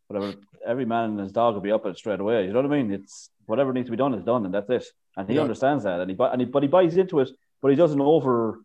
whatever. 0.08 0.34
Every 0.66 0.84
man 0.84 1.10
and 1.10 1.20
his 1.20 1.32
dog 1.32 1.54
will 1.54 1.62
be 1.62 1.72
up 1.72 1.86
it 1.86 1.96
straight 1.96 2.20
away. 2.20 2.44
You 2.44 2.52
know 2.52 2.60
what 2.62 2.72
I 2.72 2.82
mean? 2.82 2.92
It's 2.92 3.30
whatever 3.46 3.72
needs 3.72 3.86
to 3.86 3.92
be 3.92 3.96
done 3.96 4.14
is 4.14 4.24
done, 4.24 4.44
and 4.44 4.52
that's 4.52 4.68
it. 4.68 4.84
And 5.16 5.28
he 5.28 5.36
Yeah. 5.36 5.42
understands 5.42 5.84
that, 5.84 6.00
and 6.00 6.10
he, 6.10 6.16
and 6.20 6.40
he 6.40 6.46
but 6.46 6.62
he 6.62 6.68
buys 6.68 6.96
into 6.96 7.20
it, 7.20 7.30
but 7.62 7.70
he 7.70 7.76
doesn't 7.76 8.00
over. 8.00 8.60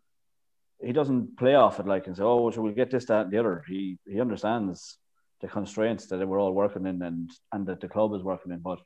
He 0.80 0.94
doesn't 0.94 1.38
play 1.38 1.56
off 1.56 1.80
it 1.80 1.88
like 1.88 2.06
and 2.08 2.16
say, 2.16 2.24
"Oh, 2.24 2.52
so 2.52 2.62
we'll 2.62 2.74
get 2.74 2.92
this, 2.92 3.06
that, 3.06 3.24
and 3.26 3.32
the 3.32 3.40
other." 3.40 3.64
He 3.68 3.98
he 4.06 4.20
understands 4.20 4.98
the 5.42 5.48
constraints 5.48 6.08
that 6.08 6.28
we're 6.28 6.42
all 6.42 6.54
working 6.54 6.86
in, 6.86 7.02
and 7.02 7.32
and 7.54 7.66
that 7.68 7.80
the 7.80 7.88
club 7.88 8.14
is 8.14 8.24
working 8.24 8.52
in. 8.52 8.60
But 8.60 8.80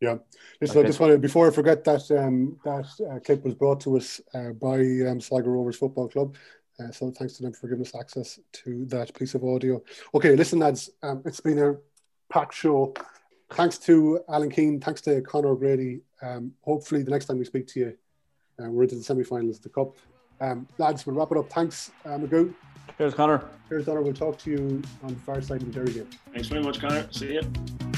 Yeah. 0.00 0.18
Listen, 0.60 0.84
I 0.84 0.88
just 0.88 0.98
want 1.00 1.12
to, 1.12 1.18
before 1.18 1.46
I 1.46 1.52
forget 1.52 1.84
that 1.84 2.10
um, 2.10 2.58
that 2.64 2.88
uh, 3.08 3.18
clip 3.20 3.44
was 3.44 3.54
brought 3.54 3.80
to 3.82 3.96
us 3.96 4.20
uh, 4.34 4.50
by 4.68 4.78
um, 5.08 5.20
Sligo 5.20 5.50
Rovers 5.50 5.76
Football 5.76 6.08
Club. 6.08 6.36
Uh, 6.80 6.90
so 6.90 7.10
thanks 7.10 7.34
to 7.34 7.42
them 7.42 7.52
for 7.52 7.68
giving 7.68 7.84
us 7.84 7.94
access 7.94 8.40
to 8.52 8.84
that 8.86 9.14
piece 9.14 9.34
of 9.34 9.44
audio. 9.44 9.82
Okay, 10.14 10.34
listen, 10.34 10.58
lads, 10.58 10.90
um, 11.02 11.22
it's 11.24 11.40
been 11.40 11.58
a 11.58 11.76
packed 12.30 12.54
show. 12.54 12.94
Thanks 13.50 13.78
to 13.78 14.20
Alan 14.28 14.50
Keane. 14.50 14.80
Thanks 14.80 15.00
to 15.02 15.20
Conor 15.20 15.48
O'Grady. 15.48 16.00
Um, 16.22 16.52
hopefully, 16.62 17.02
the 17.02 17.10
next 17.10 17.26
time 17.26 17.38
we 17.38 17.44
speak 17.44 17.66
to 17.68 17.80
you, 17.80 17.96
uh, 18.58 18.70
we're 18.70 18.84
into 18.84 18.94
the 18.94 19.02
semi-finals 19.02 19.56
of 19.58 19.62
the 19.62 19.68
cup. 19.68 19.94
Um, 20.40 20.66
lads, 20.78 21.06
we'll 21.06 21.16
wrap 21.16 21.30
it 21.30 21.38
up. 21.38 21.50
Thanks, 21.50 21.90
uh, 22.04 22.10
Magoo. 22.10 22.54
Cheers, 22.96 23.14
Connor. 23.14 23.44
Here's 23.68 23.86
Dunner. 23.86 24.02
We'll 24.02 24.12
talk 24.12 24.38
to 24.38 24.50
you 24.50 24.82
on 25.02 25.14
the 25.14 25.20
far 25.20 25.40
side 25.42 25.62
of 25.62 25.72
the 25.72 25.80
Derry 25.80 25.92
game. 25.92 26.10
Thanks 26.32 26.48
very 26.48 26.62
much, 26.62 26.80
Connor. 26.80 27.06
See 27.10 27.34
you. 27.34 27.91